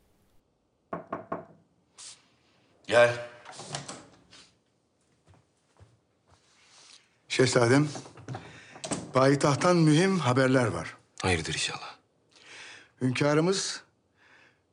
Gel. 2.93 3.16
Şehzadem, 7.28 7.89
payitahttan 9.12 9.77
mühim 9.77 10.19
haberler 10.19 10.66
var. 10.66 10.97
Hayırdır 11.23 11.55
inşallah. 11.55 11.97
Hünkârımız 13.01 13.82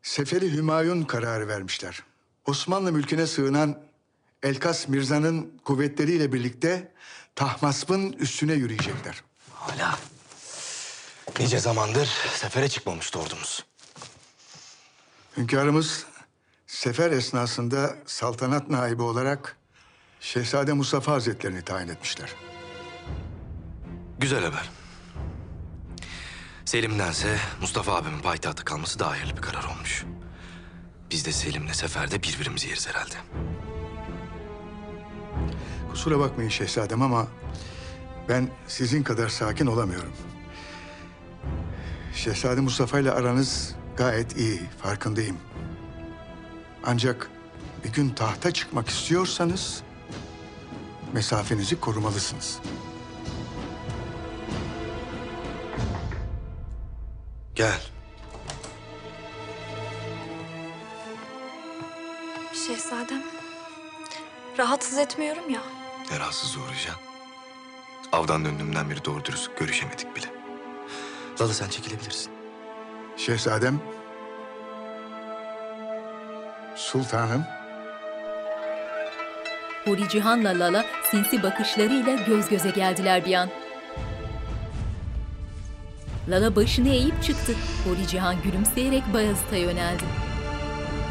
Seferi 0.01 0.51
Hümayun 0.51 1.03
kararı 1.03 1.47
vermişler. 1.47 2.03
Osmanlı 2.45 2.91
mülküne 2.91 3.27
sığınan 3.27 3.79
Elkas 4.43 4.87
Mirza'nın 4.87 5.59
kuvvetleriyle 5.65 6.33
birlikte 6.33 6.91
Tahmasp'ın 7.35 8.11
üstüne 8.11 8.53
yürüyecekler. 8.53 9.23
Hala. 9.53 9.99
Nice 11.39 11.59
zamandır 11.59 12.09
sefere 12.35 12.69
çıkmamıştı 12.69 13.19
ordumuz. 13.19 13.65
Hünkârımız 15.37 16.05
sefer 16.69 17.11
esnasında 17.11 17.95
saltanat 18.05 18.69
naibi 18.69 19.01
olarak 19.01 19.57
Şehzade 20.19 20.73
Mustafa 20.73 21.11
Hazretlerini 21.11 21.61
tayin 21.61 21.87
etmişler. 21.87 22.33
Güzel 24.19 24.43
haber. 24.43 24.69
Selim'dense 26.65 27.37
Mustafa 27.61 27.95
abimin 27.95 28.19
payitahtta 28.19 28.63
kalması 28.63 28.99
daha 28.99 29.11
hayırlı 29.11 29.37
bir 29.37 29.41
karar 29.41 29.63
olmuş. 29.63 30.05
Biz 31.11 31.25
de 31.25 31.31
Selim'le 31.31 31.73
seferde 31.73 32.23
birbirimizi 32.23 32.67
yeriz 32.67 32.87
herhalde. 32.87 33.15
Kusura 35.91 36.19
bakmayın 36.19 36.49
şehzadem 36.49 37.01
ama 37.01 37.27
ben 38.29 38.49
sizin 38.67 39.03
kadar 39.03 39.29
sakin 39.29 39.65
olamıyorum. 39.65 40.13
Şehzade 42.15 42.61
Mustafa 42.61 42.99
ile 42.99 43.11
aranız 43.11 43.75
gayet 43.97 44.37
iyi, 44.37 44.61
farkındayım. 44.81 45.37
Ancak 46.85 47.29
bir 47.83 47.93
gün 47.93 48.09
tahta 48.09 48.51
çıkmak 48.51 48.89
istiyorsanız 48.89 49.83
mesafenizi 51.13 51.79
korumalısınız. 51.79 52.59
Gel. 57.55 57.81
Şehzadem, 62.67 63.23
rahatsız 64.57 64.97
etmiyorum 64.97 65.49
ya. 65.49 65.61
Ne 66.11 66.19
rahatsız 66.19 66.57
uğrayacaksın. 66.57 67.03
Avdan 68.11 68.45
döndüğümden 68.45 68.89
beri 68.89 69.05
doğru 69.05 69.25
dürüst 69.25 69.57
görüşemedik 69.59 70.15
bile. 70.15 70.25
Lala 71.41 71.53
sen 71.53 71.69
çekilebilirsin. 71.69 72.31
Şehzadem, 73.17 73.79
sultanım, 76.79 77.45
Huri 79.85 80.09
Cihan'la 80.09 80.59
Lala 80.59 80.85
sinsi 81.11 81.43
bakışlarıyla 81.43 82.15
göz 82.15 82.49
göze 82.49 82.69
geldiler 82.69 83.25
bir 83.25 83.33
an. 83.33 83.49
Lala 86.29 86.55
başını 86.55 86.89
eğip 86.89 87.23
çıktı. 87.23 87.55
Huri 87.85 88.07
Cihan 88.07 88.41
gülümseyerek 88.41 89.13
Bayezid'e 89.13 89.57
yöneldi. 89.59 90.03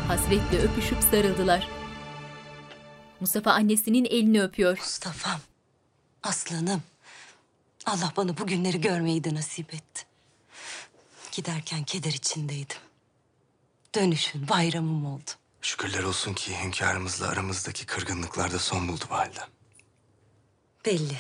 Hasretle 0.09 0.59
öpüşüp 0.59 1.03
sarıldılar. 1.11 1.69
Mustafa 3.21 3.53
annesinin 3.53 4.05
elini 4.05 4.43
öpüyor. 4.43 4.79
Mustafa'm, 4.79 5.41
aslanım. 6.23 6.83
Allah 7.87 8.13
bana 8.17 8.39
bu 8.39 8.47
günleri 8.47 8.81
görmeyi 8.81 9.25
de 9.25 9.35
nasip 9.35 9.75
etti. 9.75 10.03
Giderken 11.33 11.85
keder 11.85 12.13
içindeydim. 12.13 12.77
Dönüşün 13.95 14.49
bayramım 14.49 15.07
oldu. 15.07 15.31
Şükürler 15.63 16.03
olsun 16.03 16.35
ki 16.35 16.63
hünkârımızla 16.63 17.29
aramızdaki 17.29 17.87
kırgınlıklar 17.87 18.53
da 18.53 18.59
son 18.59 18.89
buldu 18.89 19.05
validem. 19.11 19.49
Belli. 20.85 21.19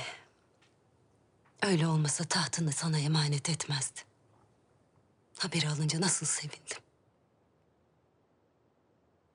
Öyle 1.62 1.86
olmasa 1.86 2.24
tahtını 2.24 2.72
sana 2.72 2.98
emanet 2.98 3.50
etmezdi. 3.50 4.00
Haberi 5.38 5.68
alınca 5.68 6.00
nasıl 6.00 6.26
sevindim. 6.26 6.78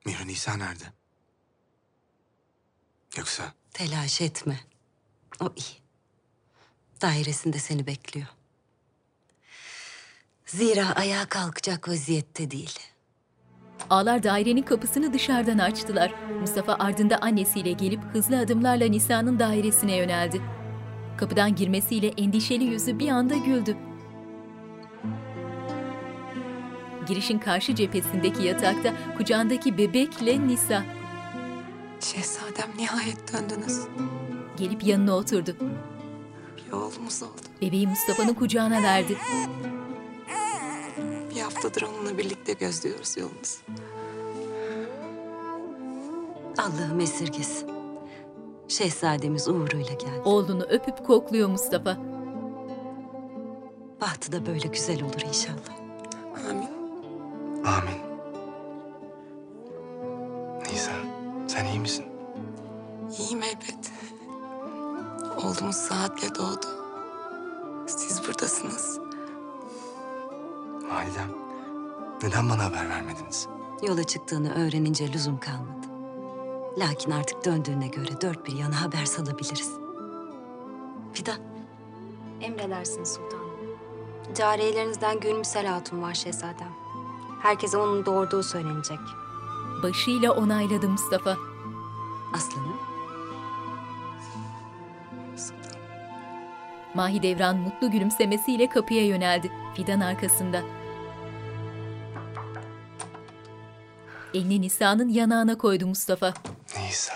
Mihri 0.06 0.28
Nisa 0.28 0.54
nerede? 0.58 0.94
Yoksa 3.18 3.54
Telaş 3.74 4.22
etme. 4.22 4.60
O 5.40 5.54
iyi. 5.56 5.82
Dairesinde 7.02 7.60
seni 7.60 7.88
bekliyor. 7.88 8.28
Zira 10.46 10.96
ayağa 10.96 11.30
kalkacak 11.30 11.90
vaziyette 11.90 12.52
değil. 12.52 12.80
Ağlar 13.90 14.24
dairenin 14.24 14.62
kapısını 14.62 15.14
dışarıdan 15.14 15.58
açtılar. 15.58 16.14
Mustafa 16.40 16.74
ardında 16.74 17.18
annesiyle 17.18 17.72
gelip 17.72 18.00
hızlı 18.14 18.40
adımlarla 18.40 18.86
Nisa'nın 18.86 19.40
dairesine 19.40 19.96
yöneldi. 19.96 20.42
Kapıdan 21.18 21.56
girmesiyle 21.56 22.08
endişeli 22.08 22.64
yüzü 22.64 23.00
bir 23.00 23.10
anda 23.10 23.36
güldü. 23.36 23.78
Girişin 27.08 27.40
karşı 27.40 27.76
cephesindeki 27.76 28.44
yatakta 28.44 28.94
kucağındaki 29.18 29.78
bebekle 29.78 30.48
Nisa. 30.48 30.84
Şehzadem 32.00 32.70
nihayet 32.78 33.34
döndünüz. 33.34 33.80
Gelip 34.58 34.84
yanına 34.84 35.16
oturdu. 35.16 35.56
Bir 36.58 36.72
oğlumuz 36.72 37.24
oldu. 37.24 37.42
Bebeği 37.62 37.88
Mustafa'nın 37.88 38.34
kucağına 38.34 38.84
verdi. 38.84 39.18
Haftadır 41.44 41.82
onunla 41.82 42.18
birlikte 42.18 42.54
gözlüyoruz 42.54 43.18
yolumuzu. 43.18 43.58
Allah'ım 46.58 47.00
esirgesin. 47.00 47.70
Şehzademiz 48.68 49.48
uğruyla 49.48 49.94
geldi. 49.94 50.22
Oğlunu 50.26 50.64
öpüp 50.64 51.06
kokluyor 51.06 51.50
Mustafa. 51.50 51.98
Bahtı 54.02 54.32
da 54.32 54.46
böyle 54.46 54.68
güzel 54.68 55.04
olur 55.04 55.22
inşallah. 55.28 55.78
Amin. 57.66 58.04
Nisa, 60.72 60.92
sen 61.48 61.66
iyi 61.66 61.80
misin? 61.80 62.06
İyiyim 63.20 63.44
elbet. 63.44 63.92
Oğlumuz 65.38 65.76
saatle 65.76 66.36
doğdu. 66.36 66.68
Siz 67.88 68.28
buradasınız. 68.28 69.03
Validem, 71.04 71.30
neden 72.24 72.50
bana 72.50 72.64
haber 72.64 72.90
vermediniz? 72.90 73.48
Yola 73.88 74.04
çıktığını 74.04 74.54
öğrenince 74.54 75.14
lüzum 75.14 75.38
kalmadı. 75.38 75.88
Lakin 76.78 77.12
artık 77.12 77.46
döndüğüne 77.46 77.88
göre 77.88 78.22
dört 78.22 78.48
bir 78.48 78.54
yana 78.54 78.82
haber 78.82 79.06
salabiliriz. 79.06 79.72
Fidan, 81.14 81.38
Emredersiniz 82.42 83.10
sultanım. 83.10 83.54
Cariyelerinizden 84.36 85.20
Gülmüsel 85.20 85.66
Hatun 85.66 86.02
var 86.02 86.14
şehzadem. 86.14 86.74
Herkese 87.42 87.78
onun 87.78 88.06
doğurduğu 88.06 88.44
söylenecek. 88.44 89.00
Başıyla 89.84 90.32
onayladı 90.32 90.90
Mustafa. 90.90 91.38
Aslanım. 92.34 92.78
Mahidevran 96.94 97.58
mutlu 97.58 97.92
gülümsemesiyle 97.92 98.70
kapıya 98.70 99.06
yöneldi. 99.06 99.52
Fidan 99.76 100.00
arkasında. 100.00 100.62
Elini 104.34 104.62
Nisa'nın 104.62 105.10
yanağına 105.10 105.58
koydu 105.58 105.88
Mustafa. 105.88 106.34
Nisa. 106.78 107.14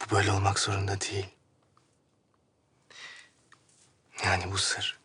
Bu 0.00 0.14
böyle 0.14 0.32
olmak 0.32 0.58
zorunda 0.58 1.00
değil. 1.00 1.26
Yani 4.24 4.52
bu 4.52 4.58
sır. 4.58 4.98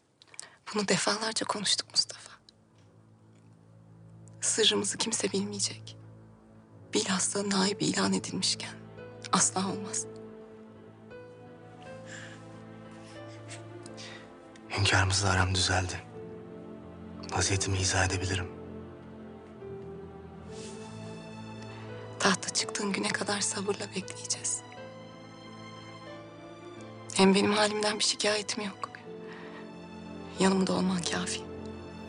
Bunu 0.74 0.88
defalarca 0.88 1.46
konuştuk 1.46 1.88
Mustafa. 1.92 2.30
Sırrımızı 4.42 4.98
kimse 4.98 5.32
bilmeyecek. 5.32 5.98
Bilhassa 6.94 7.50
naib 7.50 7.82
ilan 7.82 8.14
edilmişken. 8.14 8.74
Asla 9.32 9.68
olmaz. 9.72 10.06
Hünkârımızla 14.70 15.30
aram 15.30 15.56
düzeldi. 15.56 16.09
Vaziyetimi 17.32 17.78
izah 17.78 18.06
edebilirim. 18.06 18.48
Tahta 22.20 22.50
çıktığın 22.50 22.92
güne 22.92 23.08
kadar 23.08 23.42
sabırla 23.42 23.88
bekleyeceğiz. 23.96 24.62
Hem 27.14 27.36
benim 27.36 27.52
halimden 27.54 28.00
bir 28.00 28.04
şikayetim 28.04 28.64
yok. 28.64 28.90
Yanımda 30.40 30.74
olman 30.74 31.02
kafi. 31.12 31.42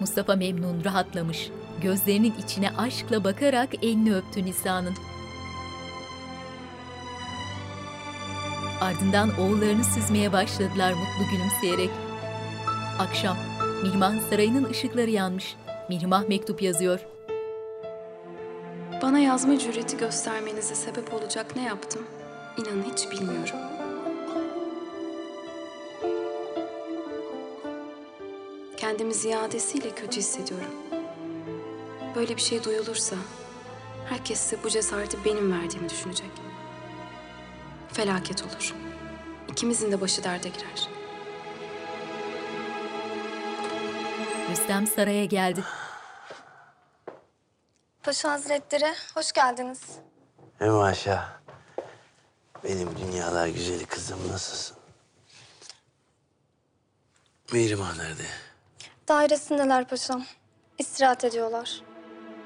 Mustafa 0.01 0.37
memnun, 0.37 0.85
rahatlamış. 0.85 1.51
Gözlerinin 1.83 2.35
içine 2.45 2.71
aşkla 2.71 3.25
bakarak 3.25 3.85
elini 3.85 4.17
öptü 4.17 4.45
Nisa'nın. 4.45 4.95
Ardından 8.81 9.39
oğullarını 9.41 9.85
süzmeye 9.85 10.33
başladılar 10.33 10.93
mutlu 10.93 11.31
gülümseyerek. 11.31 11.91
Akşam, 12.99 13.37
Mihrimah 13.83 14.31
Sarayı'nın 14.31 14.71
ışıkları 14.71 15.11
yanmış. 15.11 15.57
Mihrimah 15.89 16.29
mektup 16.29 16.63
yazıyor. 16.63 17.01
Bana 19.03 19.19
yazma 19.19 19.59
cüreti 19.59 19.97
göstermenize 19.97 20.75
sebep 20.75 21.15
olacak 21.15 21.57
ne 21.57 21.65
yaptım? 21.65 22.03
İnanın 22.59 22.83
hiç 22.93 23.11
bilmiyorum. 23.11 23.57
Kendimi 28.77 29.15
ziyadesiyle 29.15 29.91
kötü 29.91 30.17
hissediyorum. 30.17 30.75
Böyle 32.17 32.37
bir 32.37 32.43
şey 32.43 32.65
duyulursa 32.65 33.17
herkes 34.09 34.53
de 34.53 34.57
bu 34.65 34.71
cesareti 34.71 35.17
benim 35.25 35.53
verdiğimi 35.53 35.89
düşünecek. 35.89 36.31
Felaket 37.93 38.43
olur. 38.43 38.75
İkimizin 39.49 39.93
de 39.93 40.01
başı 40.01 40.25
derde 40.25 40.49
girer. 40.49 41.00
Rüstem 44.51 44.87
saraya 44.87 45.25
geldi. 45.25 45.65
Paşa 48.03 48.33
Hazretleri, 48.33 48.95
hoş 49.15 49.33
geldiniz. 49.33 49.81
He 50.59 50.65
maşa. 50.69 51.41
Benim 52.65 52.99
dünyalar 52.99 53.49
güzeli 53.49 53.87
kızım 53.87 54.19
nasılsın? 54.33 54.77
Mihrimah 57.53 57.97
nerede? 57.97 58.23
Dairesindeler 59.09 59.89
paşam. 59.89 60.25
İstirahat 60.79 61.25
ediyorlar. 61.25 61.81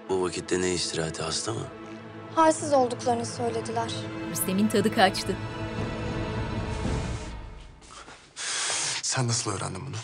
Bu 0.09 0.23
vakitte 0.23 0.61
ne 0.61 0.73
istirahati 0.73 1.23
hasta 1.23 1.53
mı? 1.53 1.67
Halsiz 2.35 2.73
olduklarını 2.73 3.27
söylediler. 3.27 3.93
Rüstem'in 4.31 4.69
tadı 4.69 4.95
kaçtı. 4.95 5.37
Sen 9.03 9.29
nasıl 9.29 9.51
öğrendin 9.53 9.87
bunu? 9.87 9.97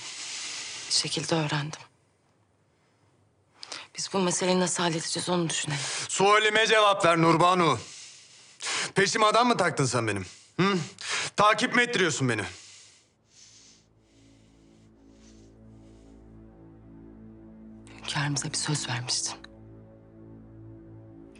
Bir 0.89 0.95
şekilde 0.95 1.35
öğrendim. 1.35 1.81
Biz 4.01 4.13
bu 4.13 4.19
meseleyi 4.19 4.61
nasıl 4.61 4.83
halledeceğiz 4.83 5.29
onu 5.29 5.51
düşünelim. 5.51 5.81
Sualime 6.09 6.67
cevap 6.67 7.05
ver 7.05 7.23
Nurbanu. 7.23 7.79
Peşime 8.95 9.27
adam 9.27 9.49
mı 9.49 9.57
taktın 9.57 9.85
sen 9.85 10.07
benim? 10.07 10.27
Hı? 10.61 10.79
Takip 11.37 11.75
mi 11.77 11.83
ettiriyorsun 11.83 12.29
beni? 12.29 12.43
Hünkârımıza 17.99 18.49
bir 18.49 18.57
söz 18.57 18.89
vermiştin. 18.89 19.35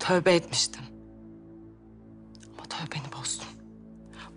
Tövbe 0.01 0.35
etmiştin. 0.35 0.83
Ama 2.53 2.69
tövbeni 2.69 3.13
bozdun. 3.13 3.49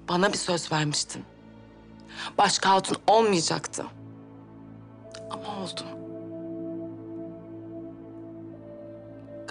Bana 0.10 0.34
bir 0.34 0.38
söz 0.38 0.72
vermiştin. 0.72 1.26
Başka 2.38 2.70
hatun 2.70 2.98
olmayacaktı. 3.08 3.86
Ama 5.32 5.58
oldu. 5.58 6.03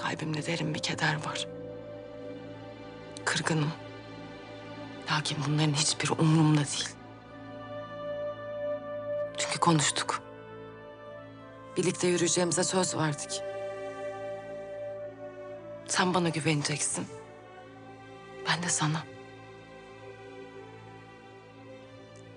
Kalbimde 0.02 0.46
derin 0.46 0.74
bir 0.74 0.78
keder 0.78 1.14
var. 1.14 1.46
Kırgınım. 3.24 3.72
Lakin 5.10 5.38
bunların 5.46 5.72
hiçbiri 5.72 6.12
umurumda 6.12 6.60
değil. 6.60 6.88
Çünkü 9.38 9.58
konuştuk. 9.58 10.22
Birlikte 11.76 12.06
yürüyeceğimize 12.06 12.64
söz 12.64 12.96
verdik. 12.96 13.42
Sen 15.88 16.14
bana 16.14 16.28
güveneceksin. 16.28 17.06
Ben 18.48 18.62
de 18.62 18.68
sana. 18.68 19.04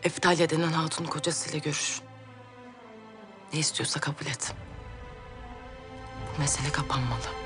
Eftalya 0.04 0.50
denen 0.50 0.72
hatun 0.72 1.06
kocasıyla 1.06 1.60
görüş. 1.60 2.02
Ne 3.54 3.60
istiyorsa 3.60 4.00
kabul 4.00 4.26
et. 4.26 4.56
Bu 6.36 6.42
mesele 6.42 6.72
kapanmalı. 6.72 7.45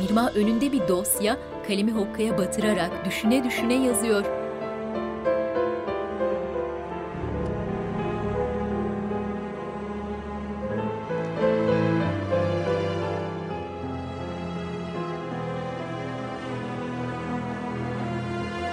Mirma 0.00 0.30
önünde 0.30 0.72
bir 0.72 0.88
dosya, 0.88 1.36
kalemi 1.66 1.92
hokkaya 1.92 2.38
batırarak 2.38 3.04
düşüne 3.04 3.44
düşüne 3.44 3.74
yazıyor. 3.74 4.24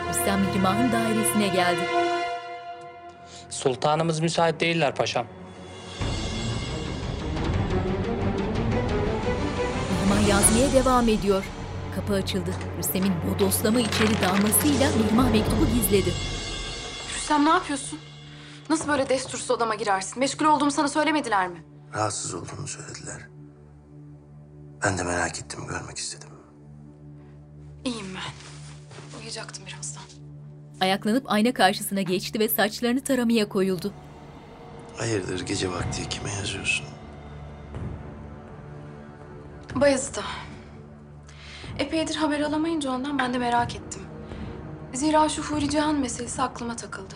Rüstem 0.10 0.42
Mihrimah'ın 0.42 0.92
dairesine 0.92 1.48
geldi. 1.48 1.82
Sultanımız 3.50 4.20
müsait 4.20 4.60
değiller 4.60 4.96
paşam. 4.96 5.26
Yazmaya 10.34 10.74
devam 10.74 11.08
ediyor. 11.10 11.44
Kapı 11.96 12.14
açıldı. 12.14 12.50
Rüstem'in 12.78 13.14
bodoslama 13.30 13.80
içeri 13.80 14.22
dalmasıyla 14.22 14.90
Mihrimah 14.98 15.32
mektubu 15.32 15.66
gizledi. 15.66 16.14
Rüstem 17.16 17.46
ne 17.46 17.50
yapıyorsun? 17.50 18.00
Nasıl 18.70 18.88
böyle 18.88 19.10
destursuz 19.10 19.52
odama 19.52 19.76
girersin? 19.76 20.20
Meşgul 20.20 20.46
olduğumu 20.46 20.72
sana 20.72 20.88
söylemediler 20.88 21.48
mi? 21.48 21.64
Rahatsız 21.96 22.34
olduğunu 22.34 22.68
söylediler. 22.68 23.28
Ben 24.84 24.98
de 24.98 25.04
merak 25.04 25.40
ettim, 25.40 25.60
görmek 25.70 25.98
istedim. 25.98 26.30
İyiyim 27.86 28.08
ben. 28.16 28.34
Uyuyacaktım 29.18 29.66
birazdan. 29.66 30.04
Ayaklanıp 30.82 31.32
ayna 31.32 31.54
karşısına 31.54 32.02
geçti 32.02 32.40
ve 32.40 32.50
saçlarını 32.50 33.04
taramaya 33.04 33.50
koyuldu. 33.50 33.94
Hayırdır 34.98 35.46
gece 35.46 35.72
vakti 35.72 36.10
kime 36.10 36.32
yazıyorsun? 36.34 36.86
Bayezid'e. 39.76 40.22
Epeydir 41.80 42.16
haber 42.16 42.40
alamayınca 42.40 42.92
ondan 42.92 43.20
ben 43.20 43.34
de 43.34 43.38
merak 43.38 43.76
ettim. 43.76 44.02
Zira 44.94 45.30
şu 45.30 45.44
Huri 45.44 45.70
Cihan 45.70 45.96
meselesi 45.96 46.42
aklıma 46.42 46.76
takıldı. 46.76 47.16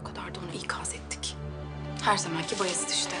O 0.00 0.04
kadar 0.04 0.34
da 0.34 0.38
onu 0.38 0.62
ikaz 0.62 0.94
ettik. 0.94 1.36
Her 2.02 2.16
zamanki 2.16 2.58
Bayezid 2.58 2.88
işte. 2.88 3.16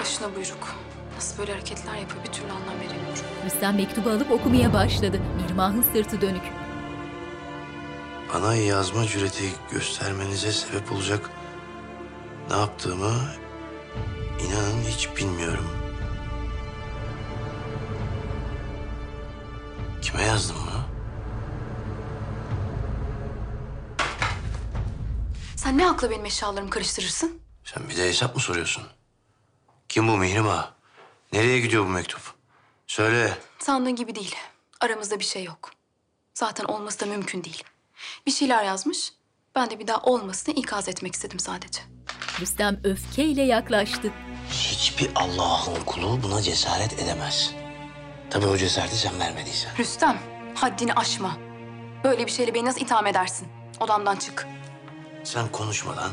Başına 0.00 0.34
buyruk. 0.36 0.74
Nasıl 1.14 1.38
böyle 1.38 1.52
hareketler 1.52 1.94
yapıyor 1.94 2.24
bir 2.24 2.32
türlü 2.32 2.52
anlam 2.52 2.80
veremiyorum. 2.80 3.24
Rüstem 3.44 3.76
mektubu 3.76 4.10
alıp 4.10 4.30
okumaya 4.30 4.72
başladı. 4.72 5.20
Mirmah'ın 5.42 5.82
sırtı 5.92 6.20
dönük. 6.20 6.42
Bana 8.34 8.54
yazma 8.54 9.06
cüreti 9.06 9.44
göstermenize 9.70 10.52
sebep 10.52 10.92
olacak 10.92 11.30
ne 12.50 12.56
yaptığımı 12.56 13.12
inanın 14.46 14.82
hiç 14.88 15.08
bilmiyorum. 15.16 15.75
Kime 20.06 20.22
yazdım 20.22 20.56
bunu? 20.62 20.80
Sen 25.56 25.78
ne 25.78 25.88
akla 25.90 26.10
benim 26.10 26.24
eşyalarımı 26.24 26.70
karıştırırsın? 26.70 27.40
Sen 27.64 27.88
bir 27.88 27.96
de 27.96 28.08
hesap 28.08 28.34
mı 28.34 28.40
soruyorsun? 28.40 28.82
Kim 29.88 30.08
bu 30.08 30.16
Mihrim 30.16 30.48
Ağa? 30.48 30.74
Nereye 31.32 31.60
gidiyor 31.60 31.84
bu 31.84 31.88
mektup? 31.88 32.20
Söyle. 32.86 33.38
Sandığın 33.58 33.96
gibi 33.96 34.14
değil. 34.14 34.34
Aramızda 34.80 35.18
bir 35.18 35.24
şey 35.24 35.44
yok. 35.44 35.70
Zaten 36.34 36.64
olması 36.64 37.00
da 37.00 37.06
mümkün 37.06 37.44
değil. 37.44 37.64
Bir 38.26 38.32
şeyler 38.32 38.64
yazmış. 38.64 39.12
Ben 39.54 39.70
de 39.70 39.78
bir 39.78 39.86
daha 39.86 40.02
olmasını 40.02 40.54
ikaz 40.54 40.88
etmek 40.88 41.14
istedim 41.14 41.38
sadece. 41.38 41.80
Rüstem 42.40 42.80
öfkeyle 42.84 43.42
yaklaştı. 43.42 44.12
Hiçbir 44.50 45.10
Allah'ın 45.14 45.84
kulu 45.86 46.22
buna 46.22 46.42
cesaret 46.42 46.92
edemez. 46.92 47.65
Tabii 48.30 48.46
o 48.46 48.56
cesareti 48.56 48.96
sen 48.96 49.20
vermediysen. 49.20 49.70
Rüstem, 49.78 50.18
haddini 50.54 50.92
aşma. 50.94 51.36
Böyle 52.04 52.26
bir 52.26 52.30
şeyle 52.30 52.54
beni 52.54 52.64
nasıl 52.64 52.80
itham 52.80 53.06
edersin? 53.06 53.48
Odamdan 53.80 54.16
çık. 54.16 54.46
Sen 55.24 55.48
konuşmadan, 55.48 56.10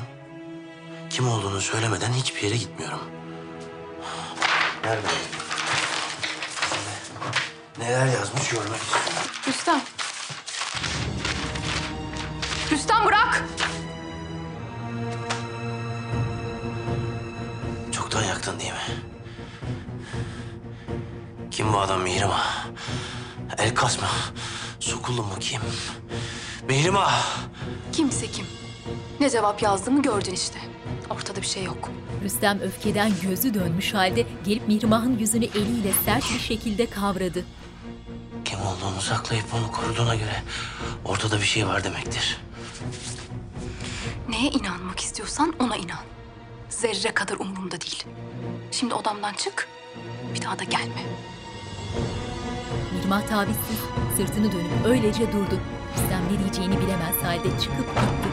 kim 1.09 1.27
olduğunu 1.29 1.61
söylemeden 1.61 2.13
hiçbir 2.13 2.41
yere 2.41 2.57
gitmiyorum. 2.57 2.99
Nerede? 4.83 5.07
Neler 7.79 8.05
yazmış 8.05 8.49
görmek 8.49 8.81
istiyorum. 8.81 9.13
Rüstem. 9.47 9.81
Rüstem 12.71 13.05
bırak! 13.05 13.43
Çoktan 17.91 18.23
yaktın 18.23 18.59
değil 18.59 18.71
mi? 18.71 19.12
Kim 21.53 21.73
bu 21.73 21.79
adam 21.79 22.01
Mihrim 22.01 22.29
Ağa? 22.29 22.65
El 23.57 23.75
kasma. 23.75 24.07
Sokullu 24.79 25.23
mu 25.23 25.33
kim? 25.39 25.61
Mihrim 26.67 26.97
Ağa! 26.97 27.21
Kimse 27.91 28.27
kim? 28.27 28.45
Ne 29.19 29.29
cevap 29.29 29.61
yazdığımı 29.61 30.01
gördün 30.01 30.33
işte. 30.33 30.59
Ortada 31.09 31.41
bir 31.41 31.47
şey 31.47 31.63
yok. 31.63 31.89
Rüstem 32.23 32.59
öfkeden 32.59 33.11
gözü 33.21 33.53
dönmüş 33.53 33.93
halde 33.93 34.25
gelip 34.45 34.67
Mirmah'ın 34.67 35.17
yüzünü 35.17 35.45
eliyle 35.45 35.93
sert 36.05 36.33
bir 36.33 36.39
şekilde 36.39 36.89
kavradı. 36.89 37.45
Kim 38.45 38.59
olduğunu 38.61 39.01
saklayıp 39.01 39.45
onu 39.53 39.71
koruduğuna 39.71 40.15
göre 40.15 40.43
ortada 41.05 41.37
bir 41.37 41.45
şey 41.45 41.67
var 41.67 41.83
demektir. 41.83 42.37
Neye 44.29 44.49
inanmak 44.49 44.99
istiyorsan 44.99 45.53
ona 45.59 45.75
inan. 45.75 46.03
Zerre 46.69 47.13
kadar 47.13 47.35
umurumda 47.39 47.81
değil. 47.81 48.03
Şimdi 48.71 48.93
odamdan 48.93 49.33
çık, 49.33 49.67
bir 50.33 50.41
daha 50.41 50.59
da 50.59 50.63
gelme. 50.63 51.03
Mirmah 52.97 53.27
tavizsiz 53.27 53.77
sırtını 54.17 54.51
dönüp 54.51 54.85
öylece 54.85 55.31
durdu. 55.31 55.59
Rüstem 55.93 56.21
ne 56.33 56.39
diyeceğini 56.39 56.81
bilemez 56.81 57.15
halde 57.23 57.59
çıkıp 57.59 57.87
gitti. 57.87 58.29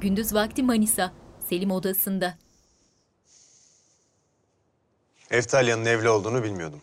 Gündüz 0.00 0.34
vakti 0.34 0.62
Manisa, 0.62 1.12
Selim 1.48 1.70
odasında. 1.70 2.34
Eftalya'nın 5.30 5.84
evli 5.84 6.08
olduğunu 6.08 6.42
bilmiyordum. 6.42 6.80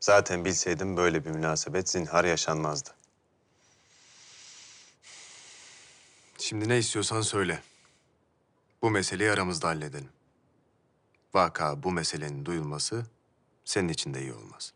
Zaten 0.00 0.44
bilseydim 0.44 0.96
böyle 0.96 1.24
bir 1.24 1.30
münasebet 1.30 1.88
zinhar 1.88 2.24
yaşanmazdı. 2.24 2.95
Şimdi 6.38 6.68
ne 6.68 6.78
istiyorsan 6.78 7.20
söyle. 7.20 7.62
Bu 8.82 8.90
meseleyi 8.90 9.30
aramızda 9.30 9.68
halledelim. 9.68 10.08
Vaka 11.34 11.82
bu 11.82 11.92
meselenin 11.92 12.44
duyulması 12.44 13.06
senin 13.64 13.88
için 13.88 14.14
de 14.14 14.20
iyi 14.20 14.32
olmaz. 14.34 14.72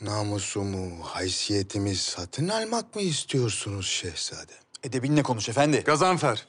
Namusumu, 0.00 1.02
haysiyetimi 1.02 1.96
satın 1.96 2.48
almak 2.48 2.94
mı 2.94 3.02
istiyorsunuz 3.02 3.86
şehzadem? 3.86 4.56
Edebinle 4.82 5.22
konuş 5.22 5.48
efendi. 5.48 5.80
Gazanfer. 5.80 6.46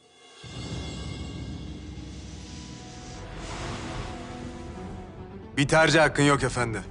Bir 5.58 5.68
tercih 5.68 6.02
hakkın 6.02 6.24
yok 6.24 6.44
efendi. 6.44 6.82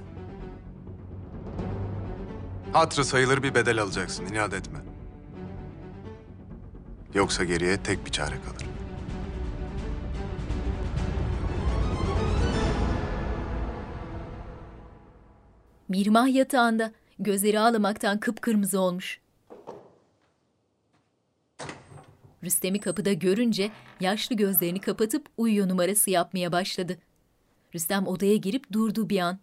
Hatrı 2.73 3.05
sayılır 3.05 3.43
bir 3.43 3.55
bedel 3.55 3.81
alacaksın, 3.81 4.25
inat 4.25 4.53
etme. 4.53 4.84
Yoksa 7.15 7.43
geriye 7.43 7.83
tek 7.83 8.05
bir 8.05 8.11
çare 8.11 8.35
kalır. 8.45 8.65
Mirmah 15.87 16.33
yatağında, 16.33 16.91
gözleri 17.19 17.59
ağlamaktan 17.59 18.19
kıpkırmızı 18.19 18.79
olmuş. 18.79 19.19
Rüstem'i 22.43 22.79
kapıda 22.79 23.13
görünce 23.13 23.71
yaşlı 23.99 24.35
gözlerini 24.35 24.81
kapatıp 24.81 25.25
uyuyor 25.37 25.69
numarası 25.69 26.09
yapmaya 26.09 26.51
başladı. 26.51 26.97
Rüstem 27.75 28.07
odaya 28.07 28.35
girip 28.35 28.71
durdu 28.71 29.09
bir 29.09 29.19
an. 29.19 29.39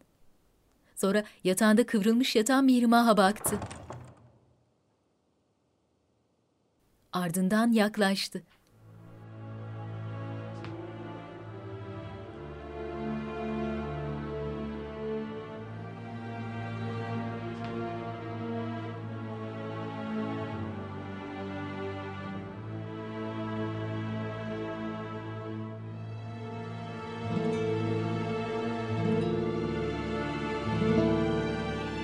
Sonra 0.96 1.24
yatağında 1.44 1.86
kıvrılmış 1.86 2.36
yatan 2.36 2.64
Mirmah'a 2.64 3.16
baktı. 3.16 3.58
Ardından 7.12 7.72
yaklaştı. 7.72 8.42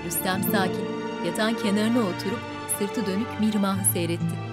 Rüstem 0.07 0.43
sakin, 0.43 0.75
yatağın 1.27 1.55
kenarına 1.55 1.99
oturup 1.99 2.41
sırtı 2.79 3.07
dönük 3.07 3.41
Mirmah'ı 3.41 3.93
seyretti. 3.93 4.48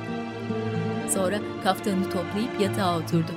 Sonra 1.10 1.40
kaftanını 1.64 2.10
toplayıp 2.10 2.62
yatağa 2.62 2.98
oturdu. 2.98 3.32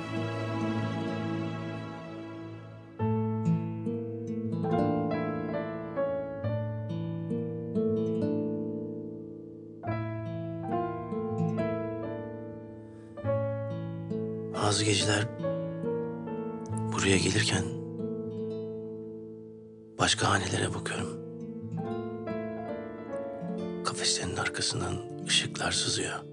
Bazı 14.53 14.85
geceler 14.85 15.27
buraya 16.93 17.17
gelirken 17.17 17.63
başka 19.99 20.29
hanelere 20.29 20.73
bakıyorum. 20.73 21.19
Kafeslerin 23.85 24.35
arkasından 24.35 24.93
ışıklar 25.27 25.71
sızıyor. 25.71 26.28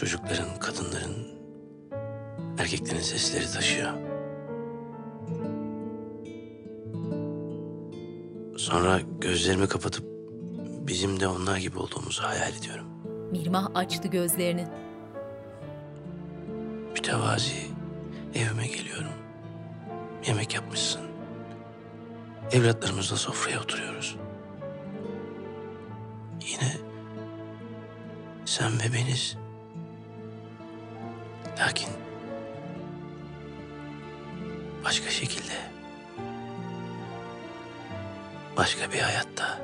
Çocukların, 0.00 0.58
kadınların, 0.60 1.26
erkeklerin 2.58 3.00
sesleri 3.00 3.52
taşıyor. 3.52 3.92
Sonra 8.56 9.00
gözlerimi 9.20 9.68
kapatıp 9.68 10.04
bizim 10.86 11.20
de 11.20 11.28
onlar 11.28 11.56
gibi 11.56 11.78
olduğumuzu 11.78 12.22
hayal 12.22 12.52
ediyorum. 12.56 12.86
Mirmah 13.30 13.70
açtı 13.74 14.08
gözlerini. 14.08 14.66
Mütevazi 16.92 17.66
evime 18.34 18.66
geliyorum. 18.66 19.12
Yemek 20.26 20.54
yapmışsın. 20.54 21.02
Evlatlarımızla 22.52 23.16
sofraya 23.16 23.60
oturuyoruz. 23.60 24.16
Yine 26.50 26.72
sen 28.44 28.72
ve 28.72 28.94
beniz. 28.94 29.36
Lakin 31.60 31.88
başka 34.84 35.10
şekilde 35.10 35.70
Başka 38.60 38.92
bir 38.92 38.98
hayatta. 38.98 39.58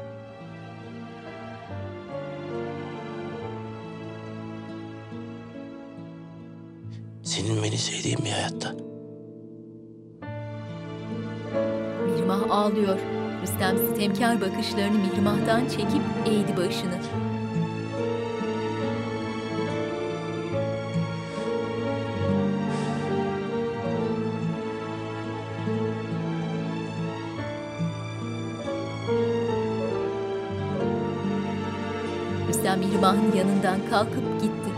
Senin 7.23 7.63
beni 7.63 7.79
sevdiğin 7.79 8.19
bir 8.19 8.31
hayatta. 8.31 8.73
Mihrimah 12.07 12.51
ağlıyor. 12.51 12.99
Rüstem 13.43 13.79
sitemkar 13.79 14.41
bakışlarını 14.41 14.99
Mihrimah'tan 14.99 15.69
çekip 15.69 16.03
eğdi 16.27 16.57
başını. 16.57 17.26
Rüstem 32.97 33.17
Mihrimah'ın 33.17 33.37
yanından 33.37 33.91
kalkıp 33.91 34.41
gitti. 34.43 34.71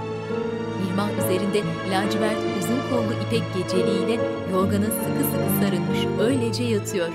Mihrimah 0.82 1.10
üzerinde 1.12 1.62
lacivert 1.90 2.38
uzun 2.58 2.80
kollu 2.90 3.12
ipek 3.26 3.42
geceliğiyle 3.54 4.20
yorgana 4.52 4.84
sıkı 4.84 5.24
sıkı 5.24 5.60
sarılmış 5.60 6.20
öylece 6.20 6.64
yatıyor. 6.64 7.08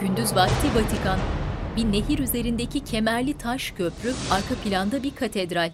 Gündüz 0.00 0.34
vakti 0.34 0.68
Vatikan. 0.74 1.18
Bir 1.76 1.92
nehir 1.92 2.18
üzerindeki 2.18 2.84
kemerli 2.84 3.38
taş 3.38 3.70
köprü, 3.70 4.12
arka 4.30 4.54
planda 4.64 5.02
bir 5.02 5.14
katedral. 5.14 5.72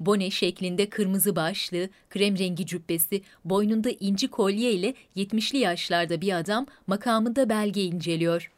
Bone 0.00 0.30
şeklinde 0.30 0.88
kırmızı 0.88 1.36
başlığı, 1.36 1.88
krem 2.10 2.38
rengi 2.38 2.66
cübbesi, 2.66 3.22
boynunda 3.44 3.90
inci 3.90 4.28
kolye 4.28 4.72
ile 4.72 4.94
70'li 5.16 5.58
yaşlarda 5.58 6.20
bir 6.20 6.32
adam 6.32 6.66
makamında 6.86 7.48
belge 7.48 7.82
inceliyor. 7.82 8.50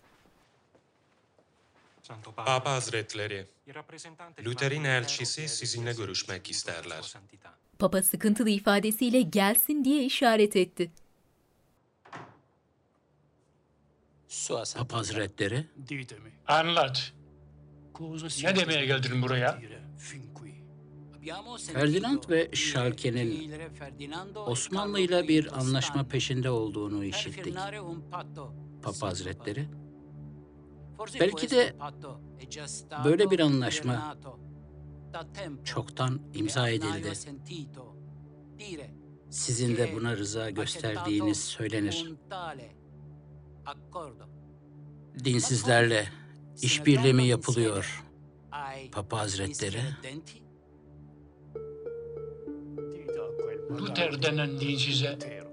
Papa 2.36 2.72
Hazretleri, 2.72 3.46
Luther'in 4.44 4.84
elçisi 4.84 5.48
sizinle 5.48 5.92
görüşmek 5.92 6.50
isterler. 6.50 7.14
Papa 7.78 8.02
sıkıntılı 8.02 8.50
ifadesiyle 8.50 9.20
gelsin 9.22 9.84
diye 9.84 10.04
işaret 10.04 10.56
etti. 10.56 10.90
Papa 14.76 14.96
Hazretleri, 14.96 15.66
Anlat. 16.46 17.12
Ne 18.42 18.56
demeye 18.56 18.86
geldin 18.86 19.22
buraya? 19.22 19.60
Ferdinand 21.72 22.22
ve 22.30 22.50
Şalke'nin 22.52 23.52
Osmanlı 24.36 25.00
ile 25.00 25.28
bir 25.28 25.58
anlaşma 25.58 26.08
peşinde 26.08 26.50
olduğunu 26.50 27.04
işittik. 27.04 27.56
Papa 28.82 29.06
Hazretleri, 29.06 29.68
belki 31.20 31.50
de 31.50 31.76
böyle 33.04 33.30
bir 33.30 33.40
anlaşma 33.40 34.16
çoktan 35.64 36.20
imza 36.34 36.68
edildi. 36.68 37.12
Sizin 39.30 39.76
de 39.76 39.94
buna 39.96 40.16
rıza 40.16 40.50
gösterdiğiniz 40.50 41.44
söylenir. 41.44 42.12
Dinsizlerle 45.24 46.08
işbirliği 46.62 47.14
mi 47.14 47.26
yapılıyor 47.26 48.04
Papa 48.92 49.18
Hazretleri? 49.18 49.80
Luther 53.70 54.22
denen 54.22 54.60
dinsize 54.60 55.43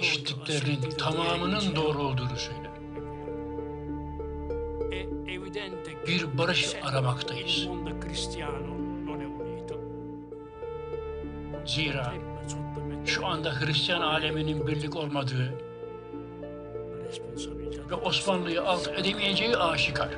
işittiklerinin 0.00 0.90
tamamının 0.90 1.76
doğru 1.76 1.98
olduğunu 2.02 2.36
söyle. 2.36 2.70
Bir 6.06 6.38
barış 6.38 6.74
aramaktayız. 6.82 7.68
Zira 11.66 12.14
şu 13.06 13.26
anda 13.26 13.60
Hristiyan 13.60 14.00
aleminin 14.00 14.66
birlik 14.66 14.96
olmadığı 14.96 15.54
ve 17.90 17.94
Osmanlı'yı 17.94 18.62
alt 18.62 18.88
edemeyeceği 18.88 19.56
aşikar. 19.56 20.08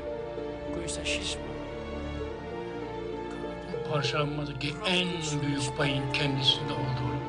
Bu 3.72 3.92
parçalanmadaki 3.92 4.74
en 4.86 5.08
büyük 5.42 5.76
payın 5.76 6.12
kendisinde 6.12 6.72
olduğunu 6.72 7.27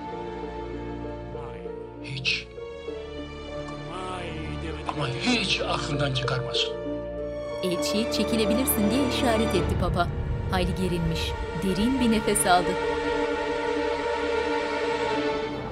hiç 2.15 2.47
ama 4.87 5.07
hiç 5.07 5.61
aklından 5.61 6.13
çıkarmasın. 6.13 6.69
Elçiye 7.63 8.11
çekilebilirsin 8.11 8.91
diye 8.91 9.09
işaret 9.09 9.55
etti 9.55 9.75
Papa. 9.81 10.07
Hayli 10.51 10.75
gerilmiş, 10.75 11.19
derin 11.63 11.99
bir 11.99 12.11
nefes 12.11 12.47
aldı. 12.47 12.69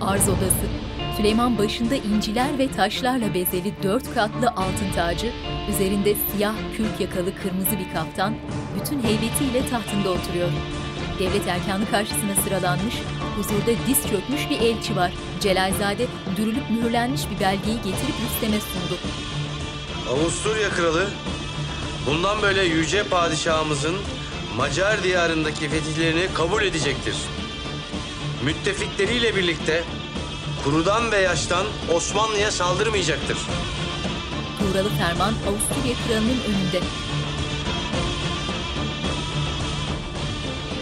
Arz 0.02 0.30
odası. 0.30 0.68
Süleyman 1.18 1.58
başında 1.58 1.96
inciler 1.96 2.58
ve 2.60 2.72
taşlarla 2.72 3.34
bezeli 3.34 3.74
dört 3.84 4.14
katlı 4.14 4.50
altın 4.50 4.92
tacı, 4.96 5.32
üzerinde 5.70 6.16
siyah 6.16 6.56
kürk 6.78 7.00
yakalı 7.00 7.36
kırmızı 7.36 7.72
bir 7.72 7.94
kaftan, 7.94 8.36
bütün 8.80 9.04
heybetiyle 9.04 9.70
tahtında 9.70 10.10
oturuyor. 10.10 10.50
Devlet 11.20 11.48
erkanı 11.48 11.86
karşısına 11.92 12.36
sıralanmış, 12.44 12.96
huzurda 13.38 13.72
diz 13.88 14.10
çökmüş 14.10 14.50
bir 14.50 14.60
elçi 14.60 14.96
var. 14.96 15.12
Celalzade 15.40 16.06
dürülüp 16.38 16.70
mühürlenmiş 16.70 17.22
bir 17.30 17.40
belgeyi 17.40 17.78
getirip 17.78 18.16
Rüstem'e 18.26 18.60
sundu. 18.60 19.00
Avusturya 20.10 20.70
kralı 20.70 21.08
bundan 22.06 22.42
böyle 22.42 22.64
yüce 22.64 23.04
padişahımızın 23.04 23.96
Macar 24.58 25.04
diyarındaki 25.04 25.70
fetihlerini 25.70 26.34
kabul 26.34 26.64
edecektir. 26.64 27.16
Müttefikleriyle 28.46 29.36
birlikte 29.36 29.84
kurudan 30.64 31.12
ve 31.12 31.18
yaştan 31.18 31.66
Osmanlı'ya 31.94 32.52
saldırmayacaktır. 32.52 33.38
Tuğralı 34.60 34.90
ferman 34.90 35.34
Avusturya 35.48 35.96
kralının 36.08 36.40
önünde. 36.48 36.82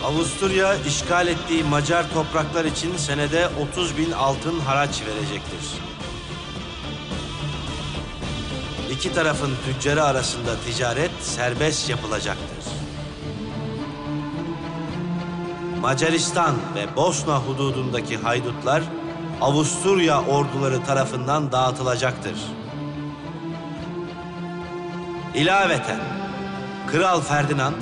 Avusturya 0.05 0.75
işgal 0.75 1.27
ettiği 1.27 1.63
Macar 1.63 2.13
topraklar 2.13 2.65
için 2.65 2.97
senede 2.97 3.49
30 3.71 3.97
bin 3.97 4.11
altın 4.11 4.59
haraç 4.59 5.01
verecektir. 5.01 5.59
İki 8.91 9.13
tarafın 9.13 9.51
tüccarı 9.65 10.03
arasında 10.03 10.55
ticaret 10.65 11.11
serbest 11.21 11.89
yapılacaktır. 11.89 12.65
Macaristan 15.81 16.55
ve 16.75 16.95
Bosna 16.95 17.39
hududundaki 17.39 18.17
haydutlar 18.17 18.83
Avusturya 19.41 20.21
orduları 20.21 20.83
tarafından 20.83 21.51
dağıtılacaktır. 21.51 22.35
İlaveten 25.35 25.99
Kral 26.87 27.21
Ferdinand, 27.21 27.75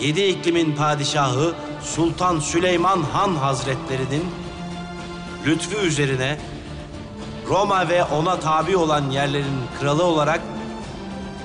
yedi 0.00 0.22
iklimin 0.22 0.76
padişahı 0.76 1.54
Sultan 1.82 2.40
Süleyman 2.40 3.02
Han 3.02 3.36
Hazretlerinin 3.36 4.24
lütfu 5.46 5.76
üzerine 5.76 6.38
Roma 7.48 7.88
ve 7.88 8.04
ona 8.04 8.40
tabi 8.40 8.76
olan 8.76 9.10
yerlerin 9.10 9.60
kralı 9.80 10.04
olarak 10.04 10.40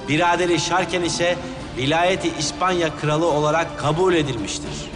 biraderi 0.08 0.60
Şarken 0.60 1.02
ise 1.02 1.38
vilayeti 1.78 2.32
İspanya 2.40 2.98
kralı 2.98 3.26
olarak 3.32 3.80
kabul 3.80 4.14
edilmiştir. 4.14 4.90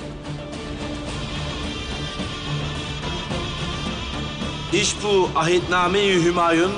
İş 4.73 4.95
bu 5.03 5.29
ahitname-i 5.35 6.23
Hümayun 6.23 6.71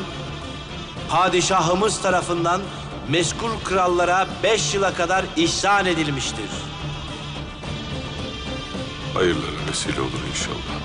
padişahımız 1.09 2.01
tarafından 2.01 2.61
meskul 3.09 3.59
krallara 3.63 4.27
beş 4.43 4.75
yıla 4.75 4.93
kadar 4.93 5.25
ihsan 5.35 5.85
edilmiştir. 5.85 6.49
Hayırlara 9.13 9.67
vesile 9.69 10.01
olur 10.01 10.21
inşallah. 10.29 10.81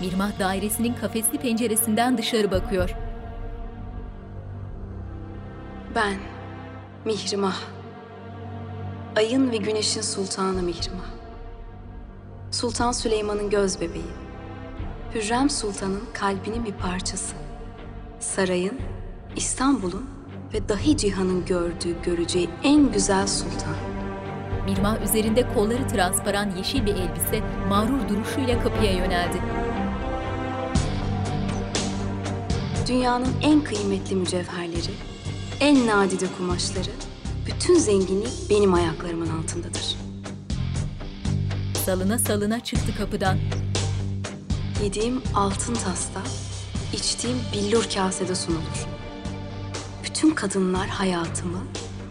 Mirmah 0.00 0.38
dairesinin 0.38 0.94
kafesli 0.94 1.38
penceresinden 1.38 2.18
dışarı 2.18 2.50
bakıyor. 2.50 2.90
Ben 5.94 6.16
Mihrimah. 7.04 7.56
Ayın 9.16 9.50
ve 9.52 9.56
güneşin 9.56 10.00
sultanı 10.00 10.62
Mihrimah. 10.62 11.06
Sultan 12.50 12.92
Süleyman'ın 12.92 13.50
göz 13.50 13.80
bebeği. 13.80 14.12
Hürrem 15.14 15.50
Sultan'ın 15.50 16.02
kalbinin 16.12 16.64
bir 16.64 16.72
parçası. 16.72 17.34
Sarayın, 18.20 18.80
İstanbul'un 19.36 20.06
ve 20.54 20.68
dahi 20.68 20.96
cihanın 20.96 21.44
gördüğü, 21.44 22.02
göreceği 22.02 22.50
en 22.62 22.92
güzel 22.92 23.26
sultan. 23.26 23.76
Mirmah 24.66 25.02
üzerinde 25.02 25.54
kolları 25.54 25.88
transparan 25.88 26.50
yeşil 26.56 26.86
bir 26.86 26.94
elbise 26.94 27.42
mağrur 27.68 28.08
duruşuyla 28.08 28.62
kapıya 28.62 28.92
yöneldi. 28.92 29.42
Dünyanın 32.88 33.32
en 33.42 33.64
kıymetli 33.64 34.16
mücevherleri, 34.16 34.94
en 35.60 35.86
nadide 35.86 36.26
kumaşları, 36.38 36.90
bütün 37.46 37.78
zenginlik 37.78 38.50
benim 38.50 38.74
ayaklarımın 38.74 39.28
altındadır. 39.38 39.96
Salına 41.84 42.18
salına 42.18 42.60
çıktı 42.60 42.96
kapıdan. 42.98 43.38
Yediğim 44.82 45.22
altın 45.34 45.74
tasta, 45.74 46.20
içtiğim 46.92 47.38
billur 47.52 47.88
kasede 47.94 48.34
sunulur. 48.34 48.93
Bütün 50.24 50.34
kadınlar 50.34 50.88
hayatımı, 50.88 51.58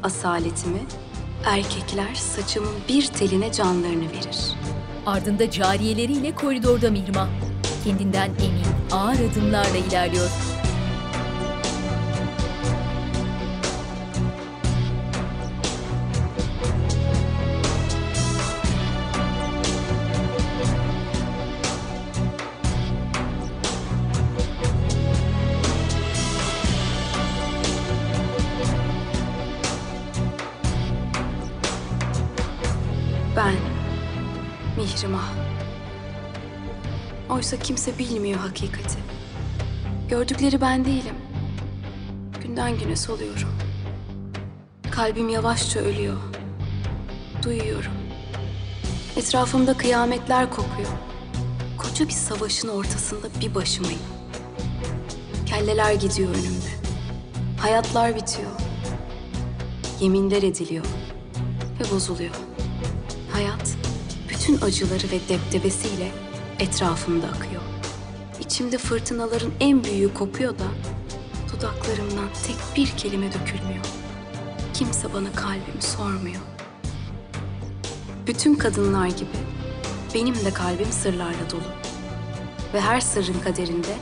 asaletimi, 0.03 0.79
erkekler 1.45 2.15
saçımın 2.15 2.73
bir 2.89 3.07
teline 3.07 3.51
canlarını 3.51 4.09
verir. 4.09 4.55
Ardında 5.05 5.51
cariyeleriyle 5.51 6.35
koridorda 6.35 6.91
Mirmah. 6.91 7.27
Kendinden 7.83 8.29
emin, 8.29 8.65
ağır 8.91 9.31
adımlarla 9.31 9.77
ilerliyor. 9.77 10.29
Oysa 37.53 37.63
kimse 37.63 37.97
bilmiyor 37.97 38.39
hakikati. 38.39 38.97
Gördükleri 40.09 40.61
ben 40.61 40.85
değilim. 40.85 41.15
Günden 42.43 42.79
güne 42.79 42.95
soluyorum. 42.95 43.49
Kalbim 44.91 45.29
yavaşça 45.29 45.79
ölüyor. 45.79 46.17
Duyuyorum. 47.43 47.91
Etrafımda 49.17 49.77
kıyametler 49.77 50.49
kopuyor. 50.49 50.89
Koca 51.77 52.07
bir 52.07 52.13
savaşın 52.13 52.67
ortasında 52.67 53.27
bir 53.41 53.55
başımayım. 53.55 54.01
Kelleler 55.45 55.93
gidiyor 55.93 56.29
önümde. 56.29 56.73
Hayatlar 57.59 58.15
bitiyor. 58.15 58.51
Yeminler 59.99 60.43
ediliyor 60.43 60.85
ve 61.79 61.95
bozuluyor. 61.95 62.35
Hayat 63.31 63.77
bütün 64.29 64.61
acıları 64.61 65.11
ve 65.11 65.19
deptebesiyle 65.29 66.32
etrafımda 66.59 67.27
akıyor. 67.27 67.61
İçimde 68.39 68.77
fırtınaların 68.77 69.51
en 69.59 69.83
büyüğü 69.83 70.13
kopuyor 70.13 70.59
da 70.59 70.65
dudaklarımdan 71.53 72.29
tek 72.47 72.55
bir 72.75 72.87
kelime 72.97 73.27
dökülmüyor. 73.27 73.85
Kimse 74.73 75.13
bana 75.13 75.31
kalbimi 75.31 75.81
sormuyor. 75.81 76.41
Bütün 78.27 78.55
kadınlar 78.55 79.07
gibi 79.07 79.37
benim 80.13 80.35
de 80.35 80.53
kalbim 80.53 80.91
sırlarla 80.91 81.49
dolu. 81.51 81.71
Ve 82.73 82.81
her 82.81 83.01
sırrın 83.01 83.39
kaderinde 83.43 83.95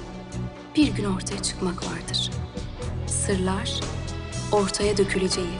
bir 0.75 0.87
gün 0.87 1.05
ortaya 1.05 1.41
çıkmak 1.41 1.85
vardır. 1.85 2.31
Sırlar 3.07 3.79
ortaya 4.51 4.97
döküleceği, 4.97 5.57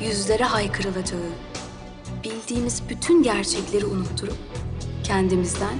yüzlere 0.00 0.44
haykırılacağı, 0.44 1.30
bildiğimiz 2.24 2.82
bütün 2.88 3.22
gerçekleri 3.22 3.86
unutturup 3.86 4.36
kendimizden 5.04 5.74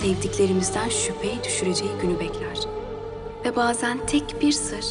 sevdiklerimizden 0.00 0.88
şüpheye 0.88 1.44
düşüreceği 1.44 1.90
günü 2.02 2.20
bekler. 2.20 2.58
Ve 3.44 3.56
bazen 3.56 4.06
tek 4.06 4.42
bir 4.42 4.52
sır 4.52 4.84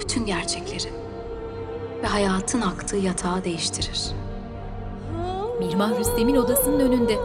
bütün 0.00 0.26
gerçekleri 0.26 0.88
ve 2.02 2.06
hayatın 2.06 2.60
aktığı 2.60 2.96
yatağı 2.96 3.44
değiştirir. 3.44 4.12
Mirmah 5.58 5.98
Rüstem'in 5.98 6.36
odasının 6.36 6.80
önünde. 6.80 7.16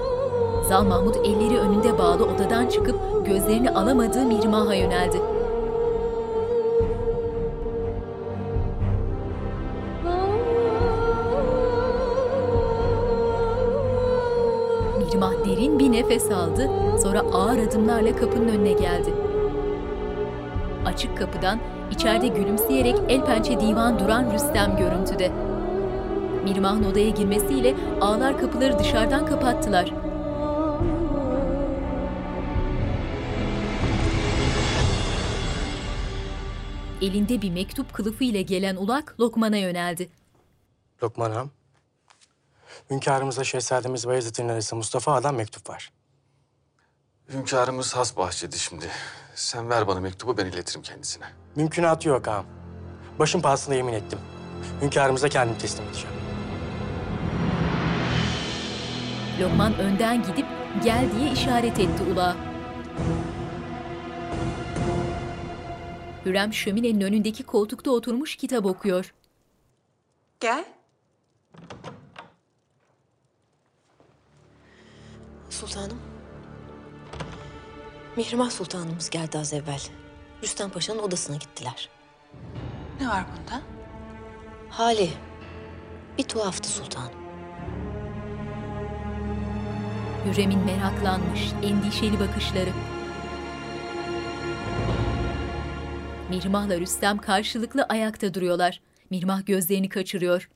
Zal 0.69 0.83
Mahmut 0.83 1.15
elleri 1.15 1.57
önünde 1.59 1.97
bağlı 1.97 2.25
odadan 2.25 2.67
çıkıp 2.67 3.25
gözlerini 3.25 3.71
alamadığı 3.71 4.25
Mirmah'a 4.25 4.75
yöneldi. 4.75 5.21
Nefes 16.09 16.31
aldı, 16.31 16.69
sonra 17.01 17.19
ağır 17.19 17.57
adımlarla 17.59 18.15
kapının 18.15 18.47
önüne 18.47 18.71
geldi. 18.73 19.13
Açık 20.85 21.17
kapıdan 21.17 21.59
içeride 21.91 22.27
gülümseyerek 22.27 22.95
el 23.09 23.25
pençe 23.25 23.59
divan 23.59 23.99
duran 23.99 24.33
Rüstem 24.33 24.77
görüntüde. 24.77 25.31
Mirmah'ın 26.43 26.83
odaya 26.83 27.09
girmesiyle 27.09 27.75
ağlar 28.01 28.39
kapıları 28.39 28.79
dışarıdan 28.79 29.25
kapattılar. 29.25 29.93
Elinde 37.01 37.41
bir 37.41 37.51
mektup 37.51 37.93
kılıfı 37.93 38.23
ile 38.23 38.41
gelen 38.41 38.75
ulak 38.75 39.15
Lokman'a 39.19 39.57
yöneldi. 39.57 40.09
Lokman 41.03 41.31
Ağam. 41.31 41.49
Hünkârımıza 42.89 43.43
Şehzademiz 43.43 44.07
Bayezid'in 44.07 44.49
arası 44.49 44.75
Mustafa 44.75 45.13
Ağa'dan 45.13 45.35
mektup 45.35 45.69
var. 45.69 45.96
Hünkârımız 47.33 47.95
has 47.95 48.17
bahçedi 48.17 48.59
şimdi. 48.59 48.89
Sen 49.35 49.69
ver 49.69 49.87
bana 49.87 49.99
mektubu 49.99 50.37
ben 50.37 50.45
iletirim 50.45 50.81
kendisine. 50.81 51.25
Mümkünatı 51.55 52.09
yok 52.09 52.27
ağam. 52.27 52.45
Başım 53.19 53.41
pahasına 53.41 53.75
yemin 53.75 53.93
ettim. 53.93 54.19
Hünkârımıza 54.81 55.29
kendimi 55.29 55.57
teslim 55.57 55.85
edeceğim. 55.87 56.15
Lokman 59.41 59.79
önden 59.79 60.23
gidip 60.23 60.45
gel 60.83 61.05
diye 61.15 61.31
işaret 61.31 61.79
etti 61.79 62.03
ulağa. 62.03 62.35
Hürrem 66.25 66.53
şöminenin 66.53 67.01
önündeki 67.01 67.43
koltukta 67.43 67.91
oturmuş 67.91 68.35
kitap 68.35 68.65
okuyor. 68.65 69.13
Gel. 70.39 70.65
Sultanım. 75.49 76.16
Mihrimah 78.17 78.51
Sultanımız 78.51 79.09
geldi 79.09 79.37
az 79.37 79.53
evvel. 79.53 79.81
Rüstem 80.43 80.69
Paşa'nın 80.69 80.99
odasına 80.99 81.35
gittiler. 81.35 81.89
Ne 83.01 83.07
var 83.07 83.25
bunda? 83.31 83.61
Hali 84.69 85.09
bir 86.17 86.23
tuhaftı 86.23 86.69
sultanım. 86.69 87.11
Hürrem'in 90.25 90.59
meraklanmış, 90.59 91.41
endişeli 91.63 92.19
bakışları. 92.19 92.69
Mirmah'la 96.29 96.79
Rüstem 96.79 97.17
karşılıklı 97.17 97.83
ayakta 97.83 98.33
duruyorlar. 98.33 98.81
Mirmah 99.09 99.45
gözlerini 99.45 99.89
kaçırıyor. 99.89 100.49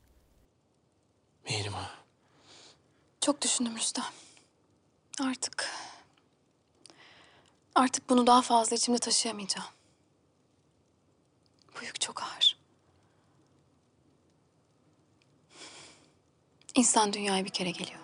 Mihrimah. 1.48 1.90
Çok 3.20 3.42
düşündüm 3.42 3.76
Rüstem. 3.76 4.04
Artık... 5.20 5.68
Artık 7.74 8.10
bunu 8.10 8.26
daha 8.26 8.42
fazla 8.42 8.76
içimde 8.76 8.98
taşıyamayacağım. 8.98 9.68
Bu 11.80 11.84
yük 11.84 12.00
çok 12.00 12.22
ağır. 12.22 12.56
İnsan 16.74 17.12
dünyaya 17.12 17.44
bir 17.44 17.50
kere 17.50 17.70
geliyor. 17.70 18.00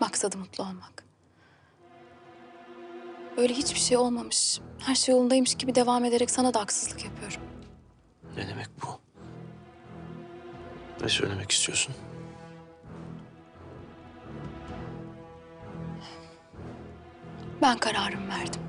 Maksadı 0.00 0.38
mutlu 0.38 0.64
olmak. 0.64 1.04
Böyle 3.36 3.54
hiçbir 3.54 3.78
şey 3.78 3.96
olmamış, 3.96 4.60
her 4.78 4.94
şey 4.94 5.14
yolundaymış 5.14 5.54
gibi 5.54 5.74
devam 5.74 6.04
ederek 6.04 6.30
sana 6.30 6.54
da 6.54 6.60
haksızlık 6.60 7.04
yapıyorum. 7.04 7.40
Ne 8.36 8.48
demek 8.48 8.68
bu? 8.82 9.00
Ne 11.00 11.08
söylemek 11.08 11.50
istiyorsun? 11.50 11.94
Ben 17.62 17.78
kararımı 17.78 18.28
verdim. 18.28 18.60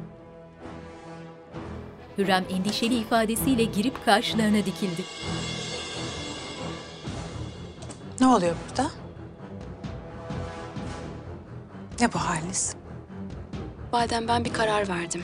Hürrem 2.17 2.45
endişeli 2.49 2.97
ifadesiyle 2.97 3.63
girip 3.63 4.05
karşılarına 4.05 4.65
dikildi. 4.65 5.03
Ne 8.19 8.27
oluyor 8.27 8.55
burada? 8.69 8.91
Ne 11.99 12.13
bu 12.13 12.17
haliniz? 12.19 12.75
Validem 13.91 14.27
ben 14.27 14.45
bir 14.45 14.53
karar 14.53 14.87
verdim. 14.87 15.23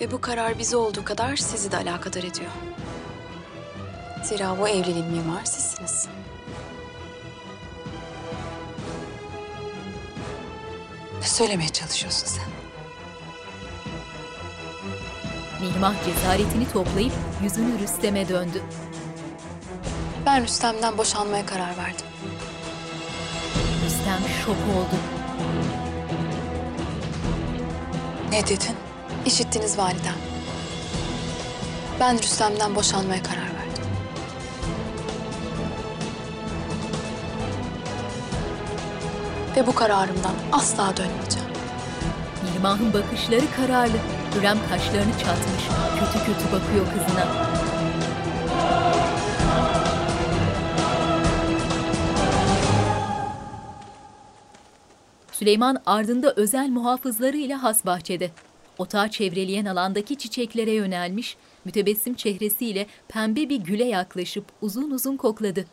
Ve 0.00 0.10
bu 0.10 0.20
karar 0.20 0.58
bizi 0.58 0.76
olduğu 0.76 1.04
kadar 1.04 1.36
sizi 1.36 1.72
de 1.72 1.76
alakadar 1.76 2.22
ediyor. 2.22 2.50
Zira 4.22 4.58
bu 4.58 4.68
evliliğin 4.68 5.06
mimarı 5.06 5.46
sizsiniz. 5.46 6.08
Ne 11.22 11.28
söylemeye 11.28 11.68
çalışıyorsun 11.68 12.26
sen? 12.26 12.44
Mihrimah 15.60 15.94
cesaretini 16.04 16.72
toplayıp 16.72 17.12
yüzünü 17.42 17.78
Rüstem'e 17.78 18.28
döndü. 18.28 18.62
Ben 20.26 20.42
Rüstem'den 20.42 20.98
boşanmaya 20.98 21.46
karar 21.46 21.76
verdim. 21.76 22.06
Rüstem 23.84 24.20
şok 24.44 24.56
oldu. 24.56 24.96
Ne 28.30 28.46
dedin? 28.46 28.76
İşittiniz 29.26 29.78
validem. 29.78 30.16
Ben 32.00 32.18
Rüstem'den 32.18 32.74
boşanmaya 32.74 33.22
karar 33.22 33.42
verdim. 33.42 33.61
Ve 39.56 39.66
bu 39.66 39.74
kararımdan 39.74 40.34
asla 40.52 40.96
dönmeyeceğim. 40.96 41.48
Mihrimah'ın 42.44 42.92
bakışları 42.92 43.44
kararlı. 43.56 43.96
Hürrem 44.34 44.58
kaşlarını 44.70 45.12
çatmış. 45.12 45.64
Kötü 46.00 46.24
kötü 46.26 46.46
bakıyor 46.46 46.86
kızına. 46.86 47.26
Süleyman 55.32 55.82
ardında 55.86 56.32
özel 56.36 56.68
muhafızlarıyla 56.68 57.62
has 57.62 57.86
bahçede. 57.86 58.30
Otağı 58.78 59.08
çevreleyen 59.08 59.64
alandaki 59.64 60.18
çiçeklere 60.18 60.72
yönelmiş, 60.72 61.36
mütebessim 61.64 62.14
çehresiyle 62.14 62.86
pembe 63.08 63.48
bir 63.48 63.60
güle 63.60 63.84
yaklaşıp 63.84 64.44
uzun 64.62 64.90
uzun 64.90 65.16
kokladı. 65.16 65.66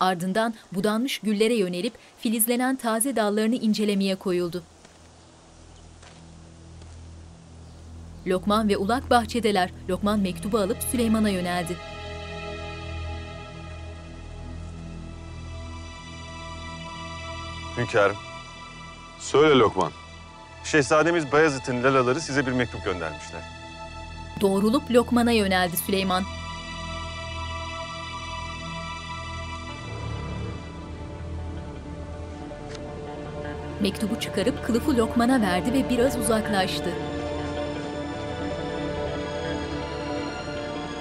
Ardından 0.00 0.54
budanmış 0.72 1.18
güllere 1.18 1.54
yönelip 1.54 1.92
filizlenen 2.18 2.76
taze 2.76 3.16
dallarını 3.16 3.54
incelemeye 3.54 4.14
koyuldu. 4.14 4.62
Lokman 8.26 8.68
ve 8.68 8.76
Ulak 8.76 9.10
bahçedeler. 9.10 9.70
Lokman 9.88 10.20
mektubu 10.20 10.58
alıp 10.58 10.82
Süleyman'a 10.82 11.28
yöneldi. 11.28 11.76
Hünkârım. 17.76 18.16
Söyle 19.18 19.54
Lokman. 19.54 19.92
Şehzademiz 20.64 21.32
Bayezid'in 21.32 21.82
lalaları 21.82 22.20
size 22.20 22.46
bir 22.46 22.52
mektup 22.52 22.84
göndermişler. 22.84 23.40
Doğrulup 24.40 24.90
Lokman'a 24.90 25.32
yöneldi 25.32 25.76
Süleyman. 25.76 26.24
Mektubu 33.80 34.20
çıkarıp 34.20 34.66
kılıfı 34.66 34.96
Lokman'a 34.96 35.40
verdi 35.40 35.72
ve 35.72 35.90
biraz 35.90 36.16
uzaklaştı. 36.16 36.90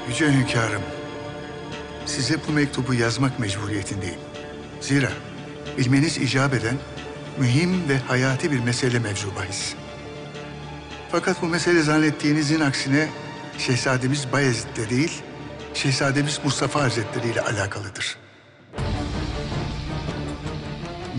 Yüce 0.10 0.32
hünkârım, 0.32 0.82
size 2.06 2.36
bu 2.48 2.52
mektubu 2.52 2.94
yazmak 2.94 3.40
mecburiyetindeyim. 3.40 4.20
Zira 4.82 5.10
bilmeniz 5.78 6.18
icap 6.18 6.54
eden 6.54 6.76
mühim 7.38 7.90
ve 7.90 7.98
hayati 7.98 8.52
bir 8.52 8.60
mesele 8.60 9.00
mevzu. 9.00 9.28
Fakat 11.12 11.42
bu 11.42 11.46
mesele 11.46 11.82
zannettiğinizin 11.82 12.60
aksine 12.60 13.08
Şehzademiz 13.58 14.32
Bayezid'le 14.32 14.90
değil, 14.90 15.22
Şehzademiz 15.74 16.40
Mustafa 16.44 16.82
Hazretleri 16.82 17.32
ile 17.32 17.42
alakalıdır. 17.42 18.18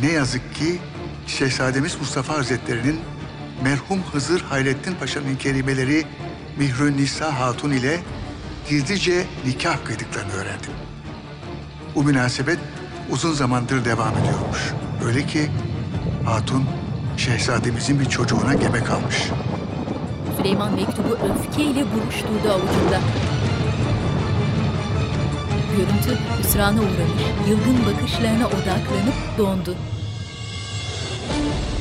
Ne 0.03 0.13
yazık 0.13 0.55
ki 0.55 0.79
Şehzademiz 1.29 1.97
Mustafa 2.01 2.35
Hazretleri'nin 2.35 3.01
merhum 3.63 4.03
Hızır 4.13 4.41
Hayrettin 4.41 4.95
Paşa'nın 4.95 5.37
kerimeleri 5.37 6.05
Mihrün 6.59 6.97
Nisa 6.97 7.41
Hatun 7.41 7.71
ile 7.71 8.01
gizlice 8.69 9.25
nikah 9.47 9.85
kıydıklarını 9.85 10.33
öğrendim. 10.33 10.71
Bu 11.95 12.05
münasebet 12.05 12.59
uzun 13.11 13.33
zamandır 13.33 13.85
devam 13.85 14.19
ediyormuş. 14.19 14.59
Öyle 15.05 15.27
ki 15.27 15.51
Hatun 16.25 16.65
şehzademizin 17.17 18.01
bir 18.01 18.05
çocuğuna 18.05 18.55
gebe 18.55 18.85
kalmış. 18.85 19.29
Süleyman 20.37 20.75
mektubu 20.75 21.09
öfkeyle 21.09 21.85
buruşturdu 21.95 22.53
avucunda. 22.53 23.01
Görüntü 25.77 26.23
hüsrana 26.39 26.81
uğramış, 26.81 27.49
yılgın 27.49 27.87
bakışlarına 27.87 28.47
odaklanıp 28.47 29.39
dondu. 29.39 29.75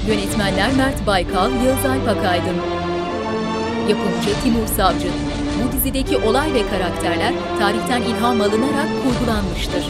Yönetmenler 0.07 0.73
Mert 0.77 1.07
Baykal, 1.07 1.51
Yağız 1.51 1.85
Alp 1.85 2.09
Akaydın. 2.09 2.57
Yapımcı 3.89 4.41
Timur 4.43 4.67
Savcı. 4.67 5.07
Bu 5.63 5.71
dizideki 5.71 6.17
olay 6.17 6.53
ve 6.53 6.69
karakterler 6.69 7.34
tarihten 7.59 8.01
ilham 8.01 8.41
alınarak 8.41 8.88
kurgulanmıştır. 9.03 9.84